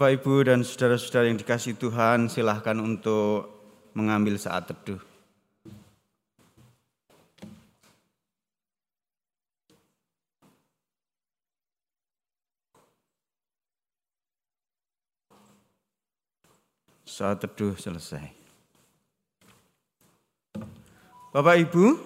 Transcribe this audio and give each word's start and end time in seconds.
Bapak, 0.00 0.16
Ibu, 0.16 0.48
dan 0.48 0.64
saudara-saudara 0.64 1.28
yang 1.28 1.36
dikasih 1.36 1.76
Tuhan, 1.76 2.32
silahkan 2.32 2.72
untuk 2.80 3.52
mengambil 3.92 4.40
saat 4.40 4.64
teduh. 4.64 4.96
Saat 17.04 17.44
teduh 17.44 17.76
selesai. 17.76 18.24
Bapak, 21.36 21.60
Ibu, 21.68 22.00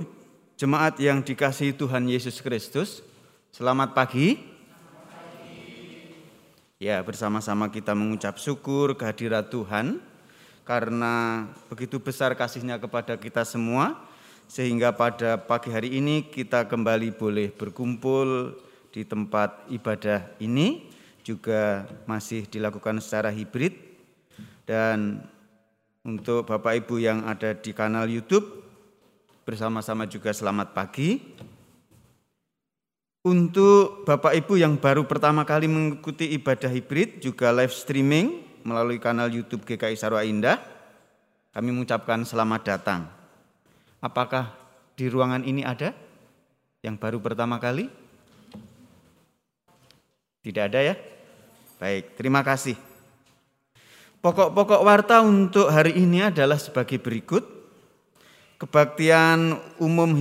jemaat 0.58 0.98
yang 0.98 1.22
dikasih 1.22 1.78
Tuhan 1.78 2.10
Yesus 2.10 2.42
Kristus, 2.42 3.06
selamat 3.54 3.94
pagi. 3.94 4.53
Ya, 6.84 7.00
bersama-sama 7.00 7.72
kita 7.72 7.96
mengucap 7.96 8.36
syukur 8.36 8.92
kehadirat 8.92 9.48
Tuhan 9.48 10.04
karena 10.68 11.48
begitu 11.72 11.96
besar 11.96 12.36
kasihnya 12.36 12.76
kepada 12.76 13.16
kita 13.16 13.40
semua 13.48 14.04
sehingga 14.52 14.92
pada 14.92 15.40
pagi 15.40 15.72
hari 15.72 15.96
ini 15.96 16.28
kita 16.28 16.68
kembali 16.68 17.16
boleh 17.16 17.48
berkumpul 17.56 18.60
di 18.92 19.00
tempat 19.00 19.64
ibadah 19.72 20.28
ini 20.44 20.92
juga 21.24 21.88
masih 22.04 22.44
dilakukan 22.52 23.00
secara 23.00 23.32
hibrid 23.32 23.72
dan 24.68 25.24
untuk 26.04 26.44
Bapak 26.44 26.84
Ibu 26.84 27.00
yang 27.00 27.24
ada 27.24 27.56
di 27.56 27.72
kanal 27.72 28.12
YouTube 28.12 28.60
bersama-sama 29.48 30.04
juga 30.04 30.36
selamat 30.36 30.76
pagi. 30.76 31.32
Untuk 33.24 34.04
Bapak 34.04 34.36
Ibu 34.36 34.60
yang 34.60 34.76
baru 34.76 35.08
pertama 35.08 35.48
kali 35.48 35.64
mengikuti 35.64 36.36
ibadah 36.36 36.68
hibrid 36.68 37.24
juga 37.24 37.48
live 37.56 37.72
streaming 37.72 38.44
melalui 38.68 39.00
kanal 39.00 39.32
YouTube 39.32 39.64
GKI 39.64 39.96
Sarwa 39.96 40.20
Indah, 40.28 40.60
kami 41.56 41.72
mengucapkan 41.72 42.20
selamat 42.28 42.60
datang. 42.68 43.08
Apakah 44.04 44.52
di 44.92 45.08
ruangan 45.08 45.40
ini 45.40 45.64
ada 45.64 45.96
yang 46.84 47.00
baru 47.00 47.16
pertama 47.16 47.56
kali? 47.56 47.88
Tidak 50.44 50.60
ada 50.68 50.84
ya? 50.84 50.94
Baik, 51.80 52.20
terima 52.20 52.44
kasih. 52.44 52.76
Pokok-pokok 54.20 54.84
warta 54.84 55.24
untuk 55.24 55.72
hari 55.72 55.96
ini 55.96 56.28
adalah 56.28 56.60
sebagai 56.60 57.00
berikut. 57.00 57.40
Kebaktian 58.60 59.56
umum 59.80 60.12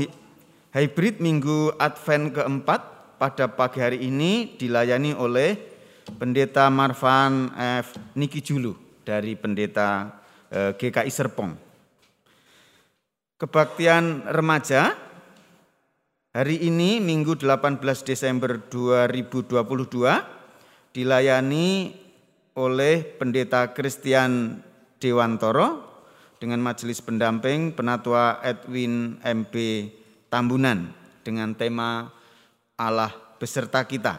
hybrid 0.73 1.21
minggu 1.21 1.77
Advent 1.77 2.33
keempat 2.33 2.81
pada 3.21 3.45
pagi 3.45 3.77
hari 3.77 4.01
ini 4.09 4.57
dilayani 4.57 5.13
oleh 5.13 5.53
Pendeta 6.17 6.67
Marvan 6.73 7.53
F. 7.85 7.95
Niki 8.17 8.41
Julu 8.41 8.73
dari 9.05 9.37
Pendeta 9.37 10.09
eh, 10.49 10.73
GKI 10.73 11.11
Serpong. 11.13 11.53
Kebaktian 13.37 14.25
remaja 14.33 14.97
hari 16.33 16.57
ini 16.65 16.97
Minggu 16.97 17.37
18 17.37 17.77
Desember 18.01 18.57
2022 18.57 19.61
dilayani 20.89 21.93
oleh 22.57 22.95
Pendeta 23.05 23.77
Christian 23.77 24.57
Dewantoro 24.97 25.85
dengan 26.41 26.65
majelis 26.65 26.97
pendamping 26.97 27.77
Penatua 27.77 28.41
Edwin 28.41 29.21
MP 29.21 29.85
Tambunan 30.33 30.89
dengan 31.21 31.53
tema 31.53 32.09
Allah 32.73 33.13
beserta 33.37 33.85
kita. 33.85 34.17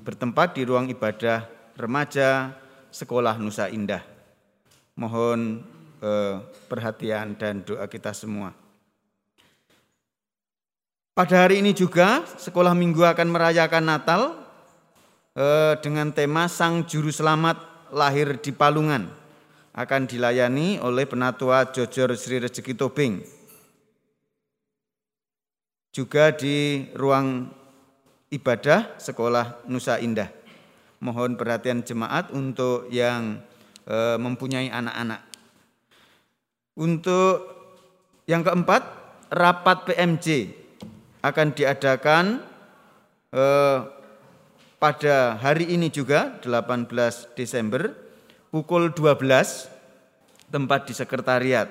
Bertempat 0.00 0.56
di 0.56 0.64
ruang 0.64 0.88
ibadah 0.88 1.44
remaja 1.76 2.56
Sekolah 2.88 3.36
Nusa 3.36 3.68
Indah. 3.68 4.00
Mohon 4.96 5.60
eh, 6.00 6.40
perhatian 6.72 7.36
dan 7.36 7.60
doa 7.60 7.84
kita 7.84 8.16
semua. 8.16 8.56
Pada 11.12 11.36
hari 11.36 11.60
ini 11.60 11.76
juga 11.76 12.24
sekolah 12.40 12.72
minggu 12.72 13.04
akan 13.04 13.28
merayakan 13.28 13.84
Natal 13.84 14.40
eh, 15.36 15.76
dengan 15.84 16.16
tema 16.16 16.48
Sang 16.48 16.80
Juru 16.88 17.12
Selamat 17.12 17.60
lahir 17.92 18.40
di 18.40 18.56
Palungan. 18.56 19.12
Akan 19.76 20.08
dilayani 20.08 20.80
oleh 20.80 21.04
Penatua 21.04 21.68
Jojor 21.68 22.16
Sri 22.16 22.40
Rezeki 22.40 22.72
Tobing 22.72 23.43
juga 25.94 26.34
di 26.34 26.90
ruang 26.98 27.46
ibadah 28.34 28.98
sekolah 28.98 29.62
Nusa 29.70 30.02
Indah. 30.02 30.26
Mohon 30.98 31.38
perhatian 31.38 31.86
jemaat 31.86 32.34
untuk 32.34 32.90
yang 32.90 33.38
e, 33.86 34.18
mempunyai 34.18 34.74
anak-anak. 34.74 35.22
Untuk 36.74 37.46
yang 38.26 38.42
keempat, 38.42 38.82
rapat 39.30 39.86
PMJ 39.86 40.50
akan 41.22 41.48
diadakan 41.54 42.42
e, 43.30 43.44
pada 44.82 45.38
hari 45.38 45.78
ini 45.78 45.94
juga 45.94 46.42
18 46.42 47.38
Desember 47.38 47.94
pukul 48.50 48.90
12 48.90 49.70
tempat 50.50 50.90
di 50.90 50.94
sekretariat. 50.98 51.70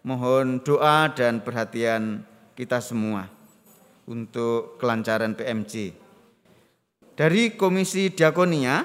Mohon 0.00 0.64
doa 0.64 1.12
dan 1.12 1.44
perhatian 1.44 2.24
kita 2.56 2.80
semua 2.80 3.31
untuk 4.12 4.76
kelancaran 4.76 5.32
PMC. 5.32 5.96
Dari 7.16 7.56
Komisi 7.56 8.12
Diakonia, 8.12 8.84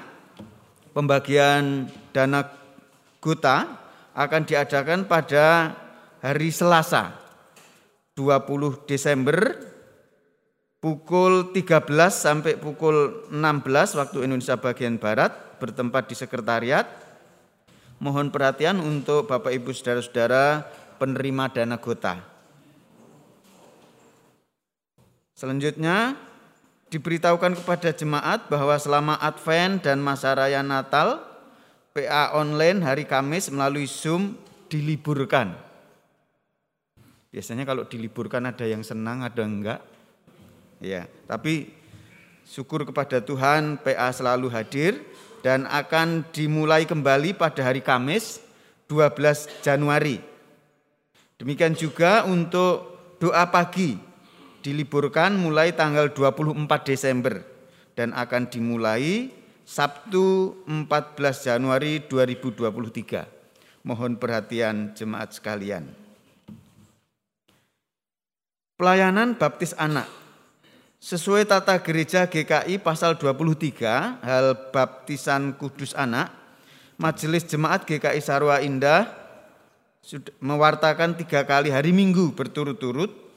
pembagian 0.96 1.84
dana 2.16 2.48
gota 3.20 3.76
akan 4.16 4.42
diadakan 4.48 5.04
pada 5.04 5.76
hari 6.24 6.48
Selasa 6.48 7.14
20 8.16 8.88
Desember 8.88 9.68
pukul 10.82 11.54
13 11.54 11.86
sampai 12.10 12.58
pukul 12.58 13.28
16 13.30 13.98
waktu 13.98 14.26
Indonesia 14.26 14.58
bagian 14.58 14.98
Barat 14.98 15.60
bertempat 15.62 16.10
di 16.10 16.14
sekretariat. 16.18 16.86
Mohon 17.98 18.30
perhatian 18.30 18.78
untuk 18.78 19.26
Bapak 19.26 19.50
Ibu 19.50 19.74
Saudara-saudara 19.74 20.62
penerima 21.02 21.50
dana 21.50 21.82
gota. 21.82 22.37
Selanjutnya 25.38 26.18
diberitahukan 26.90 27.62
kepada 27.62 27.94
jemaat 27.94 28.50
bahwa 28.50 28.74
selama 28.74 29.14
Advent 29.22 29.86
dan 29.86 30.02
masa 30.02 30.34
raya 30.34 30.66
Natal 30.66 31.22
PA 31.94 32.34
online 32.34 32.82
hari 32.82 33.06
Kamis 33.06 33.46
melalui 33.46 33.86
Zoom 33.86 34.34
diliburkan. 34.66 35.54
Biasanya 37.30 37.62
kalau 37.62 37.86
diliburkan 37.86 38.50
ada 38.50 38.66
yang 38.66 38.82
senang, 38.82 39.22
ada 39.22 39.46
enggak. 39.46 39.78
Ya, 40.82 41.06
tapi 41.30 41.70
syukur 42.42 42.82
kepada 42.82 43.22
Tuhan 43.22 43.78
PA 43.78 44.10
selalu 44.10 44.50
hadir 44.50 44.98
dan 45.46 45.70
akan 45.70 46.26
dimulai 46.34 46.82
kembali 46.82 47.38
pada 47.38 47.62
hari 47.62 47.78
Kamis 47.78 48.42
12 48.90 49.62
Januari. 49.62 50.18
Demikian 51.38 51.78
juga 51.78 52.26
untuk 52.26 52.98
doa 53.22 53.46
pagi 53.46 54.07
diliburkan 54.62 55.36
mulai 55.38 55.74
tanggal 55.74 56.10
24 56.10 56.66
Desember 56.86 57.42
dan 57.94 58.14
akan 58.14 58.46
dimulai 58.46 59.30
Sabtu 59.68 60.56
14 60.64 61.18
Januari 61.44 62.00
2023. 62.06 63.84
Mohon 63.84 64.16
perhatian 64.16 64.96
jemaat 64.96 65.36
sekalian. 65.36 65.88
Pelayanan 68.78 69.34
baptis 69.34 69.74
anak 69.74 70.06
sesuai 70.98 71.46
tata 71.46 71.78
gereja 71.82 72.26
GKI 72.26 72.78
pasal 72.82 73.18
23 73.18 74.22
hal 74.22 74.46
baptisan 74.70 75.54
kudus 75.54 75.94
anak 75.94 76.30
Majelis 76.98 77.46
Jemaat 77.46 77.86
GKI 77.86 78.18
Sarwa 78.18 78.58
Indah 78.58 79.06
mewartakan 80.42 81.14
tiga 81.14 81.46
kali 81.46 81.70
hari 81.70 81.94
Minggu 81.94 82.34
berturut-turut 82.34 83.27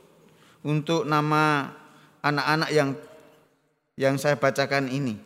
untuk 0.62 1.06
nama 1.06 1.74
anak-anak 2.22 2.70
yang 2.74 2.90
yang 3.98 4.16
saya 4.18 4.38
bacakan 4.38 4.90
ini. 4.90 5.18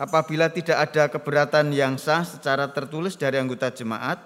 Apabila 0.00 0.48
tidak 0.48 0.90
ada 0.90 1.12
keberatan 1.12 1.76
yang 1.76 2.00
sah 2.00 2.24
secara 2.24 2.72
tertulis 2.72 3.20
dari 3.20 3.36
anggota 3.36 3.68
jemaat, 3.68 4.16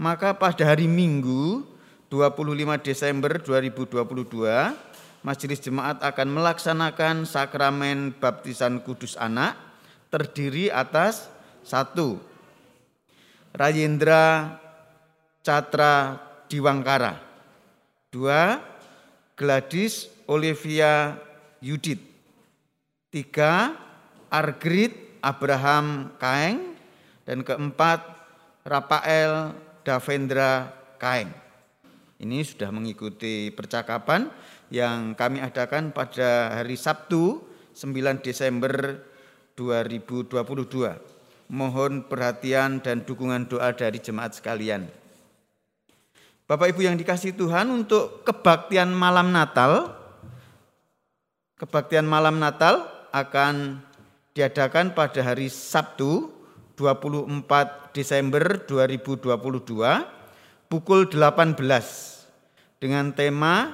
maka 0.00 0.32
pada 0.32 0.64
hari 0.64 0.88
Minggu 0.88 1.68
25 2.08 2.80
Desember 2.80 3.36
2022 3.40 4.92
Majelis 5.22 5.62
Jemaat 5.62 6.02
akan 6.02 6.28
melaksanakan 6.34 7.28
sakramen 7.28 8.10
baptisan 8.18 8.82
kudus 8.82 9.14
anak 9.14 9.54
terdiri 10.10 10.66
atas 10.68 11.30
satu 11.62 12.18
Rayendra 13.54 14.58
Catra 15.46 16.18
Diwangkara 16.50 17.16
dua 18.10 18.71
Gladys 19.42 20.06
Olivia 20.30 21.18
Yudit. 21.58 21.98
Tiga, 23.10 23.74
Argrid 24.30 25.18
Abraham 25.18 26.14
Kaeng. 26.22 26.78
Dan 27.26 27.42
keempat, 27.42 28.06
Rafael 28.62 29.50
Davendra 29.82 30.70
Kaeng. 31.02 31.34
Ini 32.22 32.38
sudah 32.46 32.70
mengikuti 32.70 33.50
percakapan 33.50 34.30
yang 34.70 35.18
kami 35.18 35.42
adakan 35.42 35.90
pada 35.90 36.62
hari 36.62 36.78
Sabtu 36.78 37.42
9 37.74 38.22
Desember 38.22 39.02
2022. 39.58 40.38
Mohon 41.50 42.06
perhatian 42.06 42.78
dan 42.78 43.02
dukungan 43.02 43.50
doa 43.50 43.74
dari 43.74 43.98
jemaat 43.98 44.38
sekalian. 44.38 45.01
Bapak 46.52 46.68
Ibu 46.76 46.84
yang 46.84 47.00
dikasih 47.00 47.32
Tuhan 47.32 47.72
untuk 47.72 48.28
kebaktian 48.28 48.92
malam 48.92 49.32
Natal, 49.32 49.88
kebaktian 51.56 52.04
malam 52.04 52.36
Natal 52.36 52.92
akan 53.08 53.80
diadakan 54.36 54.92
pada 54.92 55.24
hari 55.24 55.48
Sabtu 55.48 56.28
24 56.76 57.96
Desember 57.96 58.68
2022 58.68 59.32
pukul 60.68 61.08
18 61.08 61.56
dengan 62.76 63.16
tema 63.16 63.72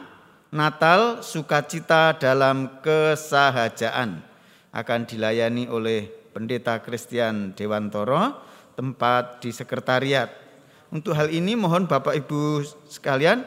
Natal 0.55 1.27
Sukacita 1.27 2.15
dalam 2.15 2.79
Kesahajaan 2.79 4.23
akan 4.71 5.01
dilayani 5.03 5.67
oleh 5.67 6.07
Pendeta 6.31 6.79
Christian 6.79 7.59
Dewantoro 7.59 8.39
tempat 8.79 9.43
di 9.43 9.51
sekretariat. 9.51 10.48
Untuk 10.89 11.13
hal 11.13 11.29
ini 11.29 11.53
mohon 11.53 11.85
Bapak 11.85 12.17
Ibu 12.17 12.65
sekalian 12.89 13.45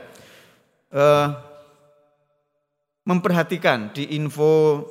eh, 0.94 1.28
memperhatikan 3.02 3.90
di 3.90 4.14
info 4.14 4.86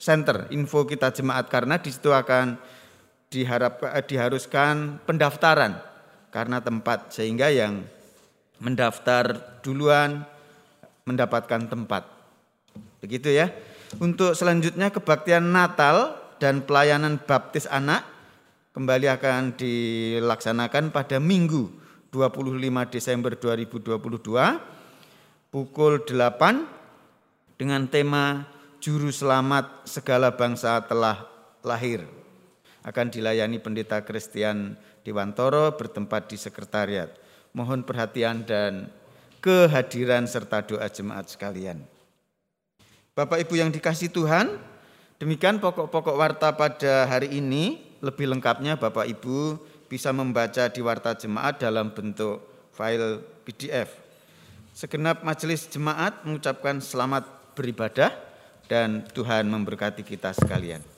center, 0.00 0.48
info 0.48 0.88
kita 0.88 1.12
jemaat 1.12 1.52
karena 1.52 1.76
di 1.76 1.92
situ 1.92 2.08
akan 2.08 2.56
diharap 3.28 3.84
eh, 3.84 4.04
diharuskan 4.08 5.04
pendaftaran 5.04 5.76
karena 6.32 6.64
tempat 6.64 7.12
sehingga 7.12 7.52
yang 7.52 7.84
mendaftar 8.56 9.60
duluan 9.60 10.24
mendapatkan 11.04 11.68
tempat. 11.68 12.08
Begitu 13.04 13.36
ya. 13.36 13.52
Untuk 14.00 14.32
selanjutnya 14.32 14.88
kebaktian 14.88 15.52
Natal 15.52 16.16
dan 16.40 16.64
pelayanan 16.64 17.20
baptis 17.20 17.68
anak 17.68 18.15
kembali 18.76 19.08
akan 19.08 19.56
dilaksanakan 19.56 20.92
pada 20.92 21.16
Minggu 21.16 21.72
25 22.12 22.60
Desember 22.92 23.32
2022 23.32 23.96
pukul 25.48 26.04
8 26.04 27.56
dengan 27.56 27.88
tema 27.88 28.44
Juru 28.76 29.08
Selamat 29.08 29.88
Segala 29.88 30.28
Bangsa 30.36 30.76
Telah 30.84 31.24
Lahir 31.64 32.04
akan 32.84 33.08
dilayani 33.08 33.56
Pendeta 33.64 34.04
Christian 34.04 34.76
Dewantoro 35.00 35.72
bertempat 35.72 36.28
di 36.28 36.36
sekretariat. 36.36 37.08
Mohon 37.56 37.80
perhatian 37.80 38.44
dan 38.44 38.92
kehadiran 39.40 40.28
serta 40.28 40.60
doa 40.60 40.84
jemaat 40.92 41.32
sekalian. 41.32 41.80
Bapak 43.16 43.40
Ibu 43.40 43.56
yang 43.56 43.72
dikasih 43.72 44.12
Tuhan, 44.12 44.60
demikian 45.16 45.64
pokok-pokok 45.64 46.12
warta 46.12 46.52
pada 46.52 47.08
hari 47.08 47.40
ini. 47.40 47.85
Lebih 48.04 48.28
lengkapnya 48.32 48.76
Bapak 48.76 49.08
Ibu 49.08 49.60
bisa 49.86 50.10
membaca 50.10 50.68
di 50.68 50.80
warta 50.82 51.14
jemaat 51.14 51.62
dalam 51.62 51.94
bentuk 51.94 52.42
file 52.74 53.22
PDF. 53.46 53.88
Segenap 54.76 55.24
majelis 55.24 55.64
jemaat 55.72 56.20
mengucapkan 56.26 56.82
selamat 56.84 57.24
beribadah 57.56 58.12
dan 58.68 59.06
Tuhan 59.14 59.48
memberkati 59.48 60.04
kita 60.04 60.36
sekalian. 60.36 60.95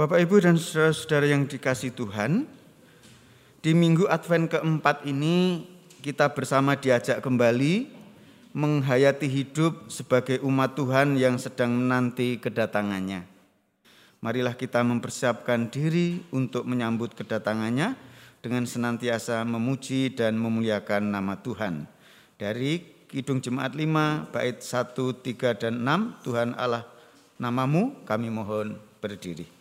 Bapak 0.00 0.16
Ibu 0.16 0.40
dan 0.40 0.56
saudara-saudara 0.56 1.28
yang 1.28 1.44
dikasih 1.44 1.92
Tuhan, 1.92 2.48
di 3.60 3.76
minggu 3.76 4.08
Advent 4.08 4.48
keempat 4.48 5.04
ini 5.04 5.68
kita 6.00 6.32
bersama 6.32 6.72
diajak 6.72 7.20
kembali 7.20 7.84
menghayati 8.56 9.28
hidup 9.28 9.92
sebagai 9.92 10.40
umat 10.40 10.72
Tuhan 10.72 11.20
yang 11.20 11.36
sedang 11.36 11.76
menanti 11.76 12.40
kedatangannya. 12.40 13.28
Marilah 14.24 14.56
kita 14.56 14.80
mempersiapkan 14.80 15.68
diri 15.68 16.24
untuk 16.32 16.64
menyambut 16.64 17.12
kedatangannya 17.12 17.92
dengan 18.40 18.64
senantiasa 18.64 19.44
memuji 19.44 20.16
dan 20.16 20.32
memuliakan 20.40 21.12
nama 21.12 21.36
Tuhan. 21.44 21.84
Dari 22.40 23.04
Kidung 23.04 23.44
Jemaat 23.44 23.76
5, 23.76 24.32
bait 24.32 24.64
1, 24.64 24.96
3, 24.96 25.60
dan 25.60 25.84
6, 25.84 26.24
Tuhan 26.24 26.56
Allah 26.56 26.88
namamu 27.36 28.00
kami 28.08 28.32
mohon 28.32 28.80
berdiri. 29.04 29.59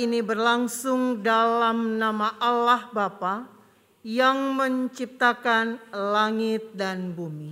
Ini 0.00 0.24
berlangsung 0.24 1.20
dalam 1.20 2.00
nama 2.00 2.32
Allah 2.40 2.88
Bapa 2.88 3.44
yang 4.00 4.56
menciptakan 4.56 5.76
langit 5.92 6.72
dan 6.72 7.12
bumi. 7.12 7.43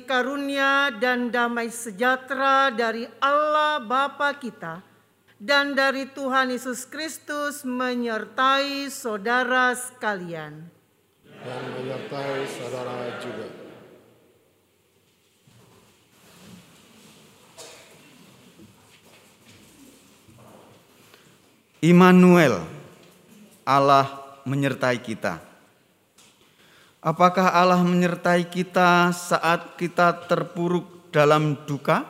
Kasih 0.00 0.08
karunia 0.08 0.88
dan 0.96 1.28
damai 1.28 1.68
sejahtera 1.68 2.72
dari 2.72 3.04
Allah 3.20 3.84
Bapa 3.84 4.32
kita 4.32 4.80
dan 5.36 5.76
dari 5.76 6.08
Tuhan 6.08 6.48
Yesus 6.48 6.88
Kristus 6.88 7.68
menyertai 7.68 8.88
saudara 8.88 9.76
sekalian. 9.76 10.72
Dan 11.44 11.62
menyertai 11.76 12.48
saudara 12.48 13.20
juga. 13.20 13.46
Immanuel, 21.80 22.64
Allah 23.68 24.04
menyertai 24.48 25.00
kita. 25.00 25.49
Apakah 27.00 27.56
Allah 27.56 27.80
menyertai 27.80 28.44
kita 28.52 29.08
saat 29.16 29.80
kita 29.80 30.12
terpuruk 30.28 30.84
dalam 31.08 31.56
duka? 31.64 32.04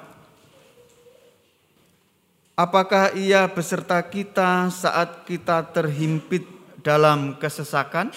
Apakah 2.59 3.14
Ia 3.14 3.46
beserta 3.46 4.03
kita 4.03 4.66
saat 4.74 5.22
kita 5.31 5.62
terhimpit 5.70 6.42
dalam 6.83 7.38
kesesakan? 7.38 8.11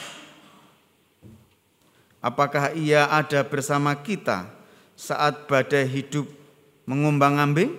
Apakah 2.18 2.74
Ia 2.74 3.06
ada 3.06 3.46
bersama 3.46 3.94
kita 3.94 4.50
saat 4.98 5.46
badai 5.46 5.86
hidup 5.86 6.26
mengumbang-ambing? 6.90 7.70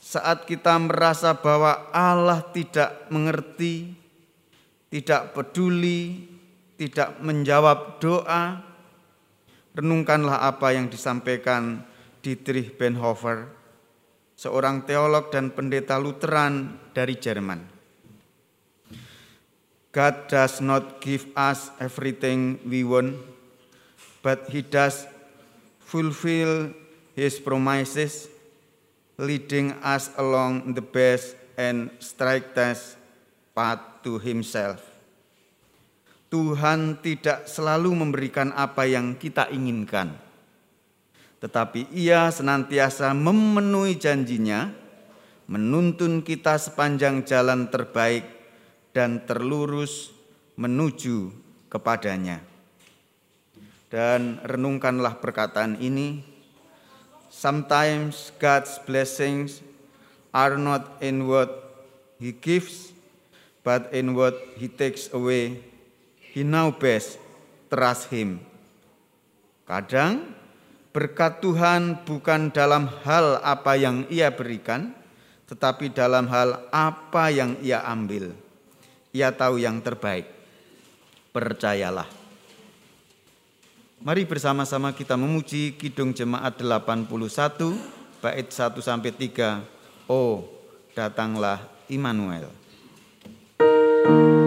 Saat 0.00 0.48
kita 0.48 0.80
merasa 0.80 1.36
bahwa 1.36 1.92
Allah 1.92 2.40
tidak 2.56 3.04
mengerti, 3.12 3.92
tidak 4.88 5.36
peduli, 5.36 6.31
tidak 6.82 7.22
menjawab 7.22 8.02
doa, 8.02 8.58
renungkanlah 9.78 10.50
apa 10.50 10.74
yang 10.74 10.90
disampaikan 10.90 11.86
Dietrich 12.18 12.74
Bonhoeffer, 12.74 13.46
seorang 14.34 14.82
teolog 14.82 15.30
dan 15.30 15.54
pendeta 15.54 16.02
Lutheran 16.02 16.82
dari 16.90 17.14
Jerman. 17.14 17.62
God 19.94 20.26
does 20.26 20.58
not 20.58 20.98
give 20.98 21.30
us 21.38 21.70
everything 21.78 22.58
we 22.66 22.82
want, 22.82 23.14
but 24.26 24.50
He 24.50 24.66
does 24.66 25.06
fulfill 25.86 26.74
His 27.14 27.38
promises, 27.38 28.26
leading 29.22 29.78
us 29.86 30.10
along 30.18 30.74
the 30.74 30.82
best 30.82 31.38
and 31.54 31.94
straightest 32.02 32.98
path 33.54 34.02
to 34.02 34.18
Himself. 34.18 34.91
Tuhan 36.32 37.04
tidak 37.04 37.44
selalu 37.44 37.92
memberikan 37.92 38.56
apa 38.56 38.88
yang 38.88 39.20
kita 39.20 39.52
inginkan, 39.52 40.16
tetapi 41.44 41.92
Ia 41.92 42.32
senantiasa 42.32 43.12
memenuhi 43.12 44.00
janjinya, 44.00 44.72
menuntun 45.44 46.24
kita 46.24 46.56
sepanjang 46.56 47.28
jalan 47.28 47.68
terbaik 47.68 48.24
dan 48.96 49.20
terlurus 49.28 50.16
menuju 50.56 51.36
kepadanya. 51.68 52.40
Dan 53.92 54.40
renungkanlah 54.40 55.20
perkataan 55.20 55.84
ini. 55.84 56.24
Sometimes 57.28 58.32
God's 58.40 58.80
blessings 58.88 59.60
are 60.32 60.56
not 60.56 60.96
in 61.04 61.28
what 61.28 61.76
He 62.16 62.32
gives, 62.32 62.96
but 63.60 63.92
in 63.92 64.16
what 64.16 64.32
He 64.56 64.72
takes 64.72 65.12
away 65.12 65.71
he 66.32 66.40
now 66.40 66.72
best 66.72 67.20
trust 67.68 68.08
him. 68.08 68.40
Kadang 69.68 70.32
berkat 70.90 71.44
Tuhan 71.44 72.04
bukan 72.08 72.48
dalam 72.52 72.88
hal 73.04 73.40
apa 73.44 73.76
yang 73.76 74.08
ia 74.08 74.32
berikan, 74.32 74.96
tetapi 75.48 75.92
dalam 75.92 76.24
hal 76.32 76.68
apa 76.72 77.28
yang 77.28 77.60
ia 77.60 77.84
ambil. 77.84 78.32
Ia 79.12 79.28
tahu 79.32 79.60
yang 79.60 79.84
terbaik. 79.84 80.24
Percayalah. 81.32 82.08
Mari 84.02 84.26
bersama-sama 84.26 84.90
kita 84.90 85.14
memuji 85.14 85.78
Kidung 85.78 86.10
Jemaat 86.10 86.58
81 86.58 87.06
bait 88.18 88.48
1 88.50 88.82
sampai 88.82 89.12
3. 89.14 89.62
Oh, 90.10 90.48
datanglah 90.96 91.62
Immanuel. 91.86 92.50
thank 94.02 94.34
you 94.34 94.41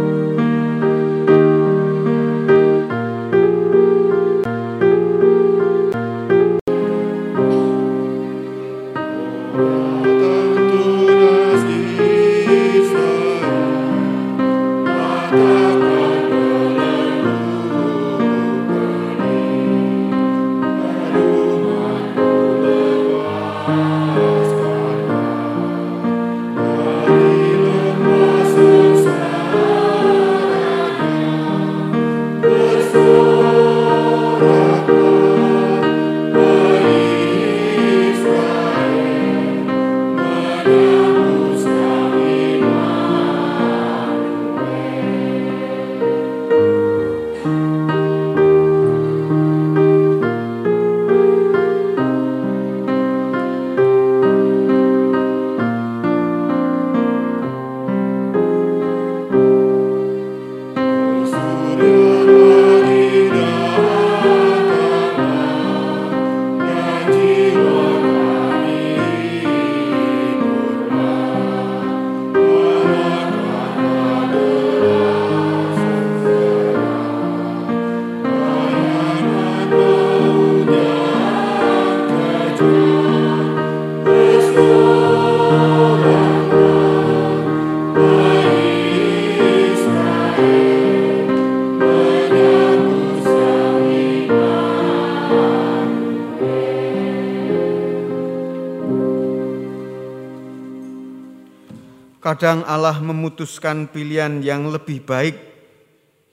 Kadang 102.35 102.67
Allah 102.67 102.99
memutuskan 102.99 103.87
pilihan 103.87 104.43
yang 104.43 104.67
lebih 104.67 105.07
baik 105.07 105.39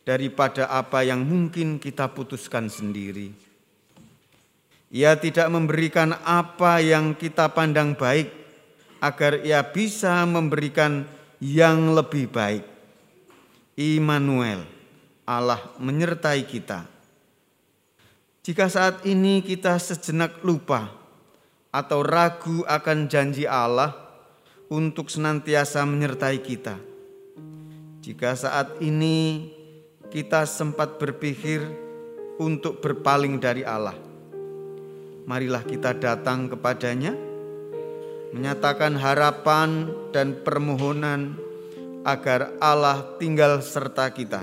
daripada 0.03 0.67
apa 0.67 1.07
yang 1.07 1.23
mungkin 1.23 1.79
kita 1.79 2.11
putuskan 2.11 2.67
sendiri. 2.67 3.31
Ia 4.91 5.15
tidak 5.15 5.47
memberikan 5.47 6.19
apa 6.27 6.83
yang 6.83 7.15
kita 7.15 7.55
pandang 7.55 7.95
baik, 7.95 8.35
agar 8.99 9.47
ia 9.47 9.63
bisa 9.63 10.27
memberikan 10.27 11.07
yang 11.39 11.95
lebih 11.95 12.27
baik. 12.35 12.67
Immanuel, 13.79 14.67
Allah 15.23 15.63
menyertai 15.79 16.43
kita. 16.51 16.83
Jika 18.43 18.67
saat 18.67 19.07
ini 19.07 19.39
kita 19.39 19.79
sejenak 19.79 20.43
lupa 20.43 20.91
atau 21.71 22.03
ragu 22.03 22.67
akan 22.67 23.07
janji 23.07 23.47
Allah 23.47 24.02
untuk 24.73 25.13
senantiasa 25.13 25.85
menyertai 25.85 26.41
kita, 26.41 26.81
jika 28.01 28.33
saat 28.33 28.81
ini 28.81 29.53
kita 30.09 30.49
sempat 30.49 30.97
berpikir 30.97 31.61
untuk 32.41 32.81
berpaling 32.81 33.37
dari 33.37 33.69
Allah, 33.69 33.93
marilah 35.29 35.61
kita 35.61 35.93
datang 35.93 36.49
kepadanya, 36.49 37.13
menyatakan 38.33 38.97
harapan 38.97 39.93
dan 40.09 40.41
permohonan 40.41 41.37
agar 42.09 42.57
Allah 42.57 43.05
tinggal 43.21 43.61
serta 43.61 44.09
kita, 44.09 44.41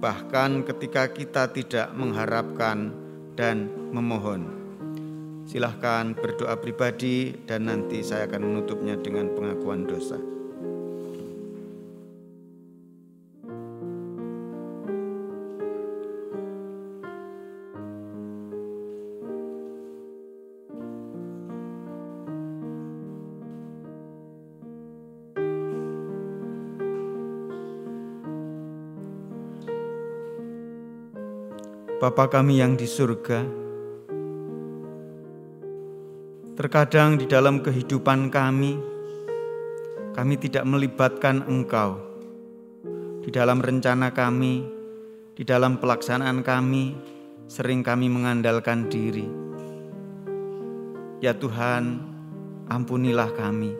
bahkan 0.00 0.64
ketika 0.64 1.12
kita 1.12 1.52
tidak 1.52 1.92
mengharapkan 1.92 2.88
dan 3.36 3.68
memohon. 3.92 4.65
Silahkan 5.46 6.10
berdoa 6.18 6.58
pribadi, 6.58 7.30
dan 7.46 7.70
nanti 7.70 8.02
saya 8.02 8.26
akan 8.26 8.42
menutupnya 8.50 8.98
dengan 8.98 9.30
pengakuan 9.30 9.86
dosa. 9.86 10.18
Bapa 31.96 32.28
kami 32.28 32.60
yang 32.60 32.76
di 32.76 32.84
surga, 32.84 33.65
terkadang 36.66 37.14
di 37.14 37.30
dalam 37.30 37.62
kehidupan 37.62 38.26
kami, 38.26 38.74
kami 40.18 40.34
tidak 40.34 40.66
melibatkan 40.66 41.46
Engkau 41.46 41.94
di 43.22 43.30
dalam 43.30 43.62
rencana 43.62 44.10
kami, 44.10 44.66
di 45.38 45.46
dalam 45.46 45.78
pelaksanaan 45.78 46.42
kami, 46.42 46.98
sering 47.46 47.86
kami 47.86 48.10
mengandalkan 48.10 48.90
diri. 48.90 49.30
Ya 51.22 51.38
Tuhan, 51.38 52.02
ampunilah 52.66 53.30
kami. 53.30 53.70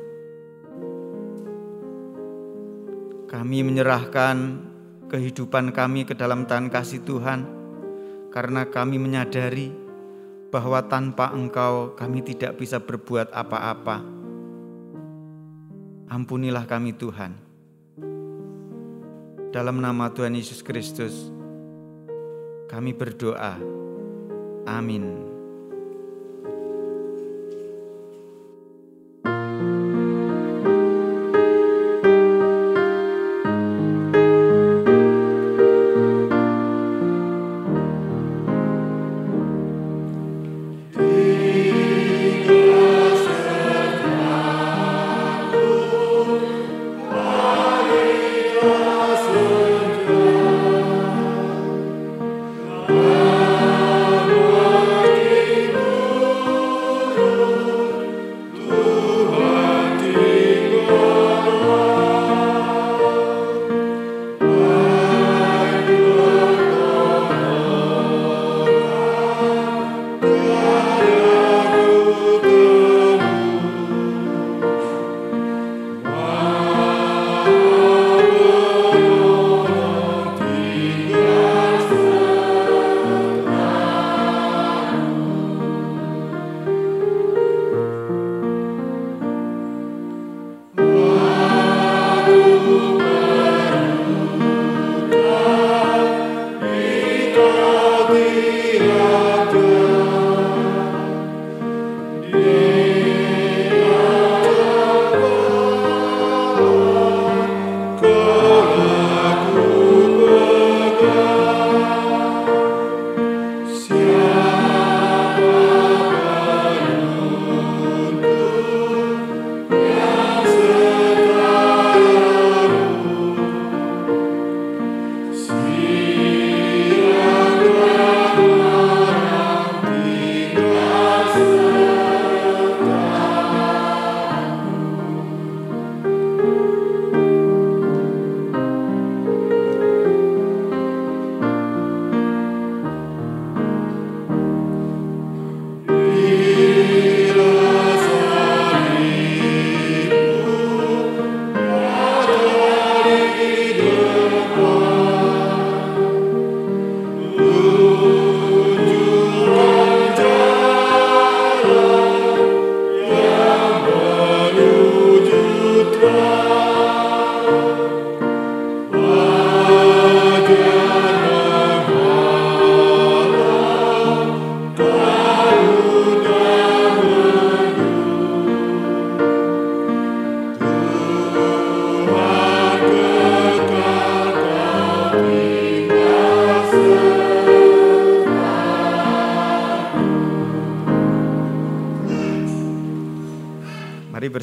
Kami 3.26 3.58
menyerahkan 3.66 4.62
kehidupan 5.10 5.74
kami 5.74 6.06
ke 6.06 6.14
dalam 6.14 6.46
tangan 6.46 6.70
kasih 6.70 7.02
Tuhan 7.02 7.50
karena 8.30 8.62
kami 8.70 9.02
menyadari 9.02 9.85
bahwa 10.50 10.78
tanpa 10.86 11.34
Engkau 11.34 11.98
kami 11.98 12.22
tidak 12.22 12.56
bisa 12.56 12.78
berbuat 12.78 13.34
apa-apa. 13.34 14.02
Ampunilah 16.06 16.62
kami 16.70 16.94
Tuhan. 16.94 17.34
Dalam 19.50 19.82
nama 19.82 20.12
Tuhan 20.12 20.38
Yesus 20.38 20.62
Kristus, 20.62 21.32
kami 22.70 22.94
berdoa. 22.94 23.58
Amin. 24.66 25.25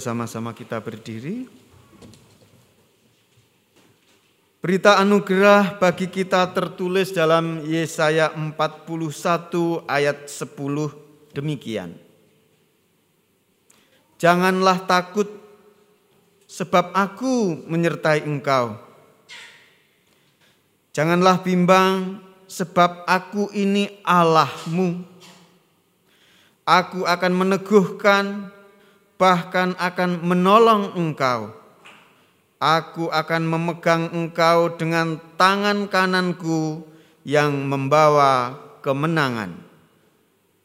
Bersama-sama 0.04 0.52
kita 0.52 0.84
berdiri. 0.84 1.48
Berita 4.60 5.00
anugerah 5.00 5.80
bagi 5.80 6.12
kita 6.12 6.44
tertulis 6.52 7.16
dalam 7.16 7.64
Yesaya 7.64 8.36
41 8.36 8.84
ayat 9.88 10.28
10 10.28 11.32
demikian. 11.32 11.96
Janganlah 14.20 14.84
takut 14.84 15.32
sebab 16.52 16.92
aku 16.92 17.64
menyertai 17.64 18.28
engkau. 18.28 18.76
Janganlah 20.92 21.40
bimbang 21.48 22.20
sebab 22.52 23.08
aku 23.08 23.56
ini 23.56 23.88
Allahmu. 24.04 25.00
Aku 26.68 27.08
akan 27.08 27.32
meneguhkan 27.32 28.52
bahkan 29.24 29.72
akan 29.80 30.20
menolong 30.20 31.00
engkau. 31.00 31.56
Aku 32.60 33.08
akan 33.08 33.48
memegang 33.48 34.12
engkau 34.12 34.76
dengan 34.76 35.16
tangan 35.40 35.88
kananku 35.88 36.84
yang 37.24 37.56
membawa 37.56 38.60
kemenangan. 38.84 39.56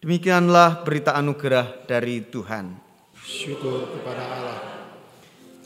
Demikianlah 0.02 0.82
berita 0.82 1.14
anugerah 1.14 1.86
dari 1.86 2.26
Tuhan. 2.26 2.74
Syukur 3.22 3.94
kepada 3.94 4.26
Allah. 4.26 4.58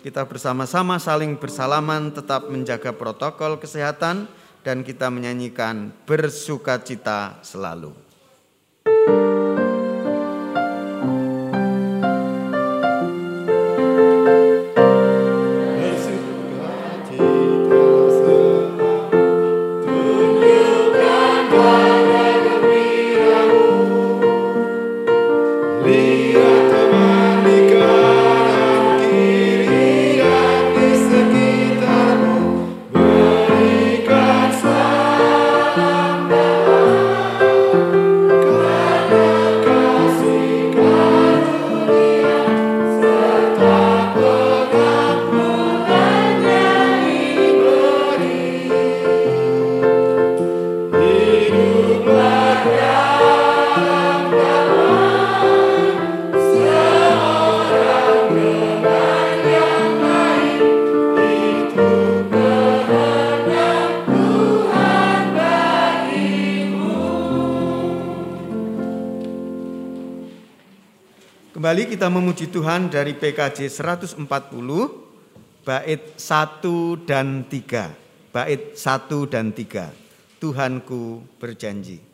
Kita 0.04 0.28
bersama-sama 0.28 1.00
saling 1.00 1.40
bersalaman, 1.40 2.12
tetap 2.12 2.52
menjaga 2.52 2.92
protokol 2.92 3.56
kesehatan, 3.56 4.28
dan 4.60 4.84
kita 4.84 5.08
menyanyikan 5.08 5.96
bersuka 6.04 6.76
cita 6.80 7.40
selalu. 7.40 7.96
Kembali 8.84 9.61
kita 72.02 72.10
memuji 72.10 72.50
Tuhan 72.50 72.90
dari 72.90 73.14
PKJ 73.14 73.70
140 73.70 74.26
bait 75.62 76.02
1 76.18 77.06
dan 77.06 77.46
3. 77.46 78.34
Bait 78.34 78.74
1 78.74 79.30
dan 79.30 79.54
3. 79.54 79.86
Tuhanku 80.42 81.22
berjanji. 81.38 82.11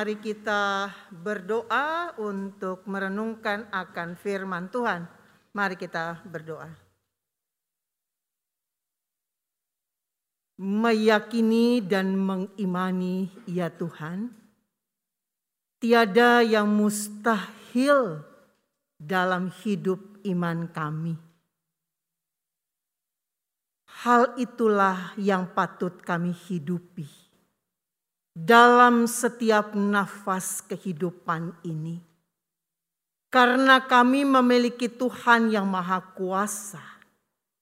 Mari 0.00 0.16
kita 0.16 0.88
berdoa 1.12 2.16
untuk 2.16 2.88
merenungkan 2.88 3.68
akan 3.68 4.16
firman 4.16 4.72
Tuhan. 4.72 5.04
Mari 5.52 5.76
kita 5.76 6.24
berdoa. 6.24 6.72
Meyakini 10.56 11.84
dan 11.84 12.16
mengimani 12.16 13.28
ya 13.44 13.68
Tuhan, 13.68 14.32
tiada 15.76 16.40
yang 16.48 16.72
mustahil 16.72 18.24
dalam 18.96 19.52
hidup 19.52 20.00
iman 20.24 20.64
kami. 20.72 21.12
Hal 24.00 24.32
itulah 24.40 25.12
yang 25.20 25.52
patut 25.52 26.00
kami 26.00 26.32
hidupi 26.32 27.29
dalam 28.40 29.04
setiap 29.04 29.76
nafas 29.76 30.64
kehidupan 30.64 31.52
ini. 31.60 32.00
Karena 33.28 33.84
kami 33.84 34.24
memiliki 34.24 34.88
Tuhan 34.88 35.52
yang 35.52 35.68
Maha 35.68 36.02
Kuasa, 36.16 36.82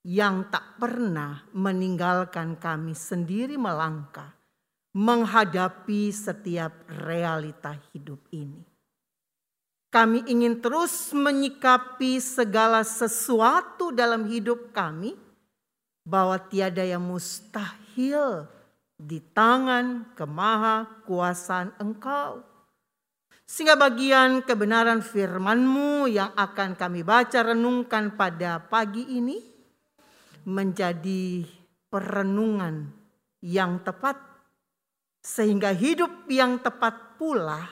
yang 0.07 0.47
tak 0.49 0.79
pernah 0.81 1.45
meninggalkan 1.53 2.57
kami 2.57 2.95
sendiri 2.95 3.59
melangkah, 3.59 4.33
menghadapi 4.95 6.09
setiap 6.15 6.73
realita 6.89 7.77
hidup 7.93 8.23
ini. 8.33 8.65
Kami 9.93 10.25
ingin 10.31 10.63
terus 10.63 11.13
menyikapi 11.13 12.23
segala 12.23 12.81
sesuatu 12.87 13.93
dalam 13.93 14.25
hidup 14.31 14.73
kami, 14.73 15.13
bahwa 16.09 16.41
tiada 16.41 16.81
yang 16.81 17.05
mustahil 17.05 18.49
di 18.99 19.23
tangan 19.23 20.13
kemaha 20.19 21.07
kuasaan 21.07 21.71
engkau. 21.79 22.43
Sehingga 23.49 23.81
bagian 23.81 24.45
kebenaran 24.45 25.01
firman-Mu 25.01 26.11
yang 26.11 26.37
akan 26.37 26.77
kami 26.77 27.01
baca 27.01 27.41
renungkan 27.41 28.13
pada 28.19 28.61
pagi 28.61 29.17
ini 29.17 29.41
menjadi 30.45 31.49
perenungan 31.89 32.93
yang 33.41 33.81
tepat 33.81 34.21
sehingga 35.25 35.73
hidup 35.73 36.29
yang 36.29 36.61
tepat 36.61 37.17
pula 37.17 37.65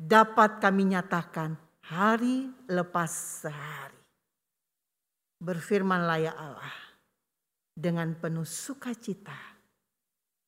dapat 0.00 0.64
kami 0.64 0.96
nyatakan 0.96 1.60
hari 1.84 2.48
lepas 2.72 3.12
sehari. 3.44 4.00
Berfirmanlah 5.42 6.18
ya 6.22 6.32
Allah 6.32 6.76
dengan 7.76 8.16
penuh 8.16 8.48
sukacita 8.48 9.51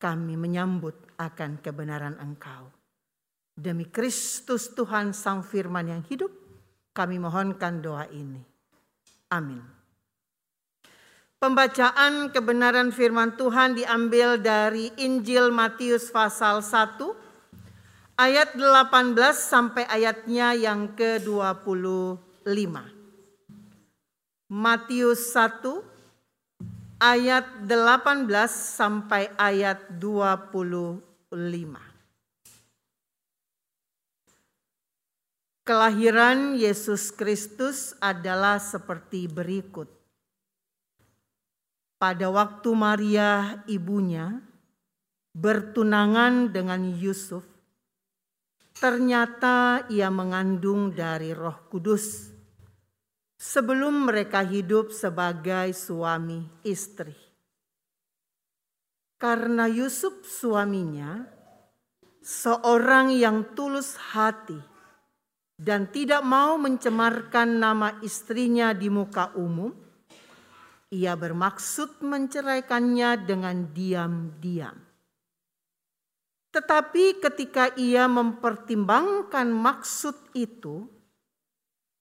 kami 0.05 0.37
menyambut 0.37 0.93
akan 1.17 1.65
kebenaran 1.65 2.21
Engkau. 2.21 2.69
Demi 3.57 3.89
Kristus 3.89 4.77
Tuhan 4.77 5.17
Sang 5.17 5.41
Firman 5.41 5.89
yang 5.89 6.05
hidup, 6.05 6.29
kami 6.93 7.17
mohonkan 7.17 7.81
doa 7.81 8.05
ini. 8.13 8.45
Amin. 9.33 9.65
Pembacaan 11.41 12.29
kebenaran 12.37 12.93
firman 12.93 13.33
Tuhan 13.41 13.81
diambil 13.81 14.37
dari 14.37 14.93
Injil 15.01 15.49
Matius 15.49 16.13
pasal 16.13 16.61
1 16.61 17.01
ayat 18.21 18.57
18 18.61 19.17
sampai 19.33 19.89
ayatnya 19.89 20.53
yang 20.53 20.93
ke-25. 20.93 22.75
Matius 24.53 25.33
1 25.33 25.94
ayat 26.99 27.67
18 27.67 28.29
sampai 28.51 29.31
ayat 29.35 29.79
25. 29.99 31.33
Kelahiran 35.65 36.61
Yesus 36.61 37.09
Kristus 37.09 37.97
adalah 37.97 38.61
seperti 38.61 39.25
berikut. 39.25 39.89
Pada 41.97 42.29
waktu 42.29 42.69
Maria 42.77 43.65
ibunya 43.65 44.45
bertunangan 45.33 46.53
dengan 46.53 46.85
Yusuf, 46.93 47.49
ternyata 48.77 49.89
ia 49.89 50.13
mengandung 50.13 50.93
dari 50.93 51.33
Roh 51.33 51.65
Kudus 51.73 52.34
sebelum 53.39 54.09
mereka 54.11 54.43
hidup 54.43 54.95
sebagai 54.95 55.75
suami 55.75 56.43
istri. 56.63 57.15
Karena 59.19 59.71
Yusuf 59.71 60.27
suaminya 60.27 61.25
seorang 62.25 63.13
yang 63.13 63.57
tulus 63.57 63.97
hati 64.17 64.59
dan 65.55 65.89
tidak 65.93 66.21
mau 66.27 66.59
mencemarkan 66.59 67.63
nama 67.63 68.01
istrinya 68.03 68.75
di 68.75 68.91
muka 68.91 69.33
umum, 69.39 69.71
ia 70.91 71.15
bermaksud 71.15 72.03
menceraikannya 72.03 73.11
dengan 73.23 73.71
diam-diam. 73.71 74.77
Tetapi 76.55 77.19
ketika 77.19 77.75
ia 77.75 78.07
mempertimbangkan 78.07 79.51
maksud 79.51 80.15
itu, 80.39 80.87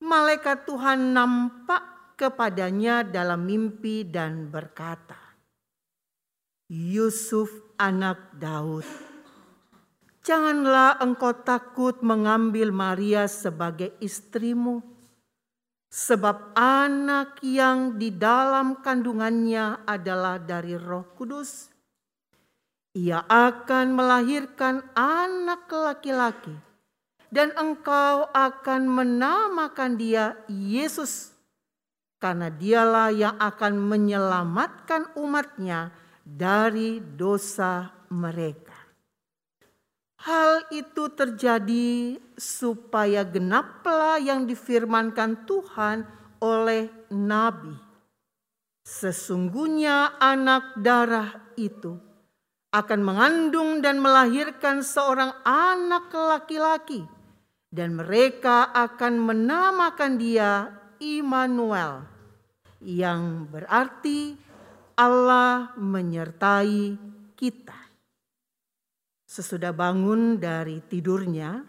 malaikat 0.04 0.68
Tuhan 0.68 1.16
nampak 1.16 2.16
kepadanya 2.20 3.08
dalam 3.08 3.47
mimpi 3.47 4.04
dan 4.04 4.51
berkata, 4.51 5.18
Yusuf 6.68 7.47
anak 7.80 8.36
Daud, 8.36 8.84
janganlah 10.28 10.99
engkau 10.99 11.32
takut 11.47 12.04
mengambil 12.04 12.76
Maria 12.76 13.32
sebagai 13.32 13.95
istrimu, 14.04 14.84
sebab 15.88 16.51
anak 16.60 17.39
yang 17.39 17.95
di 17.95 18.12
dalam 18.12 18.84
kandungannya 18.84 19.88
adalah 19.88 20.36
dari 20.36 20.76
roh 20.76 21.16
kudus. 21.16 21.72
Ia 22.93 23.26
akan 23.26 23.97
melahirkan 23.97 24.86
anak 24.93 25.66
laki-laki 25.66 26.72
dan 27.34 27.49
engkau 27.57 28.29
akan 28.29 28.86
menamakan 28.86 29.97
dia 29.97 30.38
Yesus 30.45 31.34
karena 32.21 32.53
dialah 32.53 33.09
yang 33.09 33.36
akan 33.41 33.73
menyelamatkan 33.89 35.17
umatnya 35.17 35.89
dari 36.21 37.01
dosa 37.01 37.89
mereka. 38.13 38.77
Hal 40.23 40.71
itu 40.71 41.09
terjadi 41.11 42.15
supaya 42.38 43.25
genaplah 43.27 44.21
yang 44.21 44.45
difirmankan 44.47 45.43
Tuhan 45.43 46.07
oleh 46.39 46.88
nabi. 47.11 47.75
Sesungguhnya 48.88 50.15
anak 50.21 50.79
darah 50.79 51.43
itu 51.59 51.97
akan 52.71 52.99
mengandung 53.03 53.84
dan 53.84 53.99
melahirkan 53.99 54.79
seorang 54.79 55.36
anak 55.43 56.07
laki-laki 56.15 57.03
dan 57.74 57.97
mereka 57.97 58.69
akan 58.69 59.17
menamakan 59.17 60.21
dia 60.21 60.69
Immanuel 61.01 62.05
yang 62.86 63.49
berarti 63.49 64.38
Allah 64.93 65.74
menyertai 65.74 66.93
kita. 67.34 67.80
Sesudah 69.26 69.74
bangun 69.74 70.38
dari 70.38 70.86
tidurnya, 70.86 71.65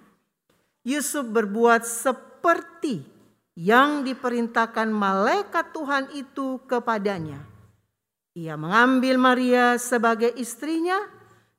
Yusuf 0.84 1.24
berbuat 1.24 1.88
seperti 1.88 3.00
yang 3.56 4.04
diperintahkan 4.04 4.92
malaikat 4.92 5.72
Tuhan 5.72 6.12
itu 6.12 6.60
kepadanya. 6.68 7.40
Ia 8.36 8.60
mengambil 8.60 9.16
Maria 9.16 9.80
sebagai 9.80 10.36
istrinya, 10.36 11.00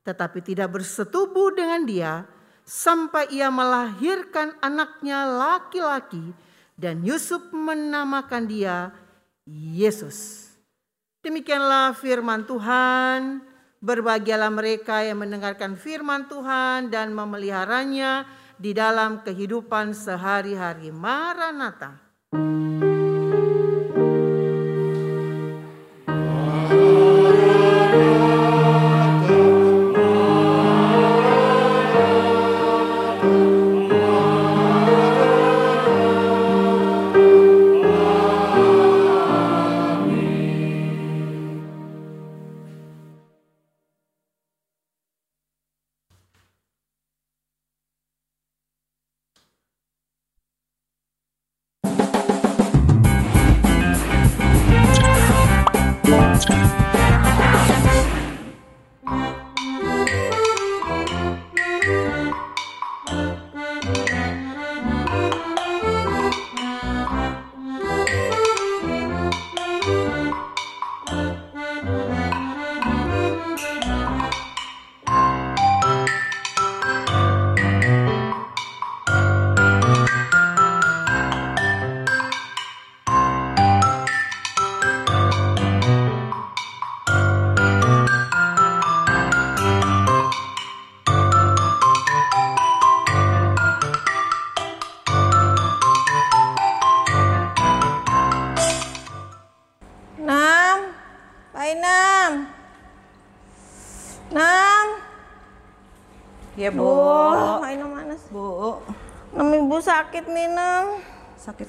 tetapi 0.05 0.45
tidak 0.45 0.77
bersetubuh 0.77 1.49
dengan 1.57 1.81
dia 1.89 2.34
sampai 2.66 3.30
ia 3.30 3.53
melahirkan 3.53 4.57
anaknya 4.59 5.24
laki-laki 5.30 6.34
dan 6.76 7.05
Yusuf 7.05 7.53
menamakan 7.53 8.49
dia 8.49 8.91
Yesus. 9.47 10.49
Demikianlah 11.22 11.93
firman 11.97 12.43
Tuhan. 12.45 13.41
Berbahagialah 13.86 14.49
mereka 14.49 15.05
yang 15.05 15.22
mendengarkan 15.22 15.78
firman 15.78 16.26
Tuhan 16.26 16.89
dan 16.89 17.13
memeliharanya 17.13 18.26
di 18.57 18.74
dalam 18.74 19.22
kehidupan 19.22 19.93
sehari-hari. 19.93 20.89
Maranatha. 20.89 22.01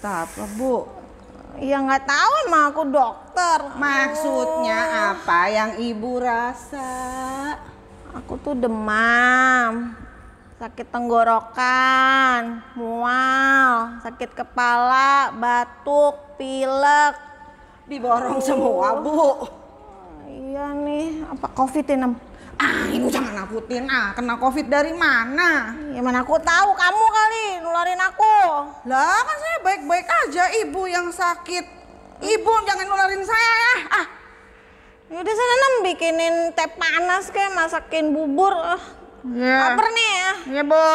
Sakit 0.06 0.22
apa, 0.22 0.44
Bu? 0.54 0.86
Ya 1.58 1.82
nggak 1.82 2.04
tahu 2.06 2.32
emang 2.46 2.64
aku 2.70 2.82
dokter. 2.86 3.58
Maksudnya 3.74 4.80
apa 5.16 5.38
yang 5.50 5.70
Ibu 5.82 6.22
rasa? 6.22 6.90
Aku 8.14 8.38
tuh 8.38 8.54
demam, 8.54 9.98
sakit 10.62 10.86
tenggorokan, 10.88 12.62
mual, 12.78 13.98
sakit 14.06 14.30
kepala, 14.30 15.34
batuk, 15.34 16.38
pilek. 16.38 17.18
Diborong 17.90 18.38
semua, 18.38 19.02
Bu. 19.02 19.50
Iya 20.26 20.70
nih, 20.70 21.26
apa 21.26 21.46
covid 21.50 21.86
Nem? 21.98 22.14
Ah, 22.56 22.88
Ibu 22.88 23.12
jangan 23.12 23.36
nakutin. 23.36 23.84
Ah, 23.86 24.16
kena 24.16 24.40
Covid 24.40 24.66
dari 24.66 24.92
mana? 24.92 25.76
Ya 25.92 26.00
mana 26.00 26.24
aku 26.24 26.40
tahu 26.40 26.72
kamu 26.72 27.04
kali 27.06 27.44
nularin 27.60 28.00
aku. 28.00 28.36
Lah, 28.88 29.20
kan 29.20 29.36
saya 29.36 29.56
baik-baik 29.62 30.06
aja 30.24 30.44
Ibu 30.64 30.82
yang 30.88 31.12
sakit. 31.12 31.64
Ibu 32.16 32.52
jangan 32.64 32.86
nularin 32.88 33.20
saya 33.20 33.52
ya. 33.60 33.74
Ah, 33.92 34.06
Yaudah 35.06 35.30
sana 35.30 35.54
Nem 35.54 35.74
bikinin 35.84 36.34
teh 36.50 36.66
panas 36.74 37.30
kayak 37.30 37.54
masakin 37.54 38.10
bubur. 38.10 38.50
Ah, 38.50 38.80
Iya. 39.26 39.74
Laper 39.74 39.86
nih 39.90 40.10
ya. 40.14 40.32
Ya, 40.54 40.62
Bu. 40.62 40.86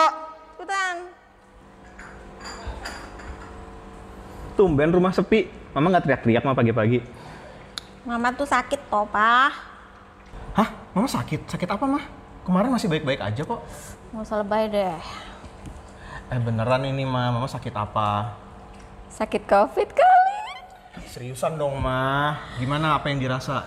Cepetan. 0.55 0.95
Tumben 4.53 4.91
rumah 4.91 5.12
sepi. 5.12 5.47
Mama 5.72 5.91
nggak 5.91 6.03
teriak-teriak 6.03 6.43
mah 6.43 6.55
pagi-pagi. 6.55 6.99
Mama 8.03 8.32
tuh 8.32 8.47
sakit 8.47 8.88
toh, 8.88 9.03
Pak. 9.05 9.70
Hah? 10.52 10.68
Mama 10.91 11.08
sakit? 11.08 11.47
Sakit 11.47 11.70
apa 11.72 11.86
mah? 11.88 12.04
Kemarin 12.43 12.74
masih 12.76 12.91
baik-baik 12.91 13.24
aja 13.24 13.41
kok. 13.47 13.64
Nggak 14.12 14.24
usah 14.28 14.38
lebay 14.43 14.68
deh. 14.68 14.99
Eh 16.32 16.39
beneran 16.39 16.84
ini 16.84 17.08
mah, 17.08 17.32
mama 17.32 17.47
sakit 17.47 17.72
apa? 17.72 18.36
Sakit 19.08 19.47
covid 19.47 19.89
kali. 19.95 20.39
Seriusan 21.08 21.56
dong 21.56 21.80
mah. 21.80 22.60
Gimana 22.60 22.99
apa 22.99 23.08
yang 23.08 23.24
dirasa? 23.24 23.64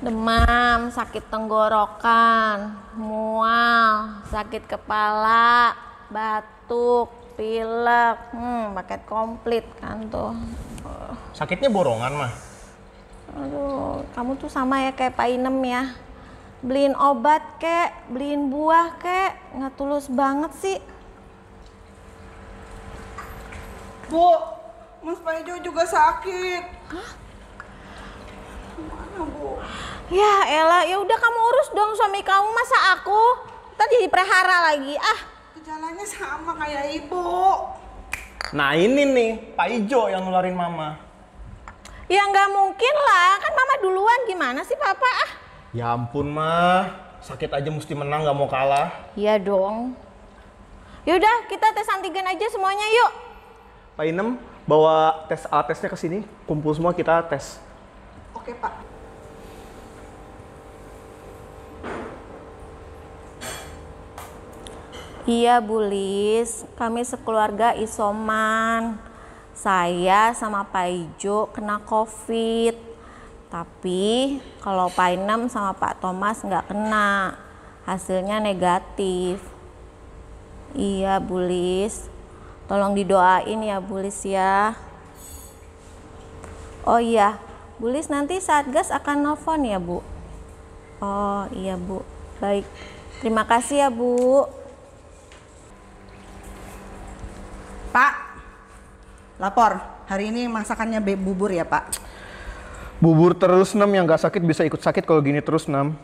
Demam, 0.00 0.88
sakit 0.88 1.28
tenggorokan, 1.28 2.72
mual, 2.96 4.24
sakit 4.32 4.64
kepala, 4.64 5.76
batuk, 6.08 7.12
pilek. 7.36 8.32
Hmm, 8.32 8.72
paket 8.72 9.04
komplit 9.04 9.68
kan 9.76 10.00
tuh. 10.08 10.32
Sakitnya 11.36 11.68
borongan 11.68 12.16
mah. 12.16 12.32
Aduh, 13.36 14.02
kamu 14.14 14.34
tuh 14.40 14.50
sama 14.50 14.82
ya 14.82 14.90
kayak 14.90 15.14
Pak 15.14 15.28
Inem 15.30 15.58
ya. 15.62 15.84
Beliin 16.60 16.92
obat 16.98 17.40
kek, 17.56 17.94
beliin 18.12 18.52
buah 18.52 19.00
kek, 19.00 19.32
nggak 19.56 19.74
tulus 19.80 20.10
banget 20.12 20.52
sih. 20.60 20.78
Bu, 24.10 24.28
Mas 25.00 25.22
Paijo 25.22 25.54
juga 25.62 25.86
sakit. 25.86 26.64
Gimana, 28.76 29.20
Bu? 29.24 29.56
Ya 30.10 30.34
Ella, 30.50 30.82
ya 30.84 30.98
udah 30.98 31.16
kamu 31.16 31.38
urus 31.38 31.68
dong 31.72 31.94
suami 31.94 32.20
kamu 32.20 32.50
masa 32.50 32.98
aku. 32.98 33.22
Tadi 33.78 34.04
jadi 34.04 34.10
prehara 34.12 34.74
lagi. 34.74 34.98
Ah, 34.98 35.20
Gejalanya 35.56 36.04
sama 36.04 36.52
kayak 36.58 36.92
Ibu. 37.00 37.24
Nah 38.52 38.74
ini 38.74 39.06
nih, 39.06 39.30
Pak 39.54 39.68
Ijo 39.70 40.10
yang 40.10 40.26
nularin 40.26 40.58
mama. 40.58 40.98
Ya 42.10 42.22
nggak 42.26 42.48
mungkin 42.50 42.94
lah, 42.98 43.38
kan 43.38 43.52
mama 43.54 43.74
duluan 43.78 44.20
gimana 44.26 44.60
sih 44.66 44.74
papa? 44.74 45.06
Ah, 45.06 45.30
Ya 45.70 45.94
ampun 45.94 46.26
mah, 46.26 46.90
sakit 47.22 47.46
aja 47.46 47.70
mesti 47.70 47.94
menang 47.94 48.26
nggak 48.26 48.34
mau 48.34 48.50
kalah. 48.50 48.90
iya 49.14 49.38
dong. 49.38 49.94
Yaudah 51.06 51.46
kita 51.46 51.70
tes 51.70 51.86
antigen 51.88 52.26
aja 52.26 52.46
semuanya 52.50 52.84
yuk. 52.84 53.10
Pak 53.94 54.04
Inem, 54.04 54.28
bawa 54.66 55.24
tes 55.30 55.46
alat 55.46 55.70
tesnya 55.70 55.88
ke 55.88 55.96
sini. 55.96 56.18
Kumpul 56.44 56.74
semua 56.74 56.92
kita 56.92 57.22
tes. 57.24 57.56
Oke, 58.34 58.52
Pak. 58.52 58.74
Iya 65.28 65.60
Bu 65.60 65.78
Lis, 65.84 66.64
kami 66.74 67.04
sekeluarga 67.04 67.76
isoman. 67.76 68.96
Saya 69.60 70.32
sama 70.32 70.64
Pak 70.64 70.88
Ijo 70.88 71.52
kena 71.52 71.84
COVID. 71.84 72.72
Tapi 73.52 74.40
kalau 74.64 74.88
Pak 74.88 75.20
Inem 75.20 75.52
sama 75.52 75.76
Pak 75.76 76.00
Thomas 76.00 76.40
nggak 76.40 76.72
kena. 76.72 77.36
Hasilnya 77.84 78.40
negatif. 78.40 79.44
Iya 80.72 81.20
Bu 81.20 81.44
Lis. 81.44 82.08
Tolong 82.72 82.96
didoain 82.96 83.60
ya 83.60 83.84
Bu 83.84 84.00
Lis 84.00 84.24
ya. 84.24 84.72
Oh 86.88 86.96
iya, 86.96 87.36
Bu 87.76 87.92
Lis 87.92 88.08
nanti 88.08 88.40
Satgas 88.40 88.88
akan 88.88 89.28
nelfon 89.28 89.68
ya 89.68 89.76
Bu. 89.76 90.00
Oh 91.04 91.44
iya 91.52 91.76
Bu, 91.76 92.00
baik. 92.40 92.64
Terima 93.20 93.44
kasih 93.44 93.84
ya 93.84 93.88
Bu. 93.92 94.48
Pak, 97.92 98.29
lapor. 99.40 99.80
Hari 100.04 100.28
ini 100.28 100.44
masakannya 100.52 101.00
bubur 101.16 101.48
ya, 101.48 101.64
Pak. 101.64 101.96
Bubur 103.00 103.32
terus 103.32 103.72
nem 103.72 103.88
yang 103.88 104.04
nggak 104.04 104.20
sakit 104.20 104.44
bisa 104.44 104.60
ikut 104.68 104.84
sakit 104.84 105.08
kalau 105.08 105.24
gini 105.24 105.40
terus 105.40 105.64
nem. 105.64 105.96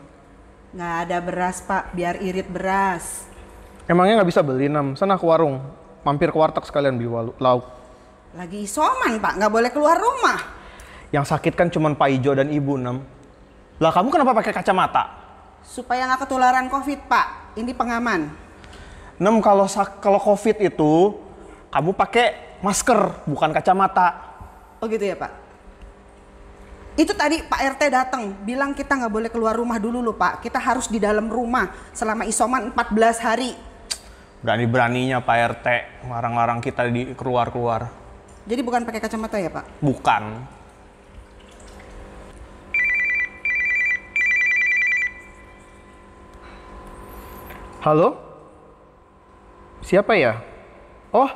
Nggak 0.73 0.93
ada 1.05 1.17
beras, 1.21 1.61
Pak. 1.61 1.93
Biar 1.93 2.17
irit 2.17 2.49
beras. 2.49 3.29
Emangnya 3.85 4.19
nggak 4.19 4.29
bisa 4.33 4.41
beli 4.41 4.65
nem? 4.65 4.97
Sana 4.97 5.15
ke 5.15 5.23
warung, 5.23 5.61
mampir 6.01 6.33
ke 6.33 6.37
warteg 6.41 6.65
sekalian 6.65 6.97
beli 6.97 7.07
walu- 7.07 7.37
lauk. 7.37 7.69
Lagi 8.33 8.65
isoman, 8.65 9.21
Pak. 9.21 9.37
Nggak 9.37 9.53
boleh 9.53 9.69
keluar 9.69 10.01
rumah. 10.01 10.41
Yang 11.13 11.37
sakit 11.37 11.53
kan 11.53 11.69
cuma 11.69 11.93
Pak 11.93 12.09
Ijo 12.09 12.33
dan 12.33 12.49
Ibu 12.49 12.73
nem. 12.81 12.97
Lah 13.77 13.93
kamu 13.93 14.09
kenapa 14.09 14.33
pakai 14.41 14.57
kacamata? 14.57 15.13
Supaya 15.61 16.09
nggak 16.09 16.25
ketularan 16.25 16.67
COVID, 16.73 17.05
Pak. 17.05 17.53
Ini 17.53 17.71
pengaman. 17.77 18.33
Nem 19.21 19.35
kalau 19.45 19.69
kalau 20.01 20.17
COVID 20.17 20.57
itu 20.57 21.13
kamu 21.69 21.93
pakai 21.93 22.46
masker 22.61 23.27
bukan 23.29 23.49
kacamata. 23.53 24.07
Oh 24.81 24.85
gitu 24.89 25.05
ya, 25.05 25.17
Pak? 25.17 25.47
Itu 26.97 27.13
tadi 27.13 27.45
Pak 27.45 27.77
RT 27.77 27.81
datang 27.93 28.33
bilang 28.41 28.73
kita 28.73 28.97
nggak 28.97 29.13
boleh 29.13 29.29
keluar 29.29 29.53
rumah 29.53 29.77
dulu 29.77 30.01
loh 30.01 30.17
Pak. 30.17 30.41
Kita 30.41 30.57
harus 30.57 30.89
di 30.89 30.97
dalam 30.97 31.29
rumah 31.29 31.69
selama 31.93 32.25
isoman 32.25 32.73
14 32.73 33.21
hari. 33.21 33.53
Berani-beraninya 34.41 35.21
Pak 35.21 35.37
RT 35.61 35.67
larang-larang 36.09 36.57
kita 36.57 36.89
di 36.89 37.13
keluar-keluar. 37.13 37.93
Jadi 38.49 38.61
bukan 38.65 38.81
pakai 38.81 38.97
kacamata 38.97 39.37
ya 39.37 39.53
Pak? 39.53 39.77
Bukan. 39.77 40.23
Halo? 47.85 48.17
Siapa 49.85 50.17
ya? 50.17 50.41
Oh, 51.13 51.29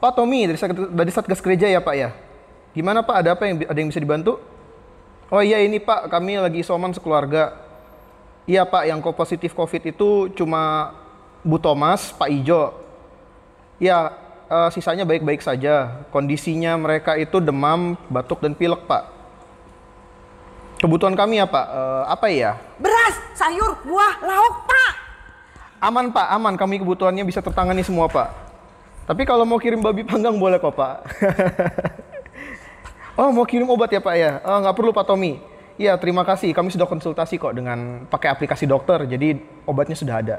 Pak 0.00 0.16
Tommy 0.16 0.48
dari 0.48 0.56
dari 0.96 1.10
Satgas 1.12 1.44
Gereja 1.44 1.68
ya 1.68 1.78
Pak 1.84 1.94
ya. 1.94 2.10
Gimana 2.72 3.04
Pak? 3.04 3.16
Ada 3.20 3.30
apa 3.36 3.44
yang 3.44 3.60
ada 3.68 3.78
yang 3.78 3.88
bisa 3.92 4.00
dibantu? 4.00 4.40
Oh 5.30 5.44
iya 5.44 5.62
ini 5.62 5.78
Pak, 5.78 6.10
kami 6.10 6.42
lagi 6.42 6.64
isoman 6.64 6.90
sekeluarga. 6.90 7.54
Iya 8.50 8.66
Pak, 8.66 8.82
yang 8.88 8.98
ko- 8.98 9.14
positif 9.14 9.54
COVID 9.54 9.94
itu 9.94 10.26
cuma 10.34 10.90
Bu 11.46 11.60
Thomas, 11.60 12.10
Pak 12.10 12.26
Ijo. 12.26 12.74
Ya, 13.78 14.10
eh, 14.50 14.68
sisanya 14.74 15.06
baik-baik 15.06 15.38
saja. 15.38 16.02
Kondisinya 16.10 16.74
mereka 16.74 17.14
itu 17.14 17.38
demam, 17.38 17.94
batuk, 18.10 18.42
dan 18.42 18.58
pilek, 18.58 18.90
Pak. 18.90 19.06
Kebutuhan 20.82 21.14
kami 21.14 21.38
ya, 21.38 21.46
Pak. 21.46 21.66
Eh, 21.70 22.02
apa 22.10 22.26
ya? 22.26 22.58
Beras, 22.82 23.14
sayur, 23.38 23.78
buah, 23.86 24.18
lauk 24.24 24.66
Pak. 24.66 24.92
Aman, 25.78 26.10
Pak. 26.10 26.26
Aman. 26.34 26.54
Kami 26.58 26.82
kebutuhannya 26.82 27.22
bisa 27.22 27.38
tertangani 27.38 27.86
semua, 27.86 28.10
Pak. 28.10 28.49
Tapi 29.10 29.26
kalau 29.26 29.42
mau 29.42 29.58
kirim 29.58 29.82
babi 29.82 30.06
panggang 30.06 30.38
boleh 30.38 30.62
kok, 30.62 30.70
Pak. 30.70 30.96
oh, 33.18 33.34
mau 33.34 33.42
kirim 33.42 33.66
obat 33.66 33.90
ya, 33.90 33.98
Pak 33.98 34.14
ya? 34.14 34.38
Eh, 34.38 34.58
nggak 34.62 34.76
perlu, 34.78 34.94
Pak 34.94 35.02
Tommy. 35.02 35.42
Iya, 35.74 35.98
terima 35.98 36.22
kasih. 36.22 36.54
Kami 36.54 36.70
sudah 36.70 36.86
konsultasi 36.86 37.34
kok 37.34 37.58
dengan 37.58 38.06
pakai 38.06 38.30
aplikasi 38.30 38.70
dokter. 38.70 39.02
Jadi 39.10 39.34
obatnya 39.66 39.98
sudah 39.98 40.22
ada. 40.22 40.36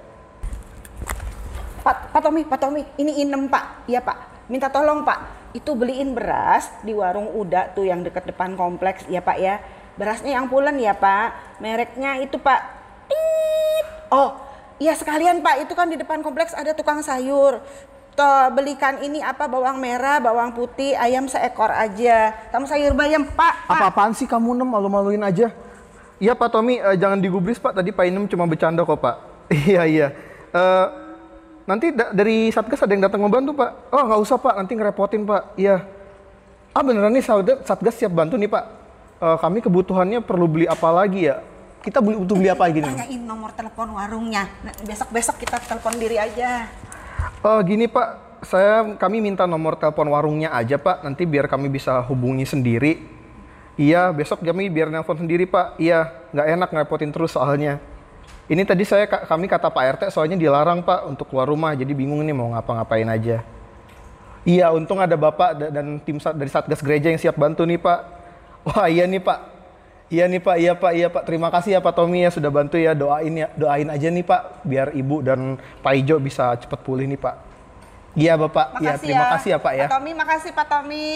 Pak, 1.83 2.15
Pak 2.15 2.21
Tommy, 2.23 2.47
Pak 2.47 2.59
Tommy, 2.63 2.87
ini 2.95 3.19
inem 3.27 3.51
Pak. 3.51 3.91
Iya 3.91 3.99
Pak, 3.99 4.47
minta 4.47 4.71
tolong 4.71 5.03
Pak. 5.03 5.51
Itu 5.51 5.75
beliin 5.75 6.15
beras 6.15 6.71
di 6.79 6.95
warung 6.95 7.27
Uda 7.27 7.75
tuh 7.75 7.83
yang 7.83 8.07
dekat 8.07 8.23
depan 8.23 8.55
kompleks 8.55 9.03
ya 9.11 9.19
Pak 9.19 9.35
ya. 9.35 9.59
Berasnya 9.99 10.39
yang 10.39 10.47
pulen 10.47 10.79
ya 10.79 10.95
Pak. 10.95 11.59
Mereknya 11.59 12.23
itu 12.23 12.39
Pak. 12.39 12.79
Oh, 14.15 14.39
iya 14.79 14.95
sekalian 14.95 15.43
Pak. 15.43 15.67
Itu 15.67 15.75
kan 15.75 15.91
di 15.91 15.99
depan 15.99 16.23
kompleks 16.23 16.55
ada 16.55 16.71
tukang 16.71 17.03
sayur. 17.03 17.59
Toh 18.11 18.51
belikan 18.51 18.99
ini 18.99 19.23
apa 19.23 19.47
bawang 19.47 19.79
merah, 19.79 20.19
bawang 20.19 20.51
putih, 20.51 20.99
ayam 20.99 21.31
seekor 21.31 21.71
aja. 21.71 22.35
Kamu 22.51 22.67
sayur 22.67 22.91
bayam 22.91 23.23
Pak. 23.23 23.71
Pak. 23.71 23.79
Apa-apaan 23.79 24.11
sih 24.11 24.27
kamu 24.27 24.51
Nem 24.51 24.67
malu-maluin 24.67 25.23
aja? 25.23 25.47
Iya 26.21 26.35
Pak 26.35 26.51
Tommy, 26.51 26.77
eh, 26.77 26.95
jangan 26.99 27.17
digubris 27.17 27.57
Pak. 27.57 27.79
Tadi 27.79 27.95
Pak 27.95 28.03
Inem 28.03 28.27
cuma 28.27 28.43
bercanda 28.45 28.83
kok 28.83 28.99
Pak. 28.99 29.15
Iya 29.71 29.83
iya. 29.87 30.07
Eh, 30.51 30.85
nanti 31.67 31.95
da- 31.95 32.11
dari 32.11 32.51
satgas 32.51 32.83
ada 32.83 32.91
yang 32.91 33.03
datang 33.07 33.23
membantu 33.23 33.55
pak. 33.55 33.91
Oh 33.91 34.03
nggak 34.03 34.19
usah 34.23 34.37
pak, 34.39 34.53
nanti 34.59 34.75
ngerepotin 34.75 35.23
pak. 35.23 35.55
Iya. 35.55 35.83
Ah 36.71 36.83
beneran 36.83 37.11
nih 37.11 37.23
satgas, 37.23 37.63
satgas 37.63 37.95
siap 37.95 38.11
bantu 38.11 38.35
nih 38.35 38.47
pak. 38.51 38.63
Eh, 39.23 39.37
kami 39.39 39.63
kebutuhannya 39.63 40.19
perlu 40.23 40.47
beli 40.51 40.65
apa 40.67 40.87
lagi 40.91 41.31
ya? 41.31 41.39
Kita 41.81 41.97
beli 42.03 42.19
butuh 42.19 42.35
beli 42.37 42.49
apa 42.51 42.63
lagi 42.67 42.79
nih? 42.83 42.91
Tanyain 42.93 43.21
nomor 43.23 43.51
telepon 43.55 43.87
warungnya. 43.95 44.45
Nah, 44.61 44.73
Besok-besok 44.85 45.35
kita 45.41 45.57
telepon 45.63 45.95
diri 45.97 46.19
aja. 46.19 46.67
Eh, 47.41 47.61
gini 47.65 47.89
pak, 47.89 48.37
saya 48.45 48.85
kami 49.01 49.17
minta 49.17 49.49
nomor 49.49 49.73
telepon 49.73 50.05
warungnya 50.13 50.53
aja 50.53 50.77
pak. 50.77 51.01
Nanti 51.01 51.25
biar 51.25 51.49
kami 51.49 51.73
bisa 51.73 51.97
hubungi 52.05 52.45
sendiri. 52.45 53.01
Iya, 53.81 54.13
besok 54.13 54.45
kami 54.45 54.69
biar 54.69 54.93
nelpon 54.93 55.17
sendiri 55.17 55.49
pak. 55.49 55.73
Iya, 55.81 56.13
nggak 56.29 56.47
enak 56.53 56.69
ngerepotin 56.69 57.09
terus 57.09 57.33
soalnya. 57.33 57.81
Ini 58.45 58.61
tadi 58.61 58.85
saya 58.85 59.09
ka- 59.09 59.25
kami 59.25 59.49
kata 59.49 59.73
Pak 59.73 59.85
RT 59.97 60.01
soalnya 60.11 60.35
dilarang 60.37 60.83
Pak 60.83 61.07
untuk 61.07 61.31
keluar 61.31 61.47
rumah, 61.47 61.71
jadi 61.71 61.89
bingung 61.95 62.19
nih 62.19 62.35
mau 62.35 62.51
ngapa-ngapain 62.51 63.07
aja. 63.07 63.41
Iya, 64.43 64.69
untung 64.75 64.99
ada 64.99 65.15
Bapak 65.15 65.49
da- 65.55 65.71
dan 65.71 65.97
tim 66.03 66.19
dari 66.19 66.51
Satgas 66.51 66.83
Gereja 66.83 67.09
yang 67.09 67.17
siap 67.17 67.39
bantu 67.39 67.63
nih 67.65 67.79
Pak. 67.81 67.99
Wah 68.69 68.85
iya 68.85 69.09
nih 69.09 69.23
Pak. 69.23 69.39
Iya 70.11 70.27
nih 70.27 70.43
Pak, 70.43 70.57
iya 70.59 70.73
Pak, 70.75 70.91
iya 70.91 71.07
Pak. 71.07 71.23
Terima 71.23 71.47
kasih 71.47 71.71
ya 71.71 71.79
Pak 71.79 71.95
Tommy 71.95 72.27
ya 72.27 72.29
sudah 72.35 72.51
bantu 72.51 72.75
ya. 72.75 72.91
Doain 72.91 73.31
ya, 73.31 73.47
doain 73.55 73.87
aja 73.87 74.11
nih 74.11 74.27
Pak 74.27 74.67
biar 74.67 74.91
Ibu 74.91 75.23
dan 75.23 75.55
Pak 75.79 75.93
Ijo 75.95 76.19
bisa 76.19 76.51
cepat 76.59 76.83
pulih 76.83 77.07
nih 77.07 77.15
Pak. 77.15 77.35
Iya 78.19 78.35
Bapak, 78.35 78.83
iya 78.83 78.99
terima 78.99 79.31
kasih 79.39 79.55
ya 79.55 79.59
Pak 79.63 79.71
ya. 79.71 79.87
Pak 79.87 79.95
Tommy, 79.95 80.11
makasih 80.11 80.51
Pak 80.51 80.67
Tommy. 80.67 81.07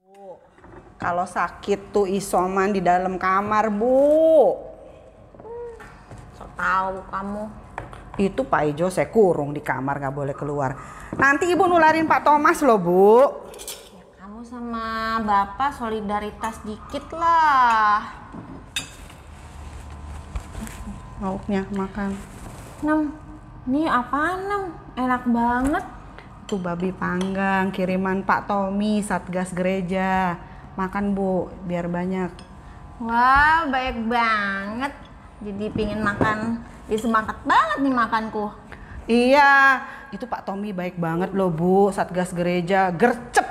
Bu, 0.00 0.40
Kalau 0.96 1.28
sakit 1.28 1.92
tuh 1.92 2.08
isoman 2.08 2.72
di 2.72 2.80
dalam 2.80 3.20
kamar, 3.20 3.68
Bu. 3.68 4.56
So 6.40 6.48
tahu 6.56 7.04
kamu. 7.12 7.69
Itu 8.20 8.44
Pak 8.44 8.76
Ijo 8.76 8.92
saya 8.92 9.08
kurung 9.08 9.56
di 9.56 9.64
kamar 9.64 9.96
nggak 9.96 10.12
boleh 10.12 10.36
keluar. 10.36 10.76
Nanti 11.16 11.48
Ibu 11.48 11.64
nularin 11.64 12.04
Pak 12.04 12.20
Thomas 12.20 12.60
loh, 12.60 12.76
Bu. 12.76 13.16
Kamu 14.20 14.44
sama 14.44 15.16
bapak 15.24 15.72
solidaritas 15.72 16.60
dikit 16.60 17.08
lah. 17.16 18.04
Lauknya 21.24 21.64
makan. 21.72 22.12
Nem, 22.84 23.08
ini 23.64 23.88
apaan 23.88 24.40
Nem? 24.44 24.64
Enak 25.00 25.24
banget. 25.24 25.84
Itu 26.44 26.60
babi 26.60 26.92
panggang 26.92 27.72
kiriman 27.72 28.20
Pak 28.20 28.52
Tommy 28.52 29.00
Satgas 29.00 29.56
Gereja. 29.56 30.36
Makan 30.76 31.16
Bu, 31.16 31.48
biar 31.64 31.88
banyak. 31.88 32.28
Wah, 33.00 33.64
baik 33.72 33.96
banget. 34.12 34.92
Jadi 35.40 35.72
pingin 35.72 36.04
makan, 36.04 36.60
Ih, 36.90 36.98
semangat 36.98 37.38
banget 37.46 37.86
nih 37.86 37.94
makanku. 37.94 38.50
Iya, 39.06 39.78
itu 40.10 40.26
Pak 40.26 40.42
Tommy 40.42 40.74
baik 40.74 40.98
banget 40.98 41.30
loh 41.30 41.46
Bu, 41.46 41.94
Satgas 41.94 42.34
Gereja, 42.34 42.90
gercep. 42.90 43.46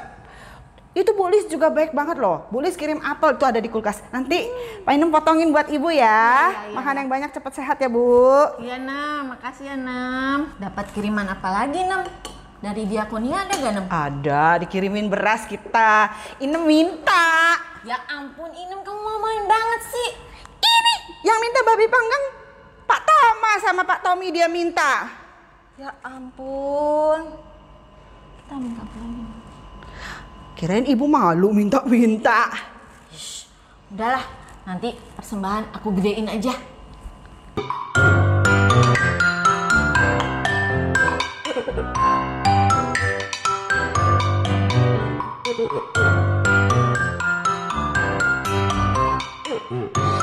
Itu 0.92 1.16
Bu 1.16 1.32
Lis 1.32 1.48
juga 1.48 1.72
baik 1.72 1.96
banget 1.96 2.20
loh. 2.20 2.52
Bu 2.52 2.60
Lis 2.60 2.76
kirim 2.76 3.00
apel 3.00 3.40
tuh 3.40 3.48
ada 3.48 3.64
di 3.64 3.72
kulkas. 3.72 4.04
Nanti 4.12 4.44
Pak 4.84 4.92
Inem 4.92 5.08
potongin 5.08 5.56
buat 5.56 5.72
Ibu 5.72 5.88
ya. 5.88 6.52
Makan 6.76 7.06
yang 7.06 7.08
banyak 7.08 7.32
cepet 7.32 7.64
sehat 7.64 7.80
ya 7.80 7.88
Bu. 7.88 8.60
Iya 8.60 8.76
Nem, 8.76 9.32
makasih 9.32 9.72
ya 9.72 9.76
Nem. 9.80 10.52
Dapat 10.60 10.92
kiriman 10.92 11.32
apa 11.32 11.48
lagi 11.48 11.80
Nem? 11.80 12.04
Dari 12.60 12.84
Diakonia 12.92 13.48
ada 13.48 13.56
gak 13.56 13.72
Nem? 13.72 13.86
Ada, 13.88 14.60
dikirimin 14.68 15.08
beras 15.08 15.48
kita. 15.48 16.12
Inem 16.44 16.68
minta. 16.68 17.56
Ya 17.88 18.04
ampun 18.12 18.52
Inem 18.52 18.84
kamu 18.84 19.00
mau 19.00 19.18
main 19.24 19.48
banget 19.48 19.82
sih. 19.96 20.10
Ini 20.60 20.94
yang 21.24 21.40
minta 21.40 21.64
babi 21.64 21.88
panggang 21.88 22.24
Pak 22.90 23.02
Thomas 23.06 23.62
sama 23.62 23.86
Pak 23.86 24.02
Tommy 24.02 24.34
dia 24.34 24.50
minta. 24.50 25.06
Ya 25.78 25.94
ampun. 26.02 27.38
Kita 28.42 28.58
minta 28.58 28.82
apa 28.82 28.98
lagi? 28.98 29.26
Kirain 30.58 30.90
ibu 30.90 31.06
malu 31.06 31.54
minta-minta. 31.54 32.50
Udahlah, 33.94 34.26
nanti 34.66 34.98
persembahan 35.14 35.70
aku 35.78 35.94
gedein 36.02 36.26
aja. 36.26 36.58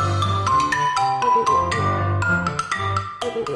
Halo 3.47 3.55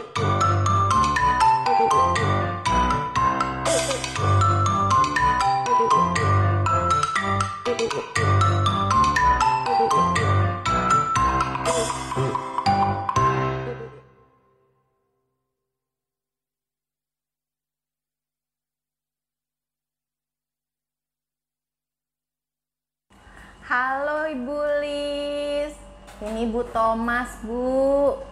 Ibu 24.30 24.55
Lis, 24.78 25.74
ini 26.22 26.47
Bu 26.47 26.62
Thomas 26.70 27.43
Bu. 27.43 28.30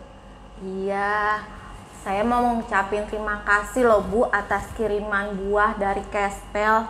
Iya, 0.58 1.38
saya 2.02 2.26
mau 2.26 2.42
ngucapin 2.58 3.06
terima 3.06 3.46
kasih 3.46 3.86
loh 3.86 4.02
Bu 4.02 4.26
atas 4.26 4.66
kiriman 4.74 5.30
buah 5.38 5.78
dari 5.78 6.02
Kespel. 6.10 6.82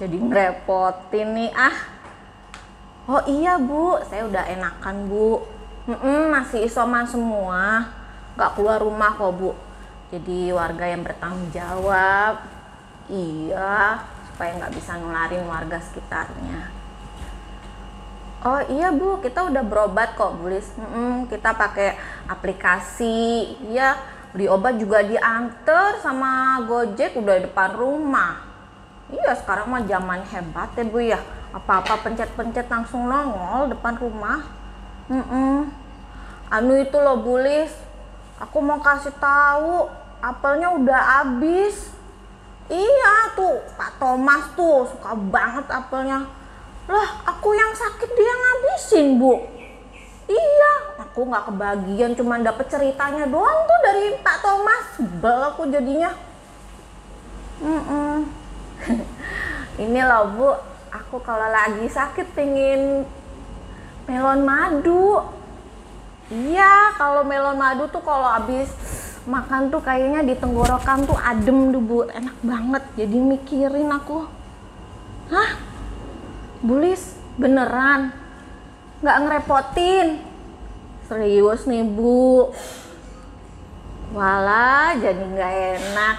Jadi 0.00 0.16
ngerepotin 0.16 1.36
nih 1.36 1.52
ah. 1.52 1.76
Oh 3.04 3.20
iya 3.28 3.60
Bu, 3.60 4.00
saya 4.08 4.24
udah 4.24 4.48
enakan 4.48 5.12
Bu. 5.12 5.44
Mm-mm, 5.92 6.32
masih 6.32 6.64
isoman 6.64 7.04
semua, 7.04 7.90
nggak 8.38 8.56
keluar 8.56 8.80
rumah 8.80 9.12
kok 9.12 9.36
Bu. 9.36 9.52
Jadi 10.08 10.48
warga 10.56 10.88
yang 10.88 11.04
bertanggung 11.04 11.52
jawab. 11.52 12.48
Iya, 13.12 14.00
supaya 14.32 14.56
nggak 14.56 14.72
bisa 14.72 14.96
nularin 14.96 15.44
warga 15.44 15.76
sekitarnya. 15.84 16.81
Oh 18.42 18.58
iya 18.66 18.90
bu, 18.90 19.22
kita 19.22 19.46
udah 19.46 19.62
berobat 19.62 20.18
kok 20.18 20.34
Bu 20.34 20.50
Lis. 20.50 20.66
Mm-mm, 20.74 21.30
kita 21.30 21.54
pakai 21.54 21.94
aplikasi, 22.26 23.54
ya 23.70 23.94
beli 24.34 24.50
obat 24.50 24.82
juga 24.82 24.98
diantar 24.98 26.02
sama 26.02 26.58
Gojek 26.66 27.14
udah 27.14 27.38
di 27.38 27.46
depan 27.46 27.70
rumah. 27.78 28.42
Iya 29.14 29.38
sekarang 29.38 29.70
mah 29.70 29.86
zaman 29.86 30.26
hebat 30.26 30.74
ya 30.74 30.82
bu 30.82 30.98
ya. 30.98 31.22
Apa-apa 31.54 32.02
pencet-pencet 32.02 32.66
langsung 32.66 33.06
nongol 33.06 33.70
depan 33.70 33.94
rumah. 33.94 34.42
Mm-mm. 35.06 35.70
Anu 36.50 36.74
itu 36.82 36.98
loh 36.98 37.22
Bu 37.22 37.38
Lis, 37.38 37.70
aku 38.42 38.58
mau 38.58 38.82
kasih 38.82 39.14
tahu 39.22 39.86
apelnya 40.18 40.74
udah 40.74 41.00
habis. 41.22 41.94
Iya 42.66 43.38
tuh 43.38 43.62
Pak 43.78 44.02
Thomas 44.02 44.50
tuh 44.58 44.90
suka 44.90 45.14
banget 45.14 45.70
apelnya. 45.70 46.26
Lah, 46.90 47.08
aku 47.30 47.54
yang 47.54 47.70
sakit 47.70 48.10
dia 48.10 48.32
ngabisin, 48.34 49.06
Bu. 49.22 49.38
Iya, 50.26 50.72
aku 50.98 51.28
nggak 51.28 51.46
kebagian, 51.52 52.12
cuman 52.18 52.42
dapet 52.42 52.66
ceritanya 52.72 53.28
doang 53.28 53.68
tuh 53.68 53.80
dari 53.84 54.16
Pak 54.18 54.36
Thomas. 54.42 54.84
Sebel 54.98 55.38
aku 55.52 55.62
jadinya. 55.70 56.10
Mm-mm. 57.62 58.26
Ini 59.84 60.00
loh, 60.02 60.24
Bu. 60.34 60.50
Aku 60.92 61.24
kalau 61.24 61.48
lagi 61.48 61.86
sakit 61.88 62.34
pengen 62.34 63.06
melon 64.10 64.42
madu. 64.42 65.22
Iya, 66.32 66.96
kalau 66.98 67.22
melon 67.22 67.56
madu 67.56 67.86
tuh 67.88 68.02
kalau 68.02 68.26
habis 68.26 68.68
makan 69.22 69.70
tuh 69.70 69.78
kayaknya 69.78 70.26
di 70.26 70.34
tenggorokan 70.34 71.06
tuh 71.06 71.16
adem 71.16 71.70
tuh, 71.70 71.82
Bu. 71.82 71.98
Enak 72.10 72.36
banget. 72.42 72.82
Jadi 72.98 73.16
mikirin 73.20 73.88
aku. 73.88 74.26
Hah? 75.30 75.71
Bulis, 76.62 77.18
beneran? 77.34 78.14
Nggak 79.02 79.18
ngerepotin? 79.26 80.22
Serius 81.10 81.66
nih, 81.66 81.82
Bu. 81.82 82.54
Walah, 84.14 84.94
jadi 84.94 85.24
nggak 85.26 85.54
enak. 85.82 86.16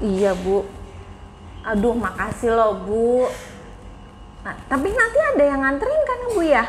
Iya, 0.00 0.32
Bu. 0.32 0.64
Aduh, 1.68 1.92
makasih 1.92 2.56
loh, 2.56 2.80
Bu. 2.80 3.28
Nah, 4.40 4.56
tapi 4.72 4.88
nanti 4.88 5.18
ada 5.20 5.44
yang 5.44 5.60
nganterin 5.60 6.02
kan, 6.08 6.20
Bu 6.32 6.40
ya? 6.40 6.64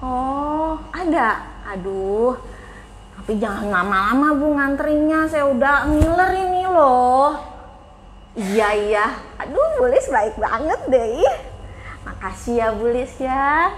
Oh, 0.00 0.80
ada. 0.96 1.44
Aduh. 1.76 2.32
Tapi 3.20 3.36
jangan 3.36 3.68
lama-lama, 3.68 4.32
Bu, 4.32 4.56
nganterinnya. 4.56 5.28
Saya 5.28 5.44
udah 5.44 5.92
ngiler 5.92 6.32
ini 6.40 6.64
loh. 6.64 7.57
Iya 8.38 8.68
iya. 8.70 9.06
Aduh, 9.42 9.82
Bulis 9.82 10.06
baik 10.14 10.38
banget 10.38 10.78
deh. 10.86 11.26
Makasih 12.06 12.54
ya 12.62 12.68
Bulis 12.70 13.10
ya. 13.18 13.74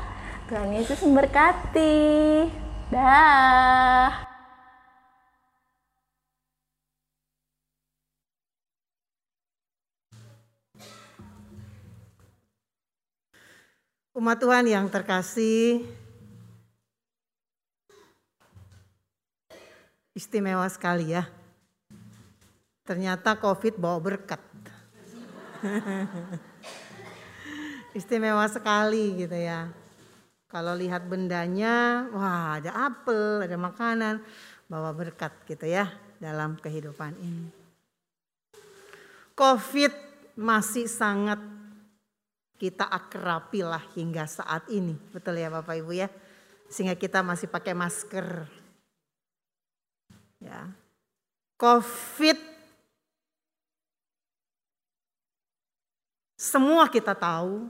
Tuhan 0.52 0.76
Yesus 0.76 1.00
memberkati. 1.00 1.96
Dah. 2.92 4.28
Umat 14.12 14.36
Tuhan 14.36 14.68
yang 14.68 14.84
terkasih, 14.92 15.80
istimewa 20.12 20.68
sekali 20.68 21.16
ya. 21.16 21.24
Ternyata 22.84 23.38
COVID 23.38 23.80
bawa 23.80 23.96
berkat. 24.02 24.49
istimewa 27.98 28.44
sekali 28.48 29.24
gitu 29.24 29.36
ya. 29.36 29.68
Kalau 30.50 30.74
lihat 30.74 31.06
bendanya, 31.06 32.06
wah 32.10 32.58
ada 32.58 32.90
apel, 32.90 33.46
ada 33.46 33.54
makanan, 33.54 34.18
bawa 34.66 34.90
berkat 34.90 35.30
gitu 35.46 35.66
ya 35.66 35.86
dalam 36.18 36.58
kehidupan 36.58 37.14
ini. 37.22 37.48
COVID 39.38 39.94
masih 40.36 40.90
sangat 40.90 41.38
kita 42.60 42.84
akrapilah 42.84 43.80
hingga 43.96 44.28
saat 44.28 44.68
ini. 44.68 44.92
Betul 45.14 45.40
ya 45.40 45.48
Bapak 45.48 45.80
Ibu 45.80 45.96
ya. 45.96 46.12
Sehingga 46.68 46.98
kita 46.98 47.24
masih 47.24 47.48
pakai 47.48 47.72
masker. 47.72 48.44
Ya. 50.44 50.68
Covid 51.56 52.36
semua 56.40 56.88
kita 56.88 57.12
tahu 57.12 57.68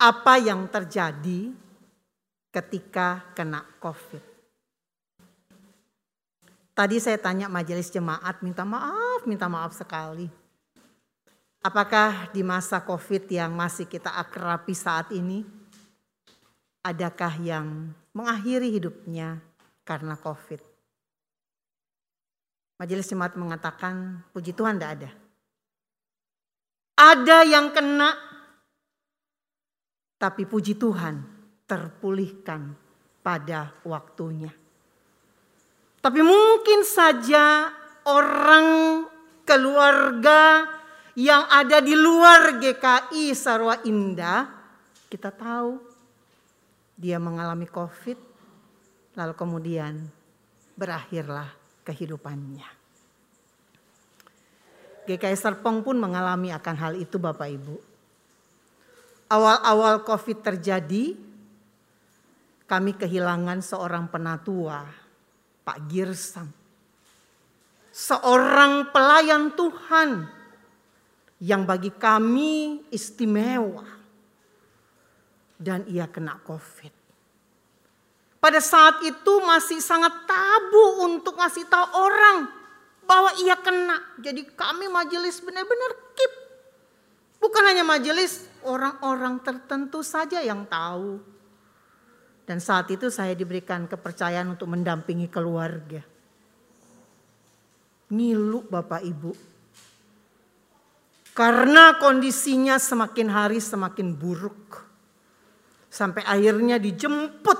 apa 0.00 0.40
yang 0.40 0.64
terjadi 0.64 1.52
ketika 2.48 3.20
kena 3.36 3.68
Covid. 3.76 4.24
Tadi 6.72 6.96
saya 6.96 7.20
tanya 7.20 7.52
majelis 7.52 7.92
jemaat 7.92 8.40
minta 8.40 8.64
maaf, 8.64 9.28
minta 9.28 9.44
maaf 9.52 9.76
sekali 9.76 10.40
Apakah 11.60 12.32
di 12.32 12.40
masa 12.40 12.80
COVID 12.80 13.28
yang 13.28 13.52
masih 13.52 13.84
kita 13.84 14.08
akrabi 14.16 14.72
saat 14.72 15.12
ini, 15.12 15.44
adakah 16.80 17.36
yang 17.36 17.92
mengakhiri 18.16 18.72
hidupnya 18.72 19.44
karena 19.84 20.16
COVID? 20.16 20.64
Majelis 22.80 23.12
Jemaat 23.12 23.36
mengatakan, 23.36 24.24
puji 24.32 24.56
Tuhan 24.56 24.80
tidak 24.80 24.90
ada. 24.96 25.10
Ada 27.00 27.48
yang 27.48 27.72
kena, 27.72 28.12
tapi 30.20 30.44
puji 30.44 30.76
Tuhan 30.76 31.16
terpulihkan 31.64 32.76
pada 33.24 33.72
waktunya. 33.88 34.52
Tapi 36.00 36.20
mungkin 36.20 36.84
saja 36.84 37.72
orang 38.04 39.08
keluarga 39.48 40.68
yang 41.16 41.48
ada 41.48 41.80
di 41.80 41.96
luar 41.96 42.60
GKI 42.60 43.32
Sarwa 43.32 43.80
Indah, 43.88 44.48
kita 45.08 45.32
tahu 45.32 45.80
dia 47.00 47.16
mengalami 47.16 47.64
COVID, 47.64 48.18
lalu 49.16 49.34
kemudian 49.36 50.04
berakhirlah 50.76 51.48
kehidupannya. 51.84 52.79
GKI 55.08 55.36
Serpong 55.36 55.80
pun 55.80 55.96
mengalami 55.96 56.52
akan 56.52 56.76
hal 56.76 56.92
itu 56.98 57.16
Bapak 57.16 57.48
Ibu. 57.48 57.76
Awal-awal 59.30 60.02
COVID 60.02 60.38
terjadi, 60.42 61.14
kami 62.66 62.92
kehilangan 62.98 63.62
seorang 63.62 64.10
penatua, 64.10 64.84
Pak 65.62 65.78
Girsang. 65.86 66.50
Seorang 67.90 68.90
pelayan 68.90 69.54
Tuhan 69.54 70.26
yang 71.42 71.64
bagi 71.64 71.90
kami 71.94 72.84
istimewa. 72.90 73.86
Dan 75.60 75.84
ia 75.92 76.08
kena 76.08 76.40
COVID. 76.40 76.92
Pada 78.40 78.56
saat 78.64 79.04
itu 79.04 79.32
masih 79.44 79.84
sangat 79.84 80.24
tabu 80.24 81.04
untuk 81.04 81.36
ngasih 81.36 81.68
tahu 81.68 81.86
orang 81.92 82.59
bahwa 83.10 83.34
ia 83.42 83.58
kena. 83.58 83.98
Jadi 84.22 84.46
kami 84.54 84.86
majelis 84.86 85.42
benar-benar 85.42 86.14
keep. 86.14 86.32
Bukan 87.42 87.66
hanya 87.66 87.82
majelis, 87.82 88.46
orang-orang 88.62 89.42
tertentu 89.42 90.06
saja 90.06 90.38
yang 90.38 90.62
tahu. 90.70 91.18
Dan 92.46 92.62
saat 92.62 92.86
itu 92.94 93.10
saya 93.10 93.34
diberikan 93.34 93.90
kepercayaan 93.90 94.54
untuk 94.54 94.70
mendampingi 94.70 95.26
keluarga. 95.26 96.06
Ngilu 98.10 98.70
Bapak 98.70 99.02
Ibu 99.02 99.50
karena 101.30 101.96
kondisinya 101.96 102.76
semakin 102.76 103.28
hari 103.30 103.62
semakin 103.62 104.12
buruk. 104.12 104.82
Sampai 105.90 106.20
akhirnya 106.26 106.76
dijemput 106.76 107.58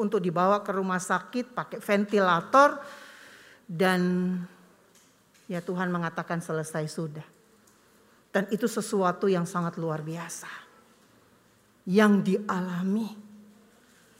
untuk 0.00 0.22
dibawa 0.22 0.64
ke 0.64 0.72
rumah 0.72 0.96
sakit 0.96 1.52
pakai 1.52 1.78
ventilator. 1.82 2.80
Dan 3.68 4.00
ya 5.52 5.60
Tuhan 5.60 5.92
mengatakan 5.92 6.40
selesai 6.40 6.88
sudah. 6.88 7.26
Dan 8.32 8.48
itu 8.48 8.64
sesuatu 8.64 9.28
yang 9.28 9.44
sangat 9.44 9.76
luar 9.76 10.00
biasa. 10.00 10.48
Yang 11.84 12.12
dialami. 12.24 13.12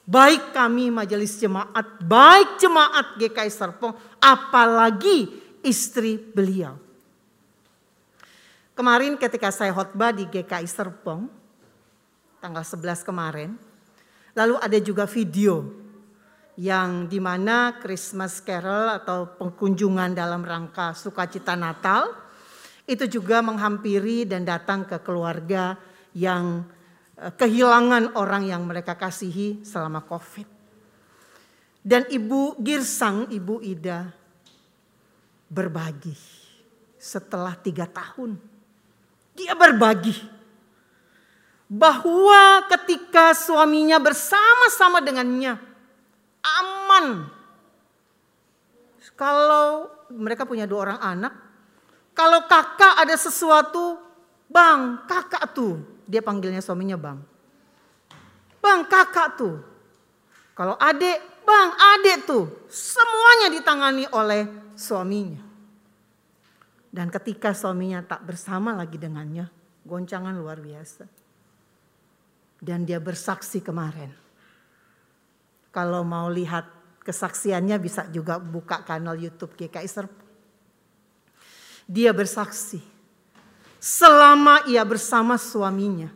Baik 0.05 0.53
kami 0.53 0.93
majelis 0.93 1.41
jemaat, 1.41 2.05
baik 2.05 2.61
jemaat 2.61 3.17
GKI 3.17 3.49
Serpong, 3.49 3.97
apalagi 4.21 5.31
istri 5.65 6.21
beliau. 6.21 6.77
Kemarin 8.77 9.17
ketika 9.17 9.49
saya 9.49 9.73
khotbah 9.73 10.13
di 10.13 10.27
GKI 10.29 10.67
Serpong, 10.69 11.31
tanggal 12.43 12.67
11 12.67 13.07
kemarin, 13.07 13.55
lalu 14.35 14.59
ada 14.59 14.79
juga 14.83 15.07
video 15.07 15.82
yang 16.61 17.09
di 17.09 17.17
mana 17.17 17.81
Christmas 17.81 18.45
Carol 18.45 18.93
atau 18.93 19.25
pengunjungan 19.41 20.13
dalam 20.13 20.45
rangka 20.45 20.93
sukacita 20.93 21.57
Natal 21.57 22.13
itu 22.85 23.09
juga 23.09 23.41
menghampiri 23.41 24.29
dan 24.29 24.45
datang 24.45 24.85
ke 24.85 25.01
keluarga 25.01 25.81
yang 26.13 26.67
eh, 27.17 27.33
kehilangan 27.33 28.19
orang 28.19 28.49
yang 28.49 28.63
mereka 28.69 28.99
kasihi 28.99 29.65
selama 29.65 30.05
COVID. 30.05 30.49
Dan 31.83 32.07
Ibu 32.07 32.63
Girsang, 32.63 33.27
Ibu 33.33 33.59
Ida 33.65 34.07
berbagi 35.51 36.15
setelah 37.03 37.59
tiga 37.59 37.85
tahun 37.91 38.39
dia 39.33 39.57
berbagi 39.57 40.15
bahwa 41.73 42.69
ketika 42.69 43.33
suaminya 43.33 43.97
bersama-sama 43.97 45.01
dengannya 45.01 45.72
aman. 46.43 47.31
Kalau 49.17 49.91
mereka 50.11 50.43
punya 50.45 50.67
dua 50.67 50.91
orang 50.91 51.01
anak, 51.01 51.33
kalau 52.13 52.45
kakak 52.45 53.01
ada 53.01 53.17
sesuatu, 53.17 53.97
bang, 54.51 55.01
kakak 55.09 55.57
tuh, 55.57 55.81
dia 56.05 56.21
panggilnya 56.21 56.61
suaminya 56.61 57.01
bang. 57.01 57.19
Bang, 58.63 58.87
kakak 58.87 59.35
tuh. 59.35 59.57
Kalau 60.53 60.77
adik, 60.79 61.19
bang, 61.43 61.69
adik 61.97 62.29
tuh. 62.29 62.45
Semuanya 62.69 63.49
ditangani 63.51 64.05
oleh 64.13 64.47
suaminya. 64.77 65.43
Dan 66.93 67.09
ketika 67.09 67.57
suaminya 67.57 68.05
tak 68.05 68.29
bersama 68.29 68.77
lagi 68.77 69.01
dengannya, 69.01 69.49
goncangan 69.83 70.37
luar 70.37 70.61
biasa. 70.61 71.09
Dan 72.63 72.85
dia 72.87 73.01
bersaksi 73.01 73.65
kemarin. 73.65 74.22
Kalau 75.73 76.05
mau 76.05 76.29
lihat 76.29 76.69
kesaksiannya 77.03 77.77
bisa 77.81 78.07
juga 78.13 78.39
buka 78.39 78.85
kanal 78.85 79.19
YouTube 79.19 79.57
GKI 79.57 79.89
Serpong. 79.89 80.31
Dia 81.89 82.15
bersaksi 82.15 82.79
selama 83.83 84.63
ia 84.71 84.87
bersama 84.87 85.35
suaminya. 85.35 86.13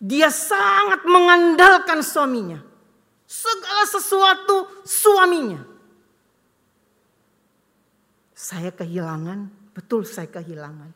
Dia 0.00 0.32
sangat 0.32 1.04
mengandalkan 1.04 2.00
suaminya. 2.00 2.64
Segala 3.28 3.84
sesuatu 3.88 4.84
suaminya. 4.86 5.60
Saya 8.32 8.68
kehilangan, 8.72 9.48
betul 9.72 10.04
saya 10.04 10.28
kehilangan. 10.28 10.92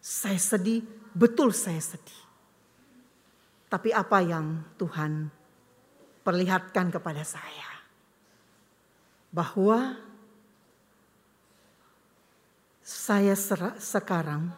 Saya 0.00 0.36
sedih, 0.36 0.84
betul 1.16 1.52
saya 1.56 1.80
sedih. 1.80 2.20
Tapi 3.68 3.92
apa 3.92 4.20
yang 4.24 4.64
Tuhan 4.80 5.28
perlihatkan 6.28 6.92
kepada 6.92 7.24
saya? 7.24 7.80
Bahwa 9.32 9.96
Saya 12.88 13.36
sekarang 13.76 14.48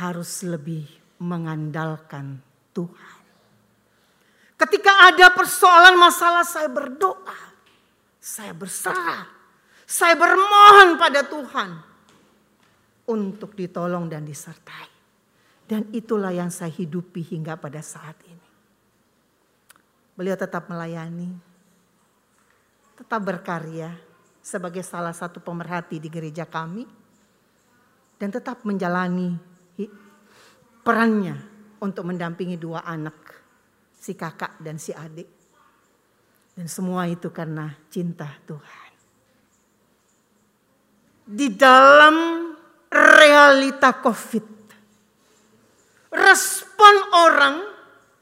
harus 0.00 0.40
lebih 0.40 0.88
mengandalkan 1.20 2.40
Tuhan. 2.72 3.20
Ketika 4.56 5.12
ada 5.12 5.28
persoalan 5.36 6.00
masalah 6.00 6.48
saya 6.48 6.72
berdoa, 6.72 7.40
saya 8.16 8.56
berserah, 8.56 9.28
saya 9.84 10.16
bermohon 10.16 10.96
pada 10.96 11.28
Tuhan 11.28 11.70
untuk 13.04 13.52
ditolong 13.52 14.08
dan 14.08 14.24
disertai. 14.24 14.88
Dan 15.68 15.92
itulah 15.92 16.32
yang 16.32 16.48
saya 16.48 16.72
hidupi 16.72 17.20
hingga 17.20 17.60
pada 17.60 17.84
saat 17.84 18.16
ini. 18.24 18.43
Beliau 20.14 20.38
tetap 20.38 20.70
melayani, 20.70 21.26
tetap 22.94 23.18
berkarya 23.18 23.98
sebagai 24.38 24.86
salah 24.86 25.10
satu 25.10 25.42
pemerhati 25.42 25.98
di 25.98 26.06
gereja 26.06 26.46
kami, 26.46 26.86
dan 28.14 28.30
tetap 28.30 28.62
menjalani 28.62 29.34
perannya 30.86 31.34
untuk 31.82 32.06
mendampingi 32.06 32.54
dua 32.54 32.86
anak, 32.86 33.16
si 33.90 34.14
kakak 34.14 34.62
dan 34.62 34.78
si 34.78 34.94
adik. 34.94 35.26
Dan 36.54 36.70
semua 36.70 37.10
itu 37.10 37.34
karena 37.34 37.74
cinta 37.90 38.30
Tuhan. 38.46 38.90
Di 41.24 41.48
dalam 41.56 42.16
realita 42.86 43.98
COVID, 43.98 44.46
respon 46.14 46.94
orang 47.10 47.56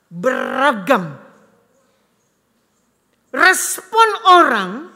beragam. 0.08 1.21
Respon 3.32 4.08
orang 4.28 4.92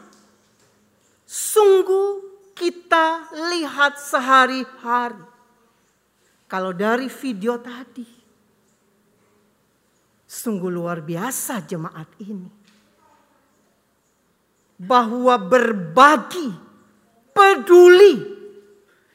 sungguh 1.25 2.21
kita 2.53 3.33
lihat 3.33 3.97
sehari-hari. 3.97 5.25
Kalau 6.45 6.71
dari 6.77 7.09
video 7.09 7.57
tadi, 7.59 8.07
sungguh 10.29 10.71
luar 10.71 11.01
biasa 11.01 11.65
jemaat 11.65 12.13
ini. 12.23 12.53
Bahwa 14.77 15.41
berbagi, 15.41 16.53
peduli, 17.33 18.15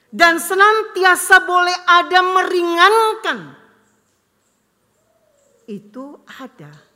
dan 0.09 0.41
senantiasa 0.41 1.45
boleh 1.45 1.77
ada 1.87 2.19
meringankan. 2.25 3.39
Itu 5.69 6.25
ada. 6.25 6.90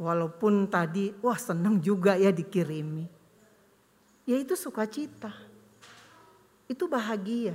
Walaupun 0.00 0.64
tadi, 0.72 1.12
wah 1.20 1.36
senang 1.36 1.76
juga 1.76 2.16
ya 2.16 2.32
dikirimi. 2.32 3.04
Ya 4.24 4.40
itu 4.40 4.56
sukacita. 4.56 5.28
Itu 6.64 6.88
bahagia. 6.88 7.52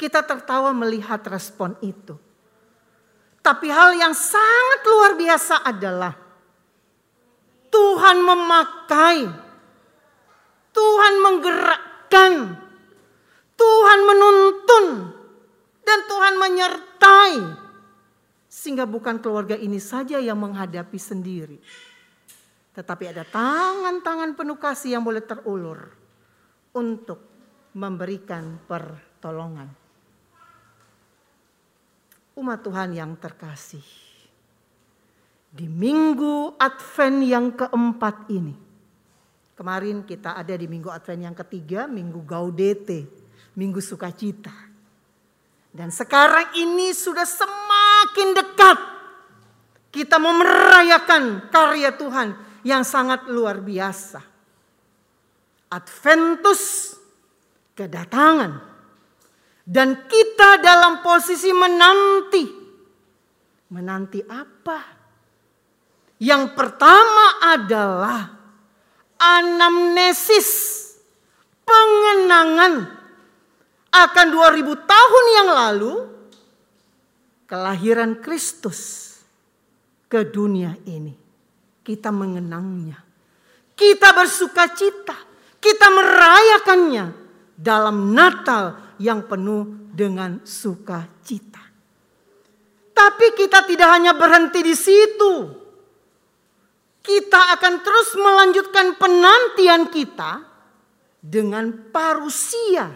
Kita 0.00 0.24
tertawa 0.24 0.72
melihat 0.72 1.20
respon 1.28 1.76
itu. 1.84 2.16
Tapi 3.44 3.68
hal 3.68 4.00
yang 4.00 4.16
sangat 4.16 4.80
luar 4.88 5.12
biasa 5.20 5.60
adalah 5.60 6.16
Tuhan 7.68 8.18
memakai, 8.24 9.18
Tuhan 10.72 11.14
menggerakkan, 11.20 12.32
Tuhan 13.60 14.00
menuntun, 14.08 14.86
dan 15.84 15.98
Tuhan 16.08 16.34
menyertai. 16.40 17.34
Sehingga 18.50 18.82
bukan 18.82 19.22
keluarga 19.22 19.54
ini 19.54 19.78
saja 19.78 20.18
yang 20.18 20.42
menghadapi 20.42 20.98
sendiri. 20.98 21.62
Tetapi 22.74 23.04
ada 23.14 23.22
tangan-tangan 23.22 24.34
penuh 24.34 24.58
kasih 24.58 24.98
yang 24.98 25.06
boleh 25.06 25.22
terulur 25.22 25.94
untuk 26.74 27.22
memberikan 27.78 28.58
pertolongan 28.66 29.80
umat 32.40 32.64
Tuhan 32.64 32.96
yang 32.96 33.12
terkasih. 33.20 33.84
Di 35.50 35.68
minggu 35.68 36.56
Advent 36.56 37.18
yang 37.26 37.52
keempat 37.52 38.32
ini. 38.32 38.56
Kemarin 39.52 40.08
kita 40.08 40.40
ada 40.40 40.56
di 40.56 40.64
minggu 40.64 40.88
Advent 40.88 41.20
yang 41.26 41.36
ketiga, 41.36 41.84
minggu 41.84 42.24
Gaudete, 42.24 43.04
minggu 43.52 43.82
sukacita. 43.84 44.54
Dan 45.68 45.92
sekarang 45.92 46.56
ini 46.56 46.96
sudah 46.96 47.28
semakin 47.28 47.89
dekat. 48.34 48.78
Kita 49.90 50.22
mau 50.22 50.34
merayakan 50.36 51.50
karya 51.50 51.90
Tuhan 51.98 52.28
yang 52.62 52.86
sangat 52.86 53.26
luar 53.26 53.58
biasa. 53.58 54.22
Adventus 55.70 56.94
kedatangan 57.74 58.52
dan 59.66 60.06
kita 60.06 60.62
dalam 60.62 61.02
posisi 61.02 61.50
menanti. 61.54 62.44
Menanti 63.70 64.18
apa? 64.26 64.78
Yang 66.20 66.52
pertama 66.58 67.54
adalah 67.54 68.20
anamnesis, 69.16 70.50
pengenangan 71.62 72.98
akan 73.90 74.26
2000 74.30 74.90
tahun 74.90 75.24
yang 75.34 75.48
lalu 75.50 75.94
kelahiran 77.50 78.22
Kristus 78.22 79.10
ke 80.06 80.22
dunia 80.22 80.78
ini. 80.86 81.10
Kita 81.82 82.14
mengenangnya. 82.14 83.02
Kita 83.74 84.14
bersuka 84.14 84.70
cita. 84.70 85.18
Kita 85.58 85.90
merayakannya 85.90 87.06
dalam 87.58 88.14
Natal 88.14 88.94
yang 89.02 89.26
penuh 89.26 89.90
dengan 89.90 90.46
sukacita. 90.46 91.58
Tapi 92.94 93.26
kita 93.34 93.66
tidak 93.66 93.88
hanya 93.98 94.14
berhenti 94.14 94.62
di 94.62 94.76
situ. 94.78 95.34
Kita 97.02 97.58
akan 97.58 97.74
terus 97.82 98.14
melanjutkan 98.14 98.94
penantian 98.94 99.88
kita 99.88 100.46
dengan 101.18 101.90
parusia 101.90 102.92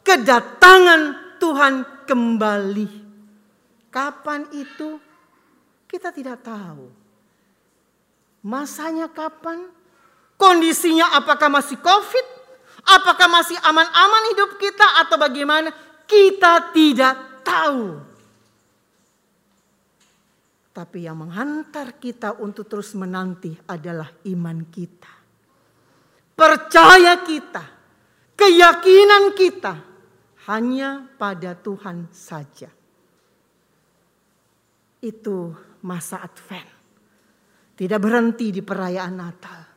kedatangan 0.00 1.36
Tuhan 1.36 1.74
kembali. 2.08 3.01
Kapan 3.92 4.48
itu? 4.56 4.96
Kita 5.84 6.08
tidak 6.08 6.40
tahu. 6.40 6.88
Masanya 8.40 9.12
kapan? 9.12 9.68
Kondisinya 10.40 11.12
apakah 11.20 11.52
masih 11.52 11.76
COVID? 11.76 12.26
Apakah 12.82 13.28
masih 13.30 13.54
aman-aman 13.62 14.32
hidup 14.34 14.56
kita 14.56 15.04
atau 15.06 15.20
bagaimana? 15.20 15.70
Kita 16.08 16.72
tidak 16.74 17.44
tahu. 17.44 18.00
Tapi 20.72 21.04
yang 21.04 21.20
menghantar 21.20 22.00
kita 22.00 22.40
untuk 22.40 22.64
terus 22.64 22.96
menanti 22.96 23.52
adalah 23.68 24.08
iman 24.24 24.58
kita. 24.72 25.12
Percaya 26.32 27.20
kita, 27.20 27.64
keyakinan 28.34 29.36
kita 29.36 29.74
hanya 30.48 31.12
pada 31.20 31.52
Tuhan 31.52 32.08
saja. 32.08 32.72
Itu 35.02 35.50
masa 35.82 36.22
Advent. 36.22 36.70
Tidak 37.74 37.98
berhenti 37.98 38.54
di 38.54 38.62
perayaan 38.62 39.14
Natal 39.18 39.72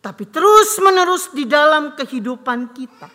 tapi 0.00 0.24
terus-menerus 0.32 1.30
di 1.36 1.44
dalam 1.44 1.92
kehidupan 1.92 2.72
kita. 2.72 3.08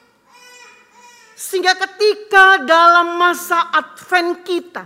Sehingga 1.35 1.75
ketika 1.75 2.63
dalam 2.63 3.19
masa 3.19 3.73
Advent 3.73 4.45
kita, 4.45 4.85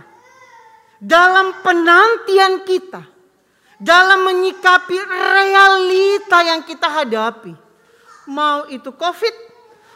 dalam 0.98 1.60
penantian 1.62 2.66
kita, 2.66 3.04
dalam 3.78 4.26
menyikapi 4.26 4.96
realita 4.98 6.38
yang 6.42 6.60
kita 6.66 6.88
hadapi, 6.90 7.54
mau 8.26 8.66
itu 8.66 8.90
COVID, 8.90 9.36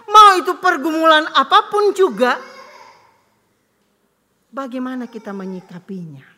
mau 0.06 0.38
itu 0.38 0.52
pergumulan 0.60 1.26
apa 1.34 1.72
pun 1.72 1.90
juga, 1.90 2.38
bagaimana 4.54 5.10
kita 5.10 5.34
menyikapinya? 5.34 6.33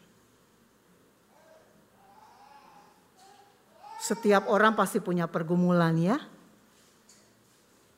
Setiap 4.06 4.46
orang 4.46 4.78
pasti 4.78 5.02
punya 5.02 5.26
pergumulan 5.26 5.90
ya. 5.98 6.14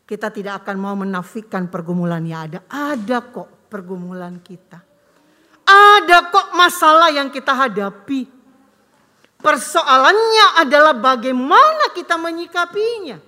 Kita 0.08 0.32
tidak 0.32 0.64
akan 0.64 0.76
mau 0.80 0.96
menafikan 0.96 1.68
pergumulannya 1.68 2.32
ada. 2.32 2.58
Ada 2.64 3.28
kok 3.28 3.68
pergumulan 3.68 4.40
kita. 4.40 4.80
Ada 5.68 6.32
kok 6.32 6.56
masalah 6.56 7.12
yang 7.12 7.28
kita 7.28 7.52
hadapi. 7.52 8.24
Persoalannya 9.36 10.64
adalah 10.64 10.96
bagaimana 10.96 11.92
kita 11.92 12.16
menyikapinya. 12.16 13.20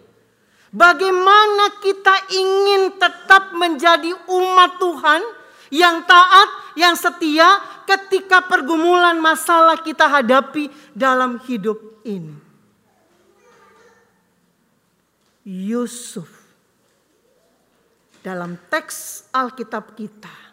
Bagaimana 0.72 1.84
kita 1.84 2.32
ingin 2.32 2.96
tetap 2.96 3.52
menjadi 3.60 4.08
umat 4.24 4.80
Tuhan 4.80 5.20
yang 5.68 6.00
taat, 6.08 6.48
yang 6.80 6.96
setia 6.96 7.60
ketika 7.84 8.40
pergumulan 8.48 9.20
masalah 9.20 9.76
kita 9.84 10.08
hadapi 10.08 10.72
dalam 10.96 11.36
hidup 11.44 11.76
ini. 12.08 12.49
Yusuf 15.44 16.28
dalam 18.20 18.60
teks 18.68 19.28
Alkitab 19.32 19.96
kita 19.96 20.50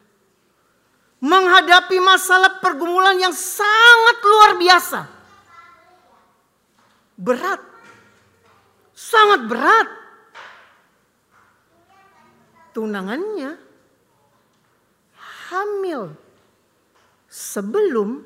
menghadapi 1.20 1.98
masalah 2.00 2.62
pergumulan 2.62 3.18
yang 3.18 3.34
sangat 3.34 4.18
luar 4.22 4.52
biasa. 4.62 5.02
Berat. 7.18 7.62
Sangat 8.94 9.42
berat. 9.50 9.90
Tunangannya 12.78 13.58
hamil 15.50 16.14
sebelum 17.26 18.22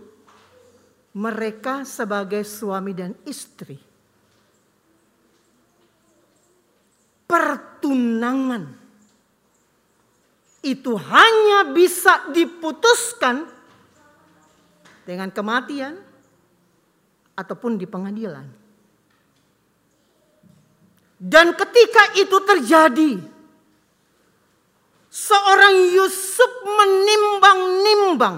mereka 1.15 1.87
sebagai 1.87 2.43
suami 2.43 2.91
dan 2.91 3.15
istri. 3.23 3.90
Pertunangan 7.31 8.81
itu 10.61 10.93
hanya 10.99 11.71
bisa 11.71 12.27
diputuskan 12.35 13.47
dengan 15.07 15.31
kematian 15.31 15.95
ataupun 17.39 17.79
di 17.79 17.87
pengadilan. 17.87 18.45
Dan 21.21 21.53
ketika 21.53 22.17
itu 22.17 22.37
terjadi, 22.43 23.13
seorang 25.07 25.75
Yusuf 25.93 26.51
menimbang-nimbang 26.65 28.37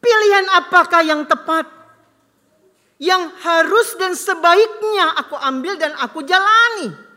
pilihan 0.00 0.46
apakah 0.56 1.04
yang 1.04 1.28
tepat, 1.28 1.68
yang 2.96 3.32
harus 3.40 3.96
dan 4.00 4.16
sebaiknya 4.16 5.12
aku 5.20 5.36
ambil 5.36 5.76
dan 5.76 5.92
aku 6.00 6.24
jalani. 6.24 7.09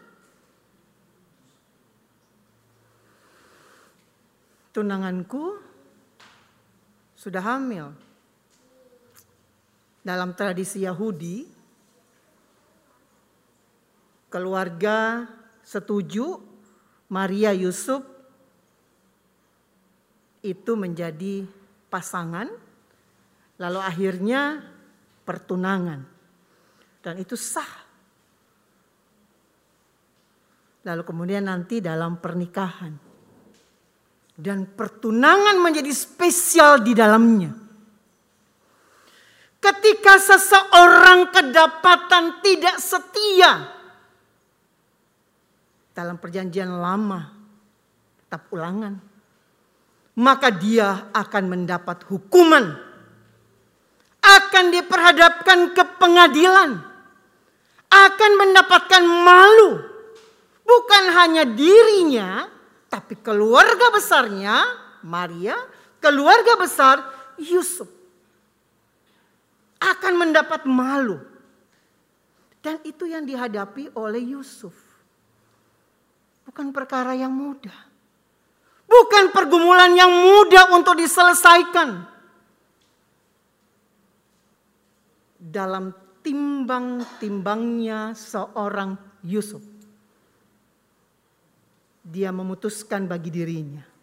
Tunanganku 4.74 5.62
sudah 7.14 7.40
hamil. 7.46 7.94
Dalam 10.04 10.36
tradisi 10.36 10.84
Yahudi, 10.84 11.48
keluarga 14.28 15.24
setuju 15.64 16.44
Maria 17.08 17.56
Yusuf 17.56 18.04
itu 20.44 20.76
menjadi 20.76 21.48
pasangan, 21.88 22.52
lalu 23.56 23.80
akhirnya 23.80 24.60
pertunangan. 25.24 26.04
Dan 27.00 27.16
itu 27.24 27.40
sah. 27.40 27.88
Lalu 30.84 31.08
kemudian 31.08 31.48
nanti 31.48 31.80
dalam 31.80 32.20
pernikahan 32.20 33.13
dan 34.44 34.68
pertunangan 34.68 35.56
menjadi 35.64 35.88
spesial 35.96 36.84
di 36.84 36.92
dalamnya. 36.92 37.56
Ketika 39.64 40.20
seseorang 40.20 41.32
kedapatan 41.32 42.44
tidak 42.44 42.76
setia 42.84 43.72
dalam 45.96 46.20
perjanjian 46.20 46.68
lama, 46.68 47.32
tetap 48.20 48.52
ulangan, 48.52 49.00
maka 50.20 50.52
dia 50.52 51.08
akan 51.16 51.44
mendapat 51.48 52.04
hukuman, 52.12 52.76
akan 54.20 54.66
diperhadapkan 54.76 55.72
ke 55.72 55.84
pengadilan, 55.96 56.84
akan 57.88 58.32
mendapatkan 58.36 59.04
malu, 59.08 59.80
bukan 60.68 61.04
hanya 61.16 61.48
dirinya, 61.48 62.52
tapi 62.94 63.18
keluarga 63.18 63.90
besarnya 63.90 64.62
Maria, 65.02 65.58
keluarga 65.98 66.54
besar 66.62 67.02
Yusuf 67.42 67.90
akan 69.82 70.14
mendapat 70.22 70.70
malu. 70.70 71.18
Dan 72.62 72.78
itu 72.86 73.10
yang 73.10 73.26
dihadapi 73.26 73.98
oleh 73.98 74.38
Yusuf. 74.38 74.78
Bukan 76.46 76.70
perkara 76.70 77.18
yang 77.18 77.34
mudah. 77.34 77.76
Bukan 78.86 79.34
pergumulan 79.34 79.92
yang 79.98 80.14
mudah 80.14 80.72
untuk 80.78 80.96
diselesaikan. 80.96 82.08
Dalam 85.44 85.92
timbang-timbangnya 86.24 88.16
seorang 88.16 88.96
Yusuf 89.28 89.73
dia 92.04 92.36
memutuskan 92.36 93.08
bagi 93.08 93.32
dirinya 93.32 93.94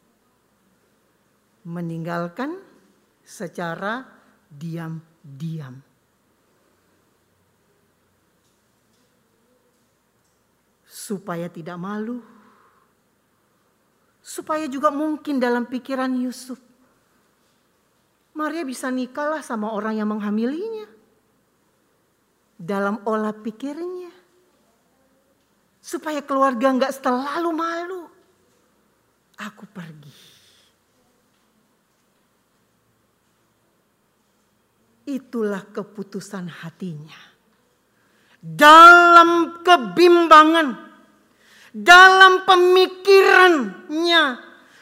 meninggalkan 1.64 2.56
secara 3.20 4.04
diam-diam. 4.48 5.76
Supaya 10.90 11.50
tidak 11.50 11.78
malu, 11.78 12.22
supaya 14.22 14.66
juga 14.70 14.94
mungkin 14.94 15.42
dalam 15.42 15.66
pikiran 15.66 16.10
Yusuf, 16.22 16.58
Maria 18.34 18.62
bisa 18.62 18.88
nikahlah 18.88 19.42
sama 19.42 19.74
orang 19.74 19.98
yang 19.98 20.08
menghamilinya. 20.10 20.86
Dalam 22.60 23.00
olah 23.08 23.32
pikirnya, 23.32 24.12
Supaya 25.90 26.22
keluarga 26.22 26.70
nggak 26.70 27.02
terlalu 27.02 27.50
malu. 27.50 28.06
Aku 29.42 29.66
pergi. 29.66 30.14
Itulah 35.10 35.66
keputusan 35.74 36.46
hatinya. 36.46 37.18
Dalam 38.38 39.58
kebimbangan, 39.66 40.78
dalam 41.74 42.46
pemikirannya, 42.46 44.24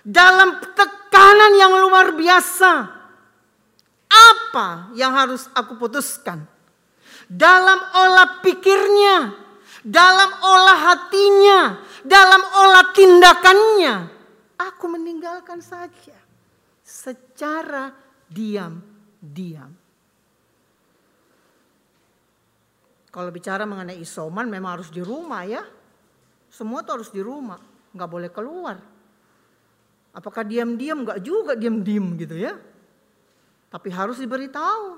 dalam 0.05 0.61
tekanan 0.77 1.53
yang 1.57 1.73
luar 1.89 2.13
biasa. 2.13 3.01
Apa 4.13 4.93
yang 4.93 5.17
harus 5.17 5.49
aku 5.57 5.81
putuskan? 5.81 6.45
Dalam 7.25 7.81
olah 7.97 8.45
pikirnya, 8.45 9.48
dalam 9.89 10.31
olah 10.45 10.79
hatinya, 10.93 11.61
dalam 12.05 12.43
olah 12.45 12.87
tindakannya. 12.93 13.95
Aku 14.61 14.85
meninggalkan 14.93 15.65
saja 15.65 16.17
secara 16.85 17.97
diam-diam. 18.29 19.73
Kalau 23.09 23.31
bicara 23.33 23.65
mengenai 23.65 23.97
isoman 24.05 24.53
memang 24.53 24.79
harus 24.79 24.93
di 24.93 25.01
rumah 25.01 25.43
ya. 25.49 25.65
Semua 26.53 26.85
tuh 26.85 27.01
harus 27.01 27.11
di 27.13 27.25
rumah, 27.25 27.61
nggak 27.97 28.11
boleh 28.11 28.31
keluar. 28.33 28.77
Apakah 30.13 30.45
diam-diam? 30.45 31.05
Nggak 31.05 31.21
juga 31.25 31.53
diam-diam 31.57 32.17
gitu 32.21 32.37
ya. 32.37 32.57
Tapi 33.69 33.89
harus 33.93 34.21
diberitahu 34.21 34.97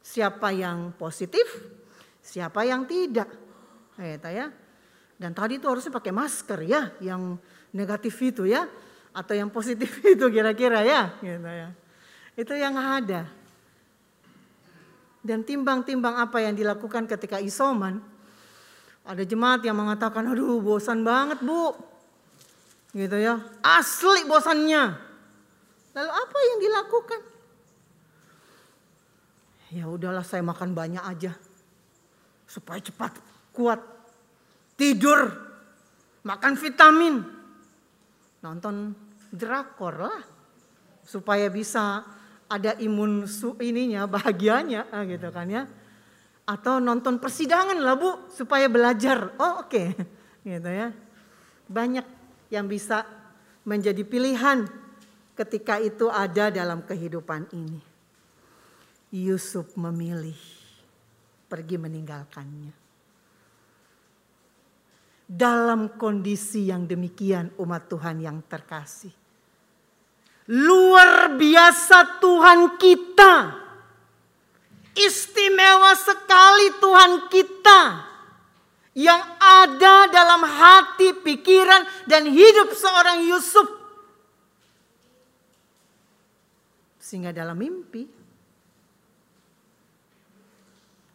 siapa 0.00 0.52
yang 0.52 0.96
positif, 0.96 1.44
siapa 2.20 2.64
yang 2.64 2.88
tidak. 2.88 3.28
Gitu 3.98 4.30
ya. 4.32 4.48
Dan 5.22 5.30
tadi 5.36 5.62
itu 5.62 5.70
harusnya 5.70 5.94
pakai 5.94 6.10
masker 6.10 6.60
ya, 6.66 6.90
yang 6.98 7.38
negatif 7.70 8.18
itu 8.18 8.42
ya, 8.48 8.66
atau 9.14 9.34
yang 9.36 9.52
positif 9.52 10.02
itu 10.14 10.26
kira-kira 10.32 10.82
ya, 10.82 11.14
gitu 11.22 11.46
ya. 11.46 11.68
Itu 12.34 12.54
yang 12.56 12.74
ada. 12.74 13.28
Dan 15.22 15.46
timbang-timbang 15.46 16.18
apa 16.18 16.42
yang 16.42 16.58
dilakukan 16.58 17.06
ketika 17.06 17.38
isoman, 17.38 18.02
ada 19.06 19.22
jemaat 19.22 19.62
yang 19.62 19.78
mengatakan, 19.78 20.26
aduh 20.26 20.58
bosan 20.58 21.06
banget 21.06 21.38
bu. 21.38 21.74
Gitu 22.90 23.16
ya, 23.22 23.38
asli 23.62 24.26
bosannya. 24.26 24.98
Lalu 25.92 26.10
apa 26.10 26.38
yang 26.42 26.58
dilakukan? 26.58 27.20
Ya 29.72 29.84
udahlah 29.88 30.26
saya 30.26 30.42
makan 30.44 30.74
banyak 30.76 31.00
aja. 31.00 31.32
Supaya 32.44 32.82
cepat 32.82 33.31
kuat. 33.52 33.80
Tidur, 34.74 35.30
makan 36.26 36.58
vitamin, 36.58 37.22
nonton 38.42 38.96
drakor 39.30 39.94
lah. 39.94 40.20
Supaya 41.04 41.46
bisa 41.52 42.02
ada 42.50 42.74
imun 42.80 43.28
su 43.28 43.54
ininya, 43.60 44.08
bahagianya 44.16 44.90
ah, 44.90 45.04
gitu 45.06 45.28
kan 45.30 45.46
ya. 45.46 45.62
Atau 46.42 46.82
nonton 46.82 47.22
persidangan 47.22 47.78
lah 47.78 47.94
bu, 47.94 48.26
supaya 48.32 48.66
belajar. 48.66 49.38
Oh 49.38 49.62
oke, 49.62 49.70
okay. 49.70 49.88
gitu 50.48 50.70
ya. 50.72 50.90
Banyak 51.70 52.06
yang 52.50 52.66
bisa 52.66 53.06
menjadi 53.62 54.02
pilihan 54.02 54.66
ketika 55.38 55.78
itu 55.78 56.10
ada 56.10 56.50
dalam 56.50 56.82
kehidupan 56.82 57.48
ini. 57.54 57.80
Yusuf 59.12 59.76
memilih 59.76 60.36
pergi 61.46 61.76
meninggalkannya. 61.76 62.81
Dalam 65.32 65.96
kondisi 65.96 66.68
yang 66.68 66.84
demikian 66.84 67.56
umat 67.56 67.88
Tuhan 67.88 68.20
yang 68.20 68.44
terkasih. 68.44 69.08
Luar 70.52 71.32
biasa 71.40 72.20
Tuhan 72.20 72.76
kita. 72.76 73.64
Istimewa 74.92 75.96
sekali 75.96 76.76
Tuhan 76.76 77.12
kita 77.32 77.80
yang 78.92 79.24
ada 79.40 80.04
dalam 80.12 80.44
hati, 80.44 81.16
pikiran, 81.16 82.04
dan 82.04 82.28
hidup 82.28 82.76
seorang 82.76 83.24
Yusuf. 83.24 83.64
Sehingga 87.00 87.32
dalam 87.32 87.56
mimpi, 87.56 88.04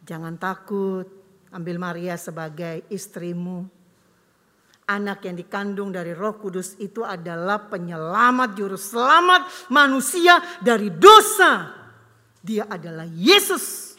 jangan 0.02 0.34
takut 0.34 1.06
ambil 1.54 1.78
Maria 1.78 2.18
sebagai 2.18 2.82
istrimu. 2.90 3.77
Anak 4.88 5.20
yang 5.28 5.36
dikandung 5.36 5.92
dari 5.92 6.16
roh 6.16 6.40
kudus 6.40 6.80
itu 6.80 7.04
adalah 7.04 7.68
penyelamat 7.68 8.56
juru 8.56 8.80
selamat 8.80 9.68
manusia 9.68 10.40
dari 10.64 10.88
dosa. 10.88 11.76
Dia 12.40 12.64
adalah 12.64 13.04
Yesus, 13.04 13.92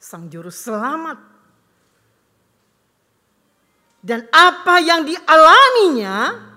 sang 0.00 0.32
juru 0.32 0.48
selamat. 0.48 1.20
Dan 4.00 4.24
apa 4.32 4.80
yang 4.80 5.04
dialaminya 5.04 6.48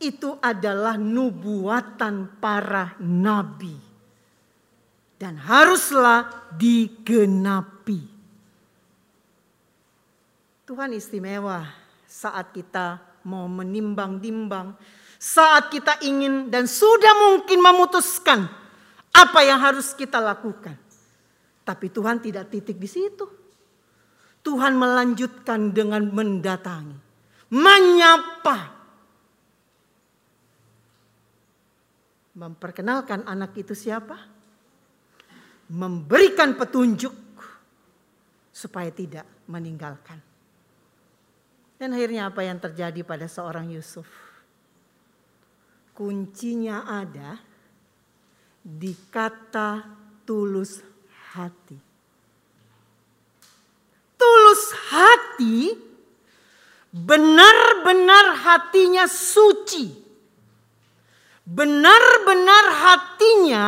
itu 0.00 0.32
adalah 0.40 0.96
nubuatan 0.96 2.40
para 2.40 2.96
nabi. 3.04 3.76
Dan 5.20 5.36
haruslah 5.36 6.48
digenapi. 6.56 8.00
Tuhan 10.64 10.96
istimewa 10.96 11.81
saat 12.22 12.54
kita 12.54 13.02
mau 13.26 13.50
menimbang-nimbang, 13.50 14.78
saat 15.18 15.74
kita 15.74 15.98
ingin 16.06 16.46
dan 16.46 16.70
sudah 16.70 17.14
mungkin 17.18 17.58
memutuskan 17.58 18.46
apa 19.10 19.40
yang 19.42 19.58
harus 19.58 19.90
kita 19.90 20.22
lakukan. 20.22 20.78
Tapi 21.62 21.86
Tuhan 21.90 22.22
tidak 22.22 22.50
titik 22.50 22.78
di 22.78 22.86
situ. 22.86 23.26
Tuhan 24.42 24.74
melanjutkan 24.74 25.70
dengan 25.70 26.02
mendatangi, 26.10 26.98
menyapa, 27.54 28.58
memperkenalkan 32.34 33.22
anak 33.22 33.54
itu 33.54 33.70
siapa, 33.70 34.18
memberikan 35.70 36.58
petunjuk 36.58 37.14
supaya 38.50 38.90
tidak 38.90 39.46
meninggalkan. 39.46 40.31
Dan 41.82 41.98
akhirnya 41.98 42.30
apa 42.30 42.46
yang 42.46 42.62
terjadi 42.62 43.02
pada 43.02 43.26
seorang 43.26 43.66
Yusuf? 43.74 44.06
Kuncinya 45.90 46.86
ada 46.86 47.42
di 48.62 48.94
kata 49.10 49.82
tulus 50.22 50.78
hati. 51.34 51.74
Tulus 54.14 54.64
hati 54.94 55.74
benar-benar 56.94 58.30
hatinya 58.46 59.10
suci. 59.10 59.90
Benar-benar 61.42 62.64
hatinya 62.78 63.66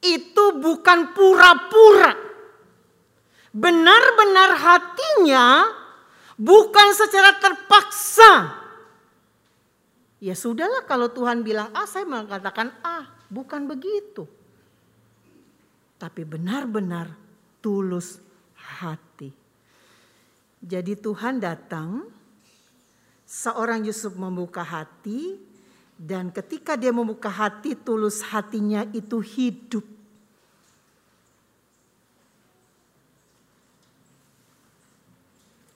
itu 0.00 0.44
bukan 0.64 1.12
pura-pura. 1.12 2.16
Benar-benar 3.52 4.50
hatinya 4.56 5.44
Bukan 6.34 6.88
secara 6.98 7.38
terpaksa. 7.38 8.32
Ya 10.18 10.34
sudahlah 10.34 10.82
kalau 10.88 11.12
Tuhan 11.12 11.46
bilang 11.46 11.70
A, 11.76 11.86
saya 11.86 12.08
mengatakan 12.08 12.74
A. 12.82 13.06
Bukan 13.30 13.68
begitu. 13.70 14.26
Tapi 16.00 16.26
benar-benar 16.26 17.12
tulus 17.62 18.18
hati. 18.56 19.30
Jadi 20.64 20.96
Tuhan 20.96 21.38
datang, 21.44 22.08
seorang 23.28 23.84
Yusuf 23.84 24.16
membuka 24.16 24.64
hati, 24.64 25.36
dan 25.94 26.34
ketika 26.34 26.74
dia 26.74 26.90
membuka 26.90 27.30
hati, 27.30 27.76
tulus 27.76 28.24
hatinya 28.24 28.82
itu 28.90 29.20
hidup. 29.20 29.93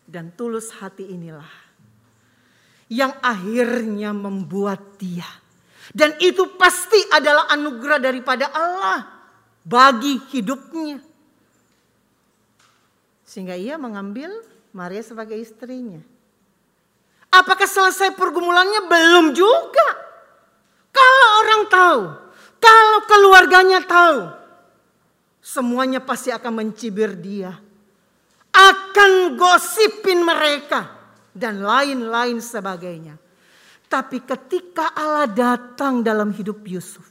Dan 0.08 0.32
tulus 0.32 0.72
hati 0.80 1.04
inilah 1.04 1.68
yang 2.88 3.12
akhirnya 3.20 4.16
membuat 4.16 4.96
dia. 4.96 5.28
Dan 5.92 6.16
itu 6.20 6.56
pasti 6.56 6.96
adalah 7.12 7.48
anugerah 7.52 8.00
daripada 8.00 8.48
Allah 8.48 9.04
bagi 9.60 10.16
hidupnya. 10.32 11.00
Sehingga 13.28 13.56
ia 13.56 13.76
mengambil 13.76 14.32
Maria 14.72 15.04
sebagai 15.04 15.36
istrinya. 15.36 16.00
Apakah 17.28 17.68
selesai 17.68 18.16
pergumulannya? 18.16 18.88
Belum 18.88 19.36
juga. 19.36 19.88
Kalau 20.88 21.28
orang 21.44 21.62
tahu, 21.68 22.02
kalau 22.56 23.00
keluarganya 23.04 23.80
tahu, 23.84 24.32
semuanya 25.44 26.00
pasti 26.00 26.32
akan 26.32 26.52
mencibir 26.64 27.12
dia 27.12 27.67
akan 28.58 29.38
gosipin 29.38 30.26
mereka 30.26 30.90
dan 31.30 31.62
lain-lain 31.62 32.42
sebagainya. 32.42 33.14
Tapi 33.86 34.20
ketika 34.26 34.92
Allah 34.92 35.30
datang 35.30 36.02
dalam 36.02 36.34
hidup 36.34 36.60
Yusuf, 36.66 37.06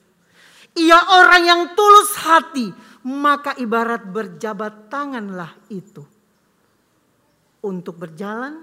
ia 0.77 0.99
orang 1.17 1.43
yang 1.47 1.61
tulus 1.73 2.13
hati, 2.21 2.69
maka 3.07 3.55
ibarat 3.57 4.05
berjabat 4.05 4.91
tanganlah 4.91 5.57
itu 5.71 6.05
untuk 7.65 7.97
berjalan 7.97 8.61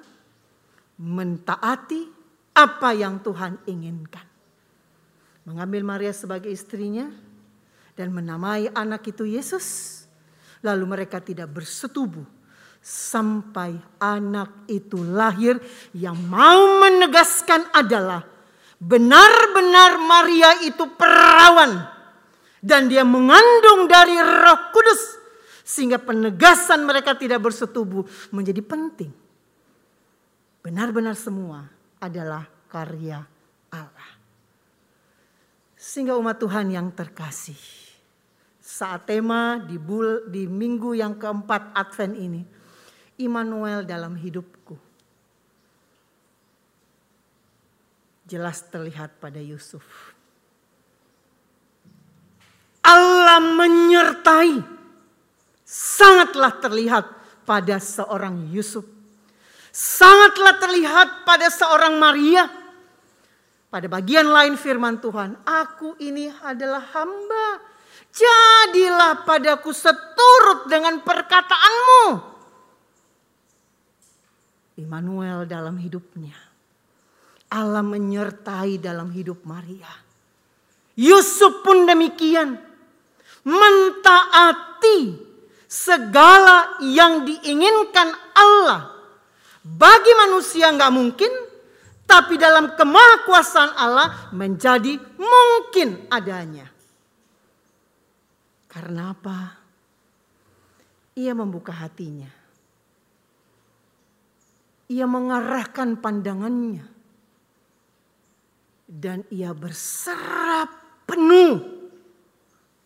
mentaati 1.01 2.07
apa 2.55 2.95
yang 2.95 3.19
Tuhan 3.19 3.59
inginkan. 3.67 4.23
Mengambil 5.49 5.83
Maria 5.83 6.15
sebagai 6.15 6.55
istrinya 6.55 7.11
dan 7.99 8.15
menamai 8.15 8.71
anak 8.71 9.11
itu 9.11 9.27
Yesus. 9.27 10.01
Lalu 10.65 10.85
mereka 10.87 11.21
tidak 11.21 11.51
bersetubuh 11.51 12.25
sampai 12.85 13.81
anak 13.97 14.69
itu 14.69 15.01
lahir 15.01 15.57
yang 15.97 16.21
mau 16.29 16.85
menegaskan 16.85 17.73
adalah 17.73 18.21
benar-benar 18.77 19.97
Maria 20.05 20.61
itu 20.69 20.85
perawan 20.93 21.81
dan 22.61 22.93
dia 22.93 23.01
mengandung 23.01 23.89
dari 23.89 24.21
Roh 24.21 24.69
Kudus 24.77 25.17
sehingga 25.65 25.97
penegasan 25.97 26.85
mereka 26.85 27.17
tidak 27.17 27.41
bersetubuh 27.41 28.05
menjadi 28.29 28.61
penting. 28.61 29.09
Benar-benar 30.61 31.17
semua 31.17 31.65
adalah 31.97 32.45
karya 32.69 33.25
Allah. 33.73 34.11
Sehingga 35.73 36.21
umat 36.21 36.37
Tuhan 36.37 36.69
yang 36.69 36.93
terkasih. 36.93 37.57
Saat 38.65 39.09
tema 39.09 39.61
di, 39.61 39.77
bul, 39.77 40.29
di 40.29 40.49
minggu 40.49 40.97
yang 40.97 41.21
keempat 41.21 41.77
Advent 41.77 42.17
ini 42.17 42.64
Immanuel 43.21 43.87
dalam 43.87 44.19
hidupku. 44.19 44.75
Jelas 48.25 48.65
terlihat 48.73 49.21
pada 49.23 49.39
Yusuf. 49.39 49.85
Allah 52.85 53.39
menyertai. 53.41 54.65
Sangatlah 55.65 56.59
terlihat 56.61 57.05
pada 57.49 57.77
seorang 57.81 58.51
Yusuf. 58.53 58.85
Sangatlah 59.71 60.61
terlihat 60.61 61.27
pada 61.29 61.49
seorang 61.49 61.97
Maria. 62.01 62.47
Pada 63.73 63.91
bagian 63.91 64.31
lain 64.31 64.55
firman 64.55 65.03
Tuhan, 65.03 65.35
aku 65.43 65.99
ini 65.99 66.31
adalah 66.47 66.83
hamba. 66.95 67.59
Jadilah 68.15 69.27
padaku 69.27 69.75
seturut 69.75 70.71
dengan 70.71 71.03
perkataanmu. 71.03 72.34
Immanuel 74.75 75.47
dalam 75.47 75.79
hidupnya. 75.79 76.35
Allah 77.55 77.87
menyertai 77.87 78.83
dalam 78.83 79.15
hidup 79.15 79.47
Maria. 79.47 79.91
Yusuf 80.99 81.63
pun 81.63 81.87
demikian. 81.87 82.59
Mentaati 83.47 85.15
segala 85.71 86.83
yang 86.83 87.23
diinginkan 87.23 88.11
Allah. 88.35 88.91
Bagi 89.63 90.13
manusia 90.19 90.75
nggak 90.75 90.93
mungkin, 90.93 91.33
tapi 92.05 92.35
dalam 92.35 92.75
kemahkuasaan 92.75 93.73
Allah 93.79 94.35
menjadi 94.35 94.99
mungkin 95.15 96.11
adanya. 96.11 96.67
Karena 98.67 99.15
apa? 99.15 99.39
Ia 101.15 101.31
membuka 101.31 101.71
hatinya 101.71 102.44
ia 104.95 105.11
mengarahkan 105.11 105.99
pandangannya 105.99 106.87
dan 108.87 109.27
ia 109.27 109.51
berserap 109.51 110.71
penuh 111.03 111.59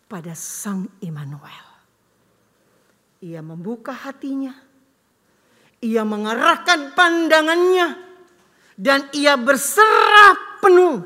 pada 0.09 0.33
Sang 0.33 0.89
Immanuel. 1.05 1.69
Ia 3.21 3.45
membuka 3.45 3.93
hatinya, 3.93 4.57
ia 5.85 6.01
mengarahkan 6.01 6.97
pandangannya, 6.97 7.93
dan 8.73 9.05
ia 9.13 9.37
berserap 9.37 10.65
penuh 10.65 11.05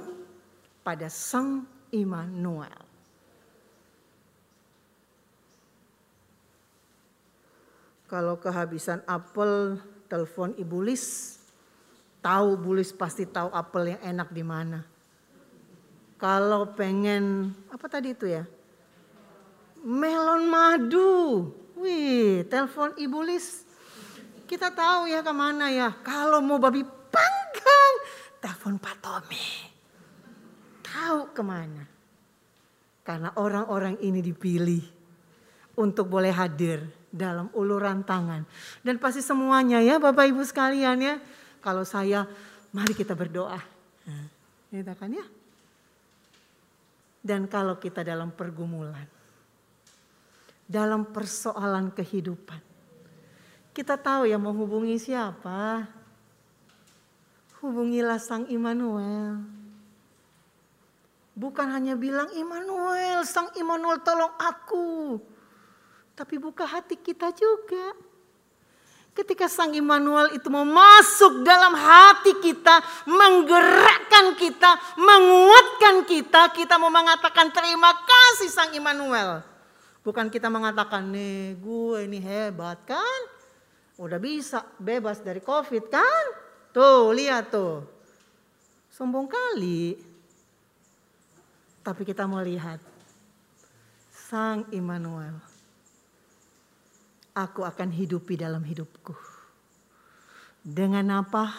pada 0.87 1.11
Sang 1.11 1.67
Immanuel. 1.91 2.79
Kalau 8.07 8.37
kehabisan 8.37 9.01
apel, 9.09 9.81
telepon 10.13 10.53
Ibu 10.53 10.77
Lis. 10.85 11.41
Tahu 12.21 12.61
Bu 12.61 12.77
Lis 12.77 12.93
pasti 12.93 13.25
tahu 13.25 13.49
apel 13.49 13.97
yang 13.97 14.01
enak 14.13 14.29
di 14.29 14.45
mana. 14.45 14.85
Kalau 16.21 16.69
pengen 16.77 17.49
apa 17.73 17.89
tadi 17.89 18.13
itu 18.13 18.29
ya? 18.29 18.45
Melon 19.81 20.45
madu. 20.45 21.49
Wih, 21.81 22.45
telepon 22.45 22.93
Ibu 22.93 23.19
Lis. 23.25 23.65
Kita 24.45 24.69
tahu 24.69 25.09
ya 25.09 25.25
ke 25.25 25.33
mana 25.33 25.73
ya. 25.73 25.89
Kalau 26.05 26.37
mau 26.45 26.61
babi 26.61 26.85
panggang, 26.85 27.93
telepon 28.37 28.77
Pak 28.77 28.95
Tommy. 29.01 29.47
Tahu 30.85 31.33
ke 31.33 31.41
mana. 31.41 31.83
Karena 33.03 33.33
orang-orang 33.35 33.99
ini 33.99 34.21
dipilih 34.23 34.85
untuk 35.75 36.07
boleh 36.07 36.31
hadir 36.31 37.02
dalam 37.13 37.53
uluran 37.53 38.01
tangan. 38.01 38.41
Dan 38.81 38.97
pasti 38.97 39.21
semuanya 39.21 39.77
ya 39.77 40.01
Bapak 40.01 40.25
Ibu 40.33 40.41
sekalian 40.41 40.97
ya. 40.97 41.15
Kalau 41.61 41.85
saya, 41.85 42.25
mari 42.73 42.97
kita 42.97 43.13
berdoa. 43.13 43.61
Nah, 44.09 44.25
gitu 44.73 44.93
kan 44.97 45.13
ya. 45.13 45.25
Dan 47.23 47.45
kalau 47.47 47.77
kita 47.79 48.03
dalam 48.03 48.33
pergumulan, 48.33 49.07
dalam 50.67 51.07
persoalan 51.07 51.93
kehidupan, 51.93 52.59
kita 53.71 53.95
tahu 53.95 54.27
ya 54.27 54.35
hubungi 54.41 54.99
siapa. 54.99 55.87
Hubungilah 57.63 58.19
Sang 58.19 58.43
Immanuel. 58.51 59.39
Bukan 61.31 61.71
hanya 61.71 61.95
bilang 61.95 62.27
Immanuel, 62.35 63.23
Sang 63.23 63.55
Immanuel 63.55 64.03
tolong 64.03 64.35
aku 64.35 65.15
tapi 66.13 66.37
buka 66.37 66.65
hati 66.65 66.97
kita 66.97 67.33
juga. 67.33 67.93
Ketika 69.13 69.45
Sang 69.45 69.69
Immanuel 69.77 70.33
itu 70.33 70.49
mau 70.49 70.65
masuk 70.65 71.45
dalam 71.45 71.77
hati 71.77 72.33
kita, 72.41 72.81
menggerakkan 73.05 74.33
kita, 74.33 74.97
menguatkan 74.97 76.01
kita, 76.09 76.49
kita 76.49 76.81
mau 76.81 76.89
mengatakan 76.89 77.53
terima 77.53 77.93
kasih 77.93 78.49
Sang 78.49 78.73
Immanuel. 78.73 79.45
Bukan 80.01 80.33
kita 80.33 80.49
mengatakan 80.49 81.13
nih 81.13 81.61
gue 81.61 82.09
ini 82.09 82.17
hebat 82.17 82.81
kan. 82.89 83.19
Udah 84.01 84.17
bisa 84.17 84.65
bebas 84.81 85.21
dari 85.21 85.45
covid 85.45 85.85
kan. 85.93 86.25
Tuh 86.73 87.13
lihat 87.13 87.53
tuh. 87.53 87.85
Sombong 88.89 89.29
kali. 89.29 89.93
Tapi 91.85 92.01
kita 92.01 92.25
mau 92.25 92.41
lihat 92.41 92.81
Sang 94.09 94.65
Immanuel 94.73 95.52
aku 97.33 97.65
akan 97.65 97.89
hidupi 97.89 98.37
dalam 98.37 98.61
hidupku. 98.61 99.17
Dengan 100.63 101.25
apa? 101.25 101.49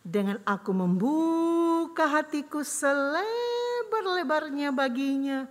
Dengan 0.00 0.40
aku 0.48 0.72
membuka 0.72 2.08
hatiku 2.08 2.64
selebar-lebarnya 2.64 4.72
baginya. 4.72 5.44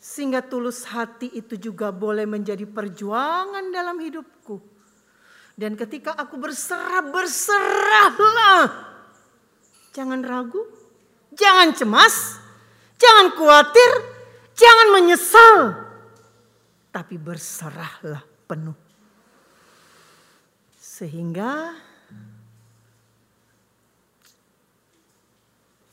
Sehingga 0.00 0.40
tulus 0.40 0.88
hati 0.88 1.28
itu 1.36 1.60
juga 1.60 1.92
boleh 1.92 2.24
menjadi 2.24 2.64
perjuangan 2.64 3.68
dalam 3.68 4.00
hidupku. 4.00 4.56
Dan 5.60 5.76
ketika 5.76 6.16
aku 6.16 6.40
berserah, 6.40 7.04
berserahlah. 7.04 8.88
Jangan 9.92 10.24
ragu, 10.24 10.64
jangan 11.36 11.76
cemas, 11.76 12.40
jangan 12.96 13.36
khawatir, 13.36 13.90
jangan 14.56 14.88
menyesal 14.96 15.89
tapi 16.90 17.14
berserahlah 17.16 18.22
penuh. 18.50 18.74
Sehingga 20.78 21.74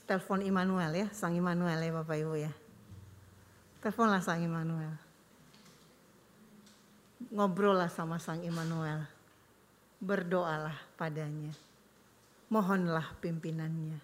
telepon 0.09 0.41
Immanuel 0.41 1.05
ya, 1.05 1.07
Sang 1.13 1.37
Immanuel 1.37 1.77
ya 1.77 1.91
Bapak 1.93 2.17
Ibu 2.17 2.35
ya. 2.35 2.51
Teleponlah 3.79 4.21
Sang 4.25 4.41
Immanuel. 4.41 4.97
Ngobrollah 7.29 7.93
sama 7.93 8.17
Sang 8.17 8.41
Immanuel. 8.41 9.05
Berdoalah 10.01 10.75
padanya. 10.97 11.53
Mohonlah 12.49 13.15
pimpinannya. 13.21 14.01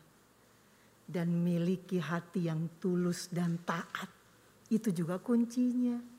Dan 1.04 1.36
miliki 1.42 2.00
hati 2.00 2.48
yang 2.48 2.70
tulus 2.80 3.28
dan 3.34 3.60
taat. 3.66 4.08
Itu 4.72 4.96
juga 4.96 5.20
kuncinya 5.20 6.13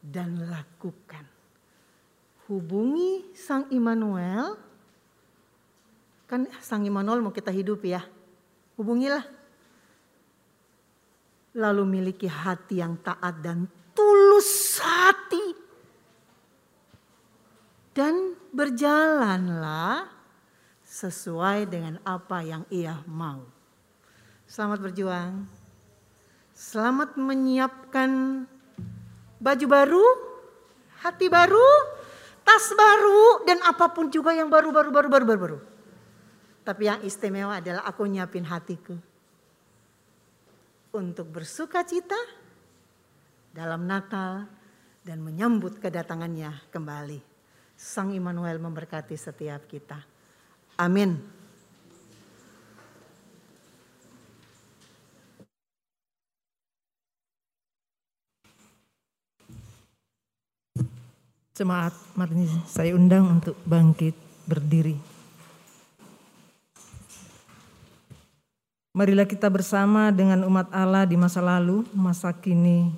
dan 0.00 0.48
lakukan. 0.48 1.24
Hubungi 2.48 3.30
Sang 3.36 3.68
Immanuel. 3.70 4.58
Kan 6.26 6.48
Sang 6.58 6.82
Immanuel 6.82 7.22
mau 7.22 7.30
kita 7.30 7.52
hidup 7.52 7.84
ya. 7.86 8.02
Hubungilah. 8.74 9.22
Lalu 11.54 11.82
miliki 11.86 12.26
hati 12.26 12.80
yang 12.80 12.98
taat 12.98 13.38
dan 13.44 13.68
tulus 13.94 14.80
hati. 14.82 15.46
Dan 17.94 18.34
berjalanlah 18.50 20.08
sesuai 20.86 21.70
dengan 21.70 22.02
apa 22.02 22.42
yang 22.42 22.66
ia 22.70 22.98
mau. 23.06 23.46
Selamat 24.50 24.90
berjuang. 24.90 25.46
Selamat 26.50 27.14
menyiapkan 27.14 28.42
baju 29.40 29.66
baru, 29.66 30.06
hati 31.00 31.26
baru, 31.32 31.70
tas 32.44 32.70
baru, 32.76 33.48
dan 33.48 33.58
apa 33.64 33.88
pun 33.90 34.12
juga 34.12 34.36
yang 34.36 34.52
baru, 34.52 34.68
baru, 34.70 34.92
baru, 34.92 35.08
baru, 35.08 35.24
baru, 35.24 35.40
baru. 35.40 35.58
Tapi 36.60 36.82
yang 36.86 37.00
istimewa 37.02 37.58
adalah 37.58 37.88
aku 37.88 38.04
nyiapin 38.04 38.44
hatiku 38.44 38.94
untuk 40.92 41.26
bersuka 41.32 41.80
cita 41.88 42.18
dalam 43.50 43.88
Natal 43.88 44.44
dan 45.00 45.24
menyambut 45.24 45.80
kedatangannya 45.80 46.68
kembali. 46.68 47.18
Sang 47.80 48.12
Immanuel 48.12 48.60
memberkati 48.60 49.16
setiap 49.16 49.64
kita. 49.64 50.04
Amin. 50.76 51.39
Jemaat, 61.60 61.92
mari 62.16 62.48
saya 62.64 62.96
undang 62.96 63.36
untuk 63.36 63.52
bangkit 63.68 64.16
berdiri. 64.48 64.96
Marilah 68.96 69.28
kita 69.28 69.44
bersama 69.52 70.08
dengan 70.08 70.40
umat 70.48 70.72
Allah 70.72 71.04
di 71.04 71.20
masa 71.20 71.44
lalu, 71.44 71.84
masa 71.92 72.32
kini, 72.32 72.88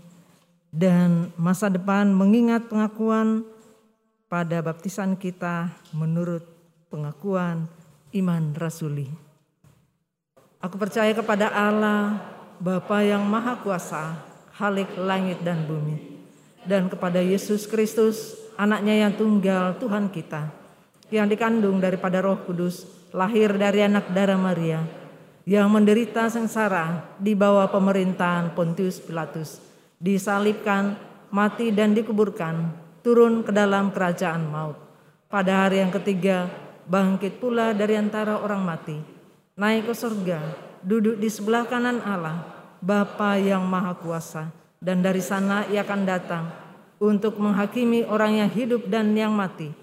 dan 0.71 1.35
masa 1.35 1.67
depan 1.67 2.15
mengingat 2.15 2.71
pengakuan 2.71 3.43
pada 4.31 4.63
baptisan 4.63 5.19
kita 5.19 5.67
menurut 5.91 6.47
pengakuan 6.87 7.67
iman 8.15 8.55
rasuli. 8.55 9.11
Aku 10.63 10.79
percaya 10.79 11.11
kepada 11.11 11.51
Allah, 11.51 12.15
Bapa 12.63 13.03
yang 13.03 13.27
Maha 13.27 13.59
Kuasa, 13.59 14.23
Halik 14.55 14.95
langit 14.95 15.43
dan 15.43 15.67
bumi, 15.67 15.99
dan 16.63 16.87
kepada 16.87 17.19
Yesus 17.19 17.67
Kristus, 17.67 18.42
anaknya 18.57 19.07
yang 19.09 19.13
tunggal 19.17 19.77
Tuhan 19.81 20.13
kita, 20.13 20.49
yang 21.13 21.29
dikandung 21.29 21.81
daripada 21.81 22.25
roh 22.25 22.41
kudus, 22.45 22.89
lahir 23.13 23.53
dari 23.57 23.85
anak 23.85 24.13
darah 24.13 24.41
Maria, 24.41 24.81
yang 25.45 25.69
menderita 25.69 26.31
sengsara 26.31 27.17
di 27.19 27.37
bawah 27.37 27.69
pemerintahan 27.69 28.57
Pontius 28.57 29.03
Pilatus, 29.03 29.61
disalibkan, 29.99 30.97
mati 31.29 31.69
dan 31.75 31.93
dikuburkan, 31.93 32.73
turun 33.03 33.45
ke 33.45 33.53
dalam 33.53 33.91
kerajaan 33.91 34.49
maut. 34.49 34.79
Pada 35.29 35.67
hari 35.67 35.81
yang 35.81 35.93
ketiga, 35.93 36.49
bangkit 36.87 37.41
pula 37.41 37.73
dari 37.73 37.97
antara 37.97 38.39
orang 38.39 38.63
mati, 38.63 38.97
naik 39.57 39.91
ke 39.91 39.95
surga, 39.97 40.41
duduk 40.85 41.17
di 41.19 41.29
sebelah 41.29 41.65
kanan 41.67 42.01
Allah, 42.05 42.45
Bapa 42.83 43.39
yang 43.39 43.65
Maha 43.65 43.97
Kuasa, 43.97 44.51
dan 44.83 45.01
dari 45.01 45.23
sana 45.23 45.65
ia 45.71 45.87
akan 45.87 46.03
datang 46.03 46.62
untuk 47.03 47.35
menghakimi 47.43 48.07
orang 48.07 48.39
yang 48.39 48.51
hidup 48.55 48.87
dan 48.87 49.11
yang 49.19 49.35
mati. 49.35 49.75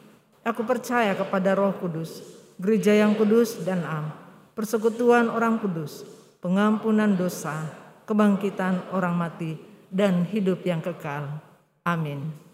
Aku 0.47 0.63
percaya 0.63 1.11
kepada 1.11 1.51
Roh 1.51 1.75
Kudus, 1.75 2.23
gereja 2.55 2.95
yang 2.95 3.11
kudus 3.19 3.59
dan 3.67 3.83
am, 3.83 4.07
persekutuan 4.55 5.27
orang 5.27 5.59
kudus, 5.59 6.07
pengampunan 6.39 7.11
dosa, 7.19 7.67
kebangkitan 8.07 8.95
orang 8.95 9.19
mati, 9.19 9.59
dan 9.91 10.23
hidup 10.31 10.63
yang 10.63 10.79
kekal. 10.79 11.43
Amin. 11.83 12.48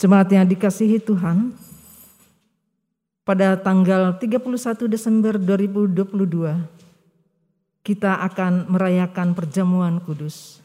Jemaat 0.00 0.32
yang 0.32 0.48
dikasihi 0.48 0.96
Tuhan, 0.96 1.52
pada 3.20 3.52
tanggal 3.60 4.16
31 4.16 4.88
Desember 4.88 5.36
2022, 5.36 6.56
kita 7.84 8.24
akan 8.24 8.72
merayakan 8.72 9.36
perjamuan 9.36 10.00
kudus. 10.00 10.64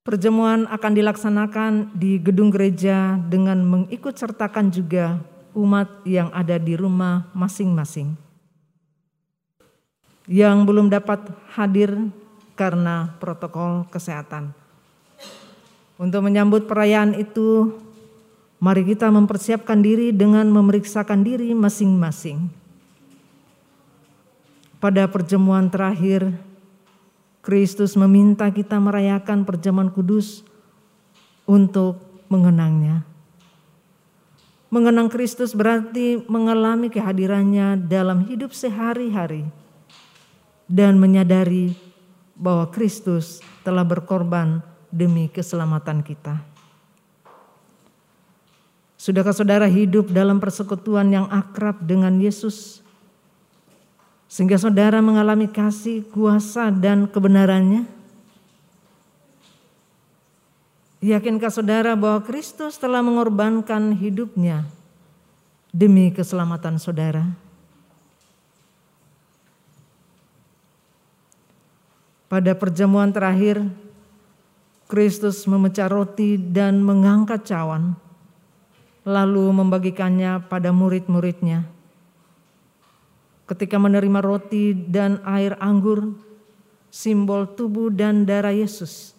Perjamuan 0.00 0.64
akan 0.64 0.92
dilaksanakan 0.96 1.92
di 1.92 2.16
gedung 2.24 2.48
gereja 2.48 3.20
dengan 3.20 3.60
mengikut 3.60 4.16
sertakan 4.16 4.72
juga 4.72 5.20
umat 5.52 6.08
yang 6.08 6.32
ada 6.32 6.56
di 6.56 6.72
rumah 6.72 7.28
masing-masing. 7.36 8.16
Yang 10.24 10.56
belum 10.64 10.88
dapat 10.88 11.20
hadir 11.52 11.92
karena 12.56 13.12
protokol 13.20 13.84
kesehatan. 13.92 14.61
Untuk 16.02 16.26
menyambut 16.26 16.66
perayaan 16.66 17.14
itu, 17.14 17.78
mari 18.58 18.82
kita 18.82 19.06
mempersiapkan 19.06 19.78
diri 19.78 20.10
dengan 20.10 20.50
memeriksakan 20.50 21.22
diri 21.22 21.54
masing-masing. 21.54 22.50
Pada 24.82 25.06
perjamuan 25.06 25.70
terakhir, 25.70 26.26
Kristus 27.38 27.94
meminta 27.94 28.50
kita 28.50 28.82
merayakan 28.82 29.46
perjamuan 29.46 29.94
kudus 29.94 30.42
untuk 31.46 32.02
mengenangnya. 32.26 33.06
Mengenang 34.74 35.06
Kristus 35.06 35.54
berarti 35.54 36.18
mengalami 36.26 36.90
kehadirannya 36.90 37.78
dalam 37.78 38.26
hidup 38.26 38.50
sehari-hari 38.50 39.46
dan 40.66 40.98
menyadari 40.98 41.78
bahwa 42.34 42.66
Kristus 42.74 43.38
telah 43.62 43.86
berkorban 43.86 44.71
demi 44.92 45.32
keselamatan 45.32 46.04
kita. 46.04 46.36
Sudahkah 49.00 49.34
saudara 49.34 49.66
hidup 49.66 50.14
dalam 50.14 50.38
persekutuan 50.38 51.10
yang 51.10 51.26
akrab 51.26 51.82
dengan 51.82 52.22
Yesus? 52.22 52.78
Sehingga 54.30 54.54
saudara 54.60 55.02
mengalami 55.02 55.50
kasih, 55.50 56.06
kuasa, 56.06 56.70
dan 56.70 57.10
kebenarannya? 57.10 57.82
Yakinkah 61.02 61.50
saudara 61.50 61.98
bahwa 61.98 62.22
Kristus 62.22 62.78
telah 62.78 63.02
mengorbankan 63.02 63.90
hidupnya 63.98 64.62
demi 65.74 66.14
keselamatan 66.14 66.78
saudara? 66.78 67.26
Pada 72.30 72.54
perjamuan 72.54 73.10
terakhir, 73.10 73.66
Kristus 74.92 75.48
memecah 75.48 75.88
roti 75.88 76.36
dan 76.36 76.84
mengangkat 76.84 77.48
cawan, 77.48 77.96
lalu 79.08 79.48
membagikannya 79.48 80.44
pada 80.52 80.68
murid-muridnya. 80.68 81.64
Ketika 83.48 83.80
menerima 83.80 84.20
roti 84.20 84.76
dan 84.76 85.16
air 85.24 85.56
anggur, 85.64 86.12
simbol 86.92 87.48
tubuh 87.56 87.88
dan 87.88 88.28
darah 88.28 88.52
Yesus, 88.52 89.16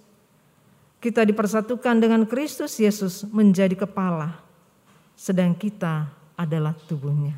kita 1.02 1.26
dipersatukan 1.26 1.98
dengan 1.98 2.30
Kristus 2.30 2.78
Yesus 2.78 3.26
menjadi 3.34 3.74
kepala, 3.74 4.38
sedang 5.18 5.58
kita 5.58 6.06
adalah 6.38 6.78
tubuhnya. 6.86 7.34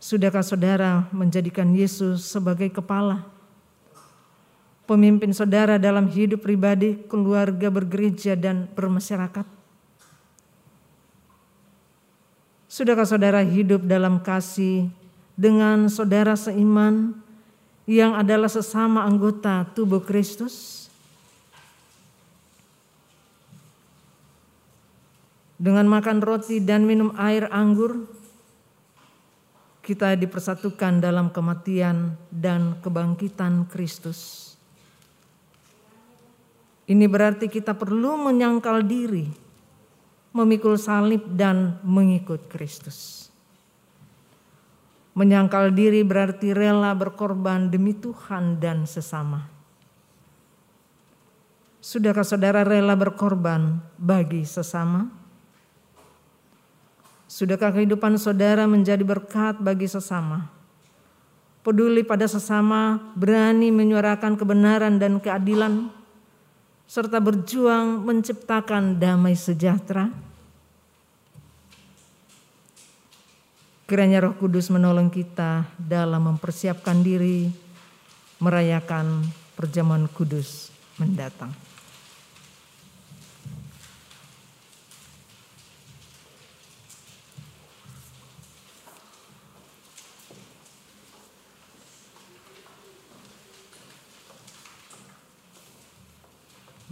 Sudahkah 0.00 0.40
saudara 0.40 1.04
menjadikan 1.12 1.68
Yesus 1.76 2.24
sebagai 2.24 2.72
kepala? 2.72 3.33
Pemimpin 4.84 5.32
saudara 5.32 5.80
dalam 5.80 6.08
hidup 6.08 6.44
pribadi, 6.44 6.96
keluarga, 7.08 7.68
bergereja, 7.72 8.36
dan 8.36 8.68
bermasyarakat? 8.72 9.46
Sudahkah 12.68 13.06
saudara 13.06 13.40
hidup 13.46 13.86
dalam 13.86 14.18
kasih 14.18 14.90
dengan 15.38 15.86
saudara 15.86 16.34
seiman 16.34 17.14
yang 17.86 18.18
adalah 18.18 18.50
sesama 18.50 19.06
anggota 19.06 19.62
tubuh 19.78 20.02
Kristus? 20.02 20.82
Dengan 25.54 25.86
makan 25.86 26.18
roti 26.18 26.58
dan 26.58 26.82
minum 26.82 27.14
air 27.14 27.46
anggur, 27.48 28.04
kita 29.86 30.18
dipersatukan 30.18 30.98
dalam 30.98 31.30
kematian 31.30 32.18
dan 32.26 32.80
kebangkitan 32.82 33.70
Kristus. 33.70 34.43
Ini 36.84 37.08
berarti 37.08 37.48
kita 37.48 37.72
perlu 37.72 38.20
menyangkal 38.20 38.84
diri, 38.84 39.24
memikul 40.36 40.76
salib 40.76 41.24
dan 41.32 41.80
mengikut 41.80 42.44
Kristus. 42.52 43.30
Menyangkal 45.16 45.72
diri 45.72 46.04
berarti 46.04 46.52
rela 46.52 46.92
berkorban 46.92 47.72
demi 47.72 47.96
Tuhan 47.96 48.60
dan 48.60 48.84
sesama. 48.84 49.48
Sudahkah 51.80 52.24
saudara 52.26 52.64
rela 52.66 52.92
berkorban 52.96 53.80
bagi 53.96 54.44
sesama? 54.44 55.08
Sudahkah 57.24 57.72
kehidupan 57.72 58.20
saudara 58.20 58.68
menjadi 58.68 59.00
berkat 59.06 59.56
bagi 59.56 59.88
sesama? 59.88 60.52
Peduli 61.64 62.04
pada 62.04 62.28
sesama, 62.28 63.00
berani 63.16 63.72
menyuarakan 63.72 64.36
kebenaran 64.36 65.00
dan 65.00 65.16
keadilan, 65.16 65.88
serta 66.84 67.18
berjuang 67.18 68.04
menciptakan 68.04 69.00
damai 69.00 69.34
sejahtera. 69.34 70.12
Kiranya 73.84 74.24
Roh 74.24 74.34
Kudus 74.40 74.72
menolong 74.72 75.12
kita 75.12 75.68
dalam 75.76 76.32
mempersiapkan 76.32 77.04
diri 77.04 77.52
merayakan 78.40 79.24
perjamuan 79.56 80.08
kudus 80.08 80.72
mendatang. 80.96 81.63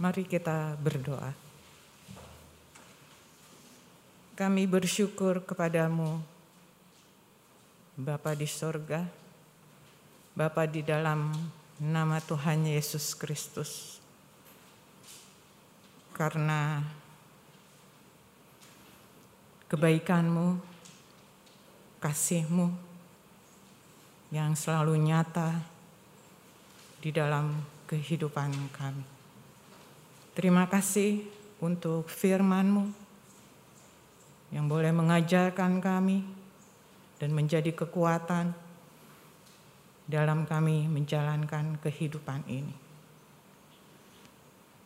Mari 0.03 0.27
kita 0.27 0.75
berdoa. 0.83 1.31
Kami 4.35 4.67
bersyukur 4.67 5.39
kepadamu, 5.47 6.19
Bapa 7.95 8.35
di 8.35 8.43
sorga, 8.43 9.07
Bapa 10.35 10.67
di 10.67 10.83
dalam 10.83 11.31
nama 11.79 12.19
Tuhan 12.19 12.67
Yesus 12.67 13.15
Kristus. 13.15 14.03
Karena 16.11 16.83
kebaikanmu, 19.71 20.59
kasihmu 22.03 22.67
yang 24.35 24.51
selalu 24.51 24.99
nyata 24.99 25.63
di 26.99 27.07
dalam 27.15 27.55
kehidupan 27.87 28.51
kami. 28.75 29.12
Terima 30.33 30.65
kasih 30.65 31.29
untuk 31.61 32.09
firman-Mu 32.09 32.89
yang 34.49 34.65
boleh 34.65 34.89
mengajarkan 34.89 35.77
kami 35.77 36.25
dan 37.21 37.29
menjadi 37.37 37.69
kekuatan 37.69 38.49
dalam 40.09 40.49
kami 40.49 40.89
menjalankan 40.89 41.77
kehidupan 41.77 42.49
ini. 42.49 42.73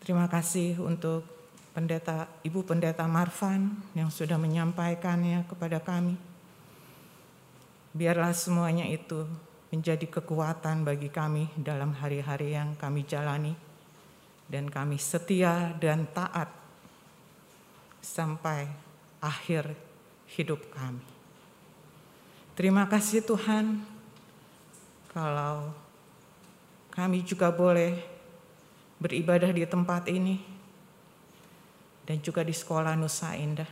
Terima 0.04 0.28
kasih 0.28 0.84
untuk 0.84 1.24
pendeta 1.72 2.28
Ibu 2.44 2.68
Pendeta 2.68 3.08
Marvan 3.08 3.72
yang 3.96 4.12
sudah 4.12 4.36
menyampaikannya 4.36 5.48
kepada 5.48 5.80
kami. 5.80 6.20
Biarlah 7.96 8.36
semuanya 8.36 8.84
itu 8.84 9.24
menjadi 9.72 10.12
kekuatan 10.12 10.84
bagi 10.84 11.08
kami 11.08 11.56
dalam 11.56 11.96
hari-hari 11.96 12.52
yang 12.52 12.76
kami 12.76 13.08
jalani 13.08 13.67
dan 14.48 14.72
kami 14.72 14.96
setia 14.96 15.76
dan 15.80 16.08
taat 16.12 16.48
sampai 18.00 18.72
akhir 19.20 19.76
hidup 20.32 20.64
kami. 20.72 21.04
Terima 22.58 22.90
kasih 22.90 23.22
Tuhan 23.22 23.84
kalau 25.14 25.70
kami 26.90 27.22
juga 27.22 27.54
boleh 27.54 28.02
beribadah 28.98 29.54
di 29.54 29.62
tempat 29.68 30.10
ini 30.10 30.42
dan 32.08 32.18
juga 32.24 32.42
di 32.42 32.56
sekolah 32.56 32.98
Nusa 32.98 33.36
Indah. 33.38 33.70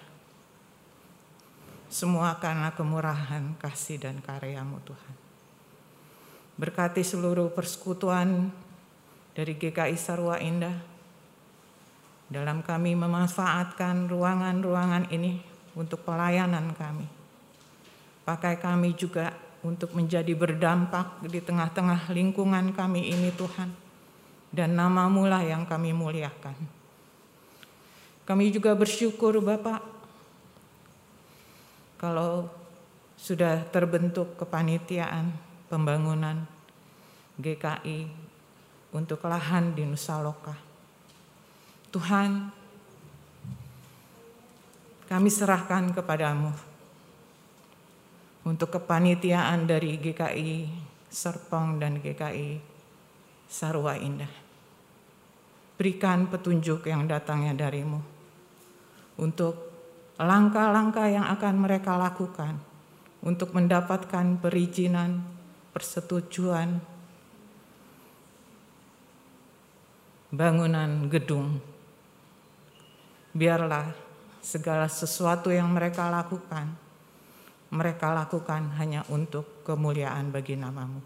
Semua 1.90 2.36
karena 2.44 2.76
kemurahan, 2.76 3.56
kasih, 3.56 4.04
dan 4.04 4.20
karyamu 4.20 4.84
Tuhan. 4.84 5.16
Berkati 6.60 7.02
seluruh 7.02 7.48
persekutuan 7.56 8.52
dari 9.36 9.60
GKI 9.60 10.00
Sarwa 10.00 10.40
Indah 10.40 10.80
dalam 12.32 12.64
kami 12.66 12.96
memanfaatkan 12.98 14.08
ruangan-ruangan 14.10 15.12
ini 15.14 15.44
untuk 15.76 16.02
pelayanan 16.08 16.74
kami 16.74 17.26
Pakai 18.26 18.58
kami 18.58 18.98
juga 18.98 19.30
untuk 19.62 19.94
menjadi 19.94 20.34
berdampak 20.34 21.22
di 21.30 21.38
tengah-tengah 21.38 22.10
lingkungan 22.10 22.74
kami 22.74 23.14
ini 23.14 23.30
Tuhan. 23.30 23.70
Dan 24.50 24.74
namamu 24.74 25.30
lah 25.30 25.46
yang 25.46 25.70
kami 25.70 25.94
muliakan. 25.94 26.58
Kami 28.26 28.50
juga 28.50 28.74
bersyukur 28.74 29.38
Bapak 29.46 29.78
kalau 32.02 32.50
sudah 33.14 33.62
terbentuk 33.70 34.34
kepanitiaan 34.42 35.30
pembangunan 35.70 36.50
GKI 37.38 38.10
untuk 38.96 39.28
lahan 39.28 39.76
di 39.76 39.84
Nusa 39.84 40.24
Loka. 40.24 40.56
Tuhan, 41.92 42.32
kami 45.12 45.28
serahkan 45.28 45.92
kepadamu 45.92 46.56
untuk 48.48 48.72
kepanitiaan 48.80 49.68
dari 49.68 50.00
GKI 50.00 50.72
Serpong 51.12 51.76
dan 51.76 52.00
GKI 52.00 52.60
Sarwa 53.52 54.00
Indah. 54.00 54.32
Berikan 55.76 56.32
petunjuk 56.32 56.88
yang 56.88 57.04
datangnya 57.04 57.68
darimu 57.68 58.00
untuk 59.20 59.60
langkah-langkah 60.16 61.12
yang 61.12 61.28
akan 61.36 61.56
mereka 61.60 62.00
lakukan 62.00 62.56
untuk 63.20 63.52
mendapatkan 63.52 64.40
perizinan, 64.40 65.20
persetujuan, 65.76 66.95
bangunan 70.36 71.08
gedung. 71.08 71.58
Biarlah 73.32 73.92
segala 74.40 74.88
sesuatu 74.92 75.52
yang 75.52 75.72
mereka 75.72 76.08
lakukan 76.12 76.86
mereka 77.76 78.16
lakukan 78.16 78.72
hanya 78.80 79.04
untuk 79.12 79.66
kemuliaan 79.68 80.32
bagi 80.32 80.56
namamu. 80.56 81.04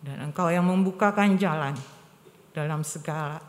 Dan 0.00 0.30
engkau 0.30 0.48
yang 0.48 0.64
membukakan 0.64 1.36
jalan 1.36 1.76
dalam 2.56 2.80
segala 2.80 3.42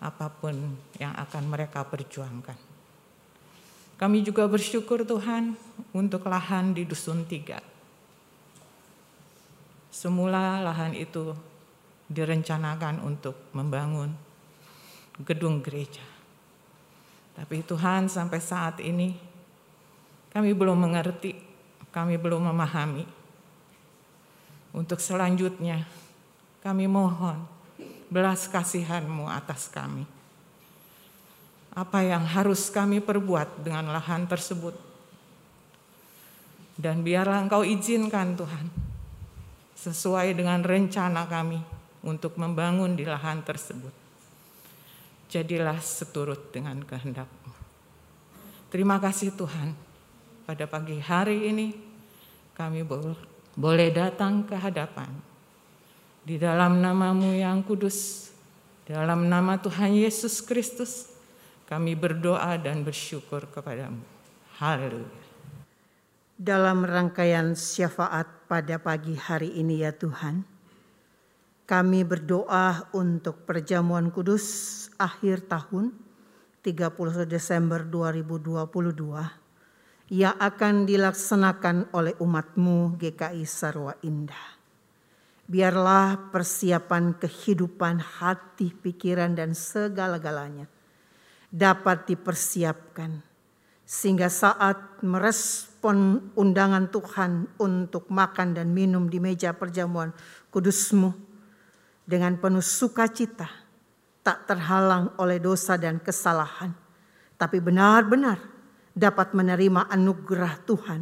apa 0.00 0.26
pun 0.28 0.56
yang 1.00 1.16
akan 1.16 1.44
mereka 1.48 1.86
perjuangkan. 1.86 2.58
Kami 3.96 4.24
juga 4.24 4.48
bersyukur 4.48 5.04
Tuhan 5.04 5.56
untuk 5.92 6.24
lahan 6.28 6.72
di 6.72 6.88
Dusun 6.88 7.28
Tiga. 7.28 7.60
Semula 9.92 10.64
lahan 10.64 10.96
itu 10.96 11.36
direncanakan 12.10 13.06
untuk 13.06 13.54
membangun 13.54 14.10
gedung 15.22 15.62
gereja. 15.62 16.02
Tapi 17.38 17.62
Tuhan 17.62 18.10
sampai 18.10 18.40
saat 18.42 18.82
ini 18.82 19.14
kami 20.34 20.50
belum 20.50 20.74
mengerti, 20.74 21.38
kami 21.94 22.18
belum 22.18 22.50
memahami. 22.50 23.06
Untuk 24.74 24.98
selanjutnya, 24.98 25.86
kami 26.62 26.90
mohon 26.90 27.46
belas 28.10 28.50
kasihanmu 28.50 29.30
atas 29.30 29.70
kami. 29.70 30.02
Apa 31.70 32.02
yang 32.02 32.26
harus 32.26 32.66
kami 32.74 32.98
perbuat 32.98 33.62
dengan 33.62 33.94
lahan 33.94 34.26
tersebut. 34.26 34.74
Dan 36.74 37.06
biarlah 37.06 37.46
engkau 37.46 37.62
izinkan 37.62 38.34
Tuhan, 38.34 38.66
sesuai 39.78 40.34
dengan 40.34 40.64
rencana 40.66 41.28
kami 41.30 41.79
untuk 42.00 42.36
membangun 42.40 42.96
di 42.96 43.04
lahan 43.04 43.44
tersebut. 43.44 43.92
Jadilah 45.30 45.78
seturut 45.78 46.50
dengan 46.50 46.82
kehendakmu. 46.82 47.52
Terima 48.70 48.98
kasih 48.98 49.34
Tuhan 49.34 49.74
pada 50.46 50.66
pagi 50.66 50.98
hari 50.98 51.50
ini 51.50 51.74
kami 52.54 52.82
boleh 53.54 53.88
datang 53.94 54.42
ke 54.46 54.58
hadapan 54.58 55.30
di 56.20 56.36
dalam 56.36 56.78
namamu 56.84 57.32
yang 57.32 57.64
kudus, 57.64 58.28
dalam 58.84 59.26
nama 59.26 59.56
Tuhan 59.56 59.96
Yesus 59.96 60.44
Kristus, 60.44 61.08
kami 61.64 61.96
berdoa 61.96 62.60
dan 62.60 62.84
bersyukur 62.84 63.48
kepadamu. 63.48 64.04
Haleluya. 64.60 65.22
Dalam 66.36 66.84
rangkaian 66.84 67.52
syafaat 67.56 68.28
pada 68.48 68.76
pagi 68.80 69.16
hari 69.16 69.56
ini 69.56 69.84
ya 69.84 69.92
Tuhan, 69.92 70.44
kami 71.70 72.02
berdoa 72.02 72.90
untuk 72.98 73.46
perjamuan 73.46 74.10
kudus 74.10 74.90
akhir 74.98 75.46
tahun 75.46 75.94
30 76.66 77.30
Desember 77.30 77.86
2022 77.86 80.10
yang 80.10 80.34
akan 80.34 80.74
dilaksanakan 80.82 81.94
oleh 81.94 82.18
umatmu 82.18 82.98
GKI 82.98 83.46
Sarwa 83.46 83.94
Indah. 84.02 84.58
Biarlah 85.46 86.34
persiapan 86.34 87.14
kehidupan 87.14 88.02
hati, 88.18 88.74
pikiran, 88.74 89.38
dan 89.38 89.54
segala-galanya 89.54 90.66
dapat 91.54 92.10
dipersiapkan 92.10 93.22
sehingga 93.86 94.26
saat 94.26 95.06
merespon 95.06 96.34
undangan 96.34 96.90
Tuhan 96.90 97.46
untuk 97.62 98.10
makan 98.10 98.58
dan 98.58 98.74
minum 98.74 99.06
di 99.06 99.22
meja 99.22 99.54
perjamuan 99.54 100.10
kudusmu 100.50 101.29
dengan 102.04 102.36
penuh 102.38 102.64
sukacita, 102.64 103.48
tak 104.20 104.44
terhalang 104.44 105.16
oleh 105.16 105.40
dosa 105.40 105.80
dan 105.80 105.98
kesalahan, 105.98 106.72
tapi 107.40 107.58
benar-benar 107.58 108.36
dapat 108.92 109.32
menerima 109.32 109.88
anugerah 109.88 110.60
Tuhan 110.68 111.00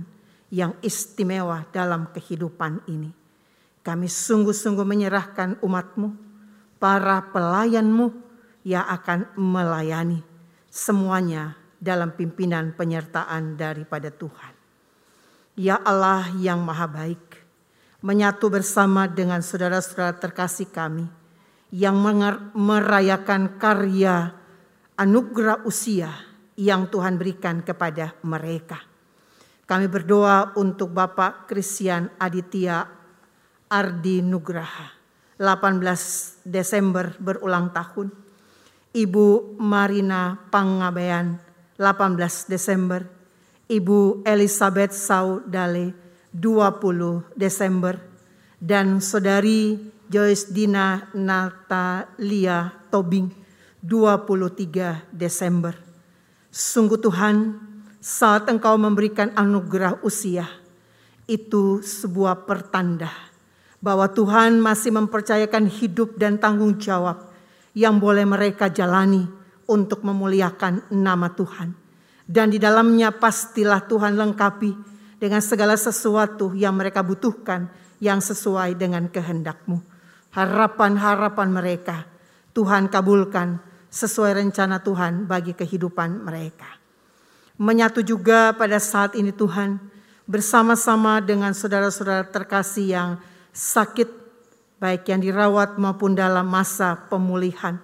yang 0.48 0.76
istimewa 0.80 1.66
dalam 1.74 2.08
kehidupan 2.14 2.86
ini. 2.88 3.10
Kami 3.82 4.06
sungguh-sungguh 4.08 4.84
menyerahkan 4.84 5.60
umatmu, 5.64 6.28
para 6.78 7.26
pelayanmu 7.34 8.14
yang 8.62 8.86
akan 8.86 9.34
melayani 9.34 10.22
semuanya 10.70 11.58
dalam 11.78 12.14
pimpinan 12.14 12.74
penyertaan 12.74 13.58
daripada 13.58 14.14
Tuhan. 14.14 14.54
Ya 15.58 15.74
Allah 15.82 16.30
yang 16.38 16.62
maha 16.62 16.86
baik, 16.86 17.27
menyatu 17.98 18.46
bersama 18.46 19.10
dengan 19.10 19.42
saudara-saudara 19.42 20.14
terkasih 20.22 20.70
kami 20.70 21.06
yang 21.74 21.98
merayakan 22.54 23.58
karya 23.58 24.32
anugerah 24.94 25.66
usia 25.66 26.10
yang 26.58 26.86
Tuhan 26.90 27.18
berikan 27.18 27.62
kepada 27.62 28.14
mereka. 28.22 28.82
Kami 29.68 29.84
berdoa 29.84 30.56
untuk 30.56 30.96
Bapak 30.96 31.44
Christian 31.44 32.08
Aditya 32.16 32.88
Ardi 33.68 34.24
Nugraha, 34.24 34.88
18 35.36 36.40
Desember 36.48 37.12
berulang 37.20 37.68
tahun. 37.68 38.08
Ibu 38.96 39.60
Marina 39.60 40.40
Pangabean, 40.48 41.36
18 41.76 42.48
Desember. 42.48 43.04
Ibu 43.68 44.24
Elizabeth 44.24 44.96
Saudale, 44.96 46.07
20 46.34 47.36
Desember. 47.38 47.98
Dan 48.58 48.98
Saudari 48.98 49.78
Joyce 50.08 50.50
Dina 50.50 51.06
Natalia 51.14 52.72
Tobing, 52.90 53.30
23 53.84 55.04
Desember. 55.14 55.76
Sungguh 56.48 56.98
Tuhan, 56.98 57.60
saat 58.00 58.48
engkau 58.48 58.74
memberikan 58.80 59.30
anugerah 59.36 60.00
usia. 60.00 60.48
Itu 61.28 61.84
sebuah 61.84 62.48
pertanda 62.48 63.12
bahwa 63.84 64.08
Tuhan 64.10 64.58
masih 64.58 64.96
mempercayakan 64.96 65.68
hidup 65.68 66.16
dan 66.16 66.40
tanggung 66.40 66.80
jawab 66.80 67.30
yang 67.76 68.00
boleh 68.00 68.24
mereka 68.24 68.72
jalani 68.72 69.28
untuk 69.68 70.02
memuliakan 70.02 70.88
nama 70.88 71.30
Tuhan. 71.30 71.76
Dan 72.24 72.48
di 72.48 72.56
dalamnya 72.56 73.12
pastilah 73.12 73.84
Tuhan 73.84 74.16
lengkapi 74.16 74.97
dengan 75.18 75.42
segala 75.42 75.74
sesuatu 75.74 76.54
yang 76.54 76.78
mereka 76.78 77.02
butuhkan 77.02 77.68
yang 77.98 78.22
sesuai 78.22 78.78
dengan 78.78 79.10
kehendakmu. 79.10 79.82
Harapan-harapan 80.32 81.48
mereka 81.50 82.06
Tuhan 82.54 82.86
kabulkan 82.86 83.58
sesuai 83.90 84.38
rencana 84.38 84.78
Tuhan 84.82 85.26
bagi 85.26 85.54
kehidupan 85.54 86.22
mereka. 86.22 86.78
Menyatu 87.58 88.06
juga 88.06 88.54
pada 88.54 88.78
saat 88.78 89.18
ini 89.18 89.34
Tuhan 89.34 89.82
bersama-sama 90.30 91.18
dengan 91.18 91.50
saudara-saudara 91.50 92.30
terkasih 92.30 92.86
yang 92.86 93.10
sakit 93.50 94.06
baik 94.78 95.10
yang 95.10 95.18
dirawat 95.18 95.74
maupun 95.74 96.14
dalam 96.14 96.46
masa 96.46 96.94
pemulihan. 97.10 97.82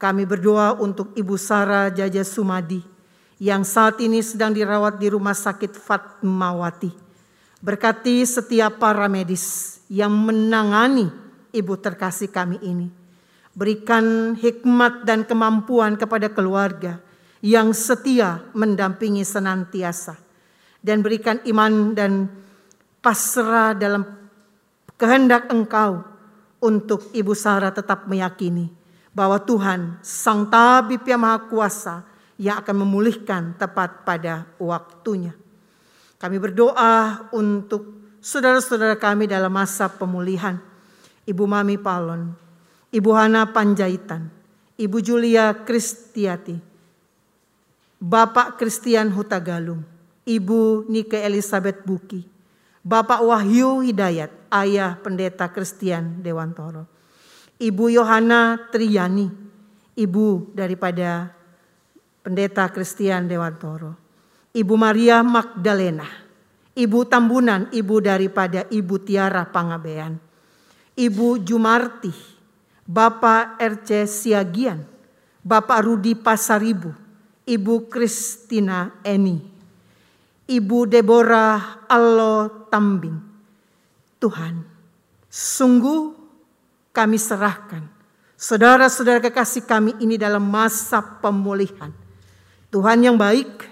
Kami 0.00 0.24
berdoa 0.24 0.78
untuk 0.80 1.12
Ibu 1.12 1.36
Sarah 1.36 1.92
Jaja 1.92 2.24
Sumadi 2.24 2.97
yang 3.38 3.62
saat 3.62 4.02
ini 4.02 4.18
sedang 4.18 4.50
dirawat 4.50 4.98
di 4.98 5.10
Rumah 5.10 5.34
Sakit 5.34 5.78
Fatmawati. 5.78 6.90
Berkati 7.58 8.22
setiap 8.22 8.78
para 8.82 9.06
medis 9.10 9.78
yang 9.90 10.10
menangani 10.14 11.10
ibu 11.54 11.74
terkasih 11.78 12.30
kami 12.30 12.58
ini. 12.62 12.86
Berikan 13.54 14.38
hikmat 14.38 15.02
dan 15.02 15.26
kemampuan 15.26 15.98
kepada 15.98 16.30
keluarga 16.30 17.02
yang 17.42 17.74
setia 17.74 18.42
mendampingi 18.54 19.26
senantiasa. 19.26 20.14
Dan 20.78 21.02
berikan 21.02 21.42
iman 21.42 21.90
dan 21.90 22.30
pasrah 23.02 23.74
dalam 23.74 24.06
kehendak 24.94 25.50
engkau 25.50 26.06
untuk 26.62 27.10
Ibu 27.10 27.34
Sarah 27.34 27.74
tetap 27.74 28.06
meyakini 28.06 28.70
bahwa 29.10 29.42
Tuhan 29.42 29.98
Sang 30.02 30.46
Tabib 30.46 31.02
yang 31.02 31.22
Maha 31.22 31.50
Kuasa 31.50 32.07
yang 32.38 32.62
akan 32.62 32.86
memulihkan 32.86 33.58
tepat 33.58 34.06
pada 34.06 34.46
waktunya. 34.62 35.34
Kami 36.18 36.38
berdoa 36.38 37.26
untuk 37.34 38.14
saudara-saudara 38.22 38.94
kami 38.98 39.26
dalam 39.26 39.50
masa 39.50 39.90
pemulihan. 39.90 40.58
Ibu 41.28 41.44
Mami 41.44 41.76
Palon, 41.76 42.32
Ibu 42.88 43.10
Hana 43.12 43.44
Panjaitan, 43.52 44.32
Ibu 44.80 44.96
Julia 45.04 45.52
Kristiati, 45.52 46.56
Bapak 48.00 48.56
Christian 48.56 49.12
Hutagalung, 49.12 49.84
Ibu 50.24 50.88
Nike 50.88 51.20
Elizabeth 51.20 51.84
Buki, 51.84 52.24
Bapak 52.80 53.20
Wahyu 53.20 53.84
Hidayat, 53.84 54.32
Ayah 54.48 54.96
Pendeta 54.96 55.52
Christian 55.52 56.24
Dewantoro, 56.24 56.88
Ibu 57.60 57.92
Yohana 57.92 58.72
Triyani, 58.72 59.28
Ibu 59.98 60.56
daripada 60.56 61.37
Pendeta 62.22 62.68
Christian 62.68 63.30
Dewantoro, 63.30 63.94
Ibu 64.52 64.74
Maria 64.74 65.22
Magdalena, 65.22 66.04
Ibu 66.74 66.98
Tambunan, 67.06 67.70
Ibu 67.70 67.94
daripada 68.02 68.66
Ibu 68.68 68.94
Tiara 69.02 69.46
Pangabean, 69.46 70.18
Ibu 70.98 71.40
Jumarti, 71.46 72.10
Bapak 72.82 73.60
RC 73.62 74.08
Siagian, 74.08 74.82
Bapak 75.44 75.84
Rudi 75.86 76.18
Pasaribu, 76.18 76.90
Ibu 77.46 77.86
Kristina 77.86 78.98
Eni, 79.06 79.38
Ibu 80.48 80.78
Deborah 80.90 81.86
Allo 81.86 82.66
Tambing. 82.66 83.18
Tuhan, 84.18 84.66
sungguh 85.30 86.10
kami 86.90 87.14
serahkan 87.14 87.86
saudara-saudara 88.38 89.18
kekasih 89.18 89.66
kami 89.66 89.94
ini 89.98 90.14
dalam 90.14 90.42
masa 90.46 91.02
pemulihan. 91.02 91.90
Tuhan 92.68 93.00
yang 93.00 93.16
baik, 93.16 93.64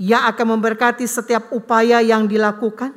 yang 0.00 0.24
akan 0.32 0.56
memberkati 0.56 1.04
setiap 1.04 1.52
upaya 1.52 2.00
yang 2.00 2.24
dilakukan. 2.24 2.96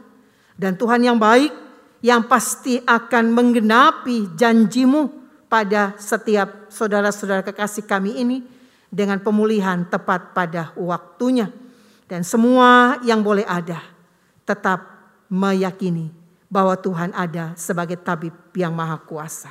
Dan 0.55 0.79
Tuhan 0.79 1.03
yang 1.03 1.19
baik, 1.19 1.51
yang 1.99 2.23
pasti 2.27 2.79
akan 2.79 3.35
menggenapi 3.35 4.35
janjimu 4.39 5.11
pada 5.51 5.93
setiap 5.99 6.71
saudara-saudara 6.71 7.43
kekasih 7.43 7.83
kami 7.83 8.23
ini 8.23 8.37
dengan 8.87 9.19
pemulihan 9.19 9.83
tepat 9.83 10.31
pada 10.31 10.71
waktunya. 10.79 11.51
Dan 12.07 12.23
semua 12.23 13.01
yang 13.03 13.19
boleh 13.19 13.43
ada 13.43 13.81
tetap 14.47 14.85
meyakini 15.27 16.13
bahwa 16.47 16.77
Tuhan 16.77 17.11
ada 17.17 17.57
sebagai 17.57 17.97
tabib 17.97 18.35
yang 18.53 18.71
maha 18.71 19.01
kuasa. 19.01 19.49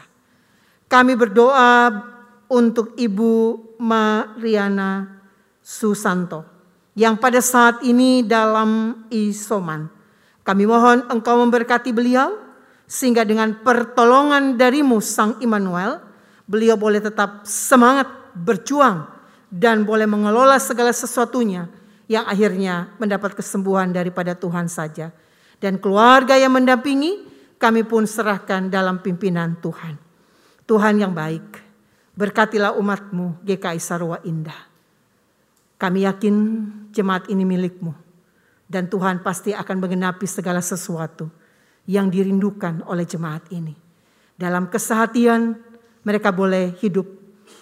Kami 0.87 1.19
berdoa 1.19 1.91
untuk 2.47 2.95
Ibu 2.95 3.59
Mariana 3.81 5.22
Susanto 5.63 6.45
yang 6.93 7.17
pada 7.17 7.41
saat 7.41 7.81
ini 7.87 8.21
dalam 8.27 9.03
isoman. 9.09 9.89
Kami 10.43 10.67
mohon 10.67 11.07
engkau 11.09 11.39
memberkati 11.41 11.95
beliau 11.95 12.37
sehingga 12.85 13.25
dengan 13.25 13.63
pertolongan 13.63 14.59
darimu 14.59 15.01
Sang 15.01 15.39
Immanuel, 15.41 16.03
beliau 16.45 16.77
boleh 16.77 17.01
tetap 17.01 17.47
semangat 17.49 18.11
berjuang 18.37 19.09
dan 19.49 19.87
boleh 19.87 20.05
mengelola 20.05 20.59
segala 20.59 20.91
sesuatunya 20.93 21.71
yang 22.11 22.27
akhirnya 22.27 22.93
mendapat 23.01 23.39
kesembuhan 23.39 23.95
daripada 23.95 24.37
Tuhan 24.37 24.67
saja 24.69 25.15
dan 25.63 25.79
keluarga 25.79 26.35
yang 26.35 26.59
mendampingi, 26.59 27.23
kami 27.63 27.87
pun 27.87 28.03
serahkan 28.03 28.67
dalam 28.67 28.99
pimpinan 28.99 29.55
Tuhan. 29.63 29.95
Tuhan 30.67 30.99
yang 30.99 31.15
baik, 31.15 31.63
berkatilah 32.19 32.75
umatmu 32.75 33.47
GKI 33.47 33.79
Sarwa 33.79 34.19
Indah. 34.27 34.72
Kami 35.83 36.07
yakin 36.07 36.35
jemaat 36.95 37.27
ini 37.27 37.43
milikmu. 37.43 37.91
Dan 38.71 38.87
Tuhan 38.87 39.27
pasti 39.27 39.51
akan 39.51 39.83
mengenapi 39.83 40.25
segala 40.31 40.63
sesuatu 40.63 41.27
yang 41.91 42.07
dirindukan 42.07 42.87
oleh 42.87 43.03
jemaat 43.03 43.51
ini. 43.51 43.75
Dalam 44.39 44.71
kesehatian 44.71 45.59
mereka 46.07 46.31
boleh 46.31 46.79
hidup, 46.79 47.05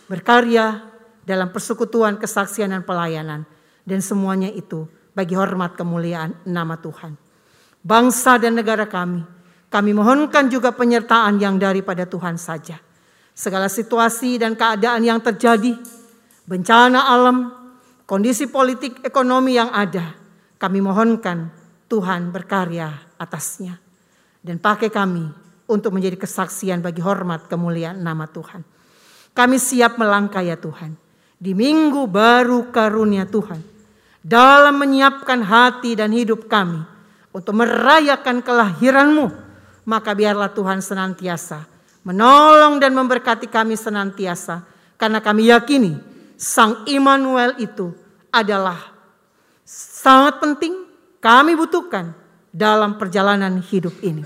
berkarya 0.04 0.84
dalam 1.24 1.48
persekutuan, 1.48 2.20
kesaksian 2.20 2.76
dan 2.76 2.84
pelayanan. 2.84 3.48
Dan 3.88 4.04
semuanya 4.04 4.52
itu 4.52 4.84
bagi 5.16 5.32
hormat 5.32 5.74
kemuliaan 5.80 6.36
nama 6.44 6.76
Tuhan 6.76 7.30
bangsa 7.84 8.36
dan 8.36 8.56
negara 8.56 8.84
kami. 8.84 9.24
Kami 9.70 9.90
mohonkan 9.94 10.50
juga 10.50 10.74
penyertaan 10.74 11.38
yang 11.38 11.54
daripada 11.56 12.04
Tuhan 12.04 12.34
saja. 12.34 12.82
Segala 13.30 13.70
situasi 13.70 14.36
dan 14.36 14.58
keadaan 14.58 15.06
yang 15.06 15.22
terjadi, 15.22 15.78
bencana 16.44 17.06
alam, 17.06 17.54
kondisi 18.10 18.50
politik 18.50 19.06
ekonomi 19.06 19.54
yang 19.54 19.70
ada, 19.70 20.18
kami 20.58 20.82
mohonkan 20.82 21.46
Tuhan 21.86 22.34
berkarya 22.34 23.14
atasnya. 23.14 23.78
Dan 24.42 24.58
pakai 24.58 24.90
kami 24.90 25.30
untuk 25.70 25.94
menjadi 25.94 26.18
kesaksian 26.18 26.82
bagi 26.82 26.98
hormat 26.98 27.46
kemuliaan 27.46 28.02
nama 28.02 28.26
Tuhan. 28.26 28.66
Kami 29.30 29.56
siap 29.62 29.94
melangkah 29.94 30.42
ya 30.42 30.58
Tuhan. 30.58 30.98
Di 31.38 31.54
minggu 31.54 32.10
baru 32.10 32.74
karunia 32.74 33.30
Tuhan. 33.30 33.62
Dalam 34.20 34.74
menyiapkan 34.74 35.46
hati 35.46 35.94
dan 35.94 36.10
hidup 36.10 36.50
kami 36.50 36.82
untuk 37.30 37.54
merayakan 37.62 38.42
kelahiranmu. 38.42 39.26
Maka 39.86 40.18
biarlah 40.18 40.50
Tuhan 40.50 40.82
senantiasa 40.82 41.64
menolong 42.02 42.80
dan 42.80 42.96
memberkati 42.96 43.46
kami 43.48 43.76
senantiasa. 43.76 44.64
Karena 45.00 45.24
kami 45.24 45.48
yakini 45.48 46.09
Sang 46.40 46.88
Immanuel 46.88 47.52
itu 47.60 47.92
adalah 48.32 48.96
sangat 49.68 50.40
penting 50.40 50.72
kami 51.20 51.52
butuhkan 51.52 52.16
dalam 52.48 52.96
perjalanan 52.96 53.60
hidup 53.60 53.92
ini. 54.00 54.24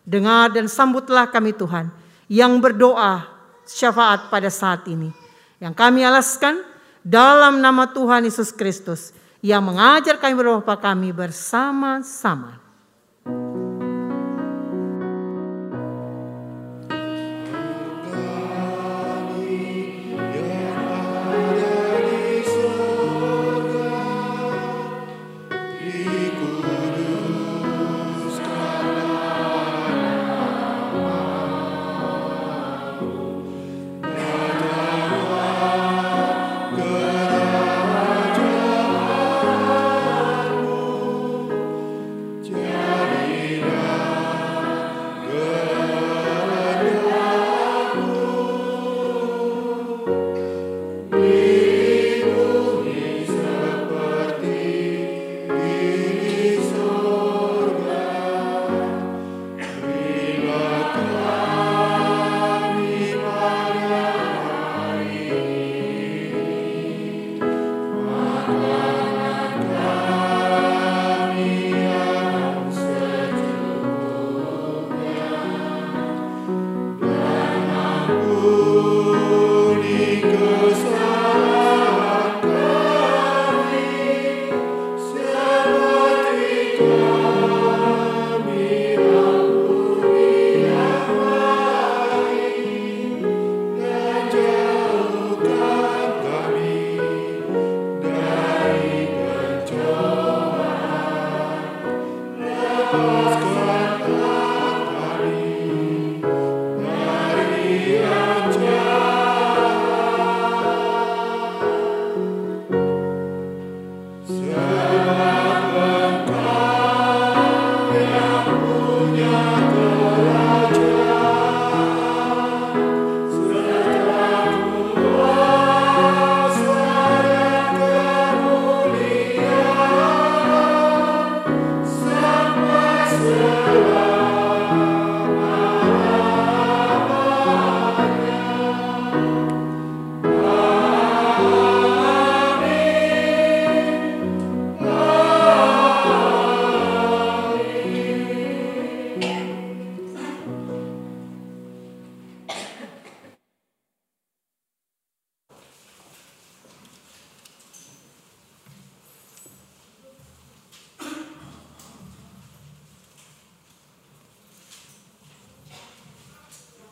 Dengar 0.00 0.56
dan 0.56 0.72
sambutlah 0.72 1.28
kami 1.28 1.52
Tuhan 1.52 1.92
yang 2.32 2.56
berdoa 2.64 3.28
syafaat 3.68 4.32
pada 4.32 4.48
saat 4.48 4.88
ini. 4.88 5.12
Yang 5.60 5.76
kami 5.76 6.00
alaskan 6.00 6.64
dalam 7.04 7.60
nama 7.60 7.92
Tuhan 7.92 8.24
Yesus 8.24 8.56
Kristus 8.56 9.12
yang 9.44 9.60
mengajar 9.60 10.16
kami 10.16 10.32
berdoa 10.40 10.64
kami 10.80 11.12
bersama-sama. 11.12 12.56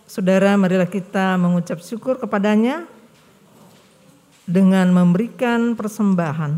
Saudara, 0.08 0.56
marilah 0.56 0.88
kita 0.88 1.36
mengucap 1.36 1.84
syukur 1.84 2.16
kepadanya 2.16 2.88
dengan 4.48 4.88
memberikan 4.88 5.76
persembahan. 5.76 6.56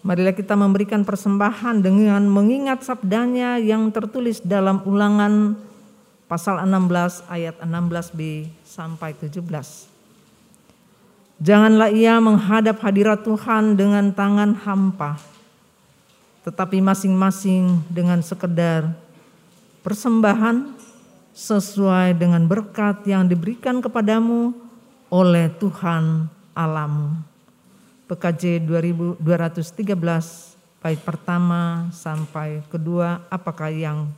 Marilah 0.00 0.32
kita 0.32 0.56
memberikan 0.56 1.04
persembahan 1.04 1.84
dengan 1.84 2.24
mengingat 2.32 2.80
sabdanya 2.80 3.60
yang 3.60 3.92
tertulis 3.92 4.40
dalam 4.40 4.80
ulangan 4.88 5.52
pasal 6.24 6.64
16 6.64 7.28
ayat 7.28 7.60
16b 7.60 8.48
sampai 8.64 9.12
17. 9.12 9.36
Janganlah 11.44 11.92
ia 11.92 12.16
menghadap 12.24 12.80
hadirat 12.80 13.20
Tuhan 13.20 13.76
dengan 13.76 14.16
tangan 14.16 14.56
hampa, 14.64 15.20
tetapi 16.48 16.80
masing-masing 16.80 17.84
dengan 17.92 18.24
sekedar 18.24 18.96
persembahan 19.84 20.75
sesuai 21.36 22.16
dengan 22.16 22.48
berkat 22.48 23.04
yang 23.04 23.28
diberikan 23.28 23.84
kepadamu 23.84 24.56
oleh 25.12 25.52
Tuhan 25.60 26.32
alamu. 26.56 27.20
PKJ 28.08 28.64
2213 28.64 29.20
bait 30.80 31.00
pertama 31.04 31.92
sampai 31.92 32.64
kedua 32.72 33.28
apakah 33.28 33.68
yang 33.68 34.08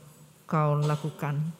kau 0.47 0.79
lakukan? 0.79 1.58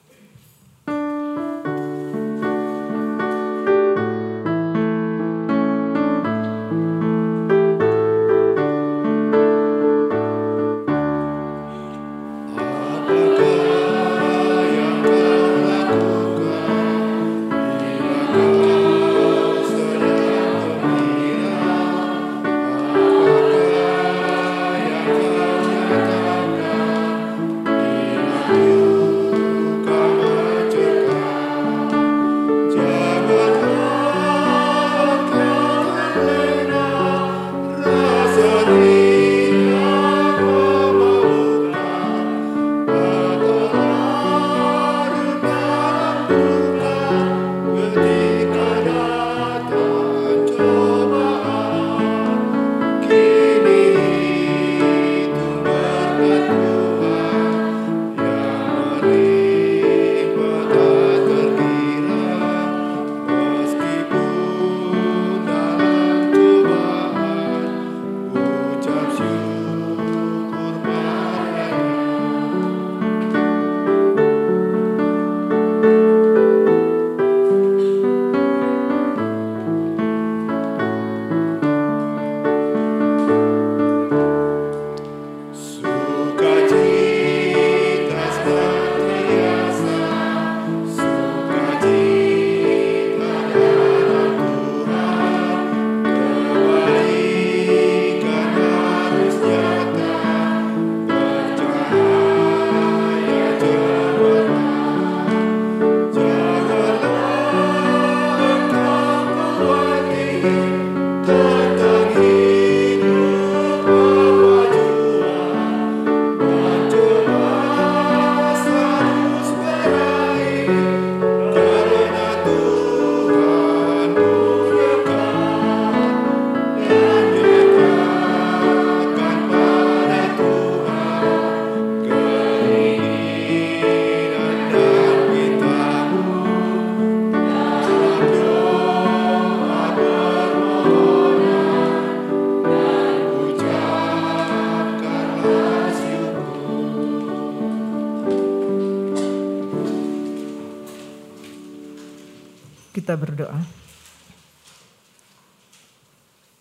Kita 153.10 153.18
berdoa. 153.18 153.57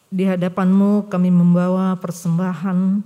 Di 0.09 0.25
hadapanmu 0.25 1.12
kami 1.12 1.29
membawa 1.29 1.93
persembahan 2.01 3.05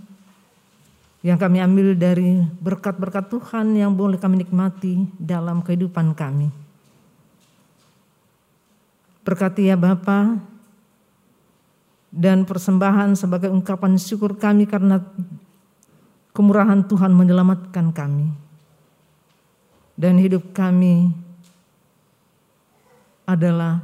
yang 1.27 1.35
kami 1.43 1.59
ambil 1.59 1.99
dari 1.99 2.39
berkat-berkat 2.39 3.35
Tuhan 3.35 3.75
yang 3.75 3.99
boleh 3.99 4.15
kami 4.15 4.47
nikmati 4.47 5.11
dalam 5.19 5.59
kehidupan 5.59 6.15
kami. 6.15 6.55
Berkati 9.27 9.67
ya 9.67 9.75
Bapa 9.75 10.39
dan 12.15 12.47
persembahan 12.47 13.19
sebagai 13.19 13.51
ungkapan 13.51 13.99
syukur 13.99 14.39
kami 14.39 14.71
karena 14.71 15.03
kemurahan 16.31 16.87
Tuhan 16.87 17.11
menyelamatkan 17.11 17.91
kami. 17.91 18.31
Dan 19.99 20.23
hidup 20.23 20.55
kami 20.55 21.22
adalah 23.33 23.81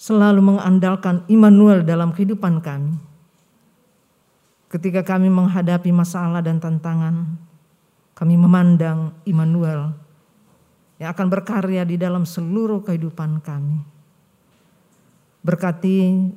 selalu 0.00 0.54
mengandalkan 0.54 1.22
Immanuel 1.28 1.84
dalam 1.84 2.10
kehidupan 2.16 2.64
kami. 2.64 2.96
Ketika 4.70 5.02
kami 5.02 5.28
menghadapi 5.28 5.90
masalah 5.90 6.40
dan 6.40 6.62
tantangan, 6.62 7.36
kami 8.14 8.38
memandang 8.38 9.12
Immanuel 9.26 9.92
yang 11.00 11.10
akan 11.16 11.26
berkarya 11.32 11.82
di 11.88 11.96
dalam 11.96 12.28
seluruh 12.28 12.84
kehidupan 12.84 13.40
kami. 13.40 13.80
Berkati 15.40 16.28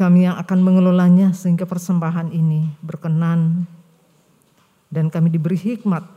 kami 0.00 0.24
yang 0.24 0.40
akan 0.40 0.58
mengelolanya 0.64 1.36
sehingga 1.36 1.68
persembahan 1.68 2.32
ini 2.32 2.72
berkenan 2.80 3.68
dan 4.88 5.12
kami 5.12 5.28
diberi 5.28 5.60
hikmat 5.60 6.08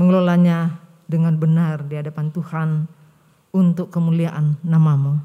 mengelolanya 0.00 0.80
dengan 1.08 1.34
benar 1.40 1.88
di 1.88 1.96
hadapan 1.96 2.28
Tuhan 2.28 2.68
untuk 3.50 3.88
kemuliaan 3.88 4.60
namamu. 4.60 5.16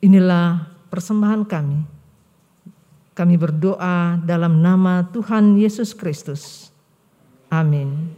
Inilah 0.00 0.64
persembahan 0.88 1.44
kami. 1.44 1.78
Kami 3.12 3.34
berdoa 3.36 4.16
dalam 4.24 4.64
nama 4.64 5.04
Tuhan 5.12 5.60
Yesus 5.60 5.92
Kristus. 5.92 6.72
Amin. 7.52 8.14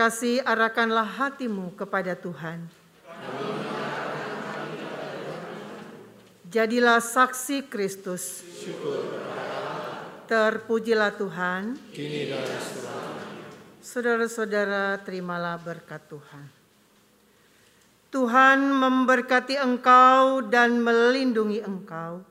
Terkasih, 0.00 0.40
arahkanlah 0.48 1.04
hatimu 1.04 1.76
kepada 1.76 2.16
Tuhan. 2.16 2.64
Jadilah 6.48 7.04
saksi 7.04 7.68
Kristus. 7.68 8.40
Terpujilah 10.24 11.12
Tuhan. 11.20 11.76
Saudara-saudara, 13.84 14.96
terimalah 15.04 15.60
berkat 15.60 16.00
Tuhan. 16.08 16.48
Tuhan 18.08 18.72
memberkati 18.72 19.60
engkau 19.60 20.48
dan 20.48 20.80
melindungi 20.80 21.60
engkau. 21.60 22.24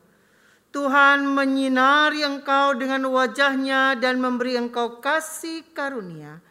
Tuhan 0.73 1.21
menyinari 1.21 2.25
engkau 2.25 2.73
dengan 2.73 3.05
wajahnya 3.13 3.93
dan 4.01 4.17
memberi 4.17 4.57
engkau 4.57 4.97
kasih 4.97 5.61
karunia. 5.77 6.48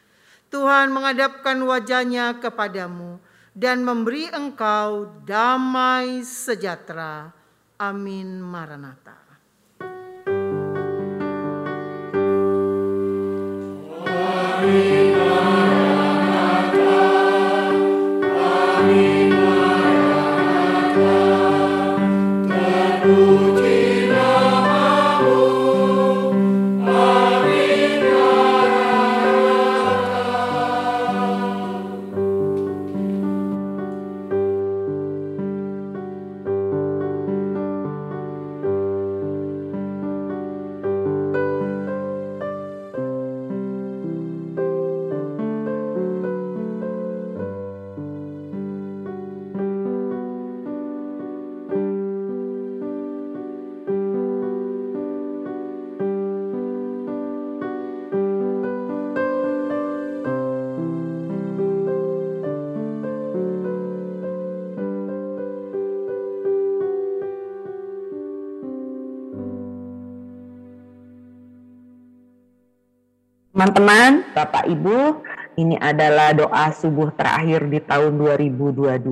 Tuhan 0.49 0.89
menghadapkan 0.89 1.61
wajahnya 1.61 2.41
kepadamu 2.41 3.21
dan 3.53 3.85
memberi 3.85 4.33
engkau 4.33 5.13
damai 5.29 6.25
sejahtera. 6.25 7.35
Amin 7.77 8.41
Maranatha. 8.41 9.18
Teman-teman, 73.59 74.23
Bapak 74.39 74.71
Ibu, 74.71 75.19
ini 75.59 75.75
adalah 75.83 76.31
doa 76.31 76.71
subuh 76.71 77.11
terakhir 77.19 77.67
di 77.67 77.83
tahun 77.83 78.15
2022, 78.15 79.03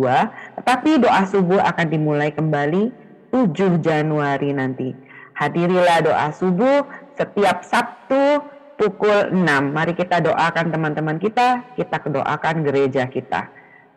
tetapi 0.63 1.03
doa 1.03 1.27
subuh 1.27 1.59
akan 1.67 1.87
dimulai 1.91 2.31
kembali 2.31 2.95
7 3.35 3.83
Januari 3.83 4.55
nanti. 4.55 4.95
Hadirilah 5.35 5.99
doa 5.99 6.31
subuh 6.31 6.87
setiap 7.19 7.67
Sabtu 7.67 8.47
pukul 8.79 9.35
6. 9.35 9.75
Mari 9.75 9.99
kita 9.99 10.23
doakan 10.23 10.71
teman-teman 10.71 11.19
kita, 11.19 11.67
kita 11.75 12.07
doakan 12.07 12.63
gereja 12.63 13.11
kita. 13.11 13.51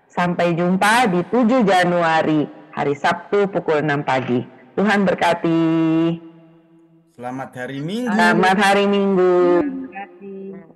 Sampai 0.10 0.58
jumpa 0.58 1.14
di 1.14 1.22
7 1.30 1.62
Januari, 1.62 2.50
hari 2.74 2.98
Sabtu 2.98 3.54
pukul 3.54 3.86
6 3.86 4.02
pagi. 4.02 4.42
Tuhan 4.74 5.06
berkati. 5.06 5.62
Selamat 7.14 7.54
hari 7.54 7.86
Minggu. 7.86 8.18
Selamat 8.18 8.58
hari 8.58 8.86
Minggu. 8.90 9.38
Terima 10.00 10.16
kasih. 10.16 10.69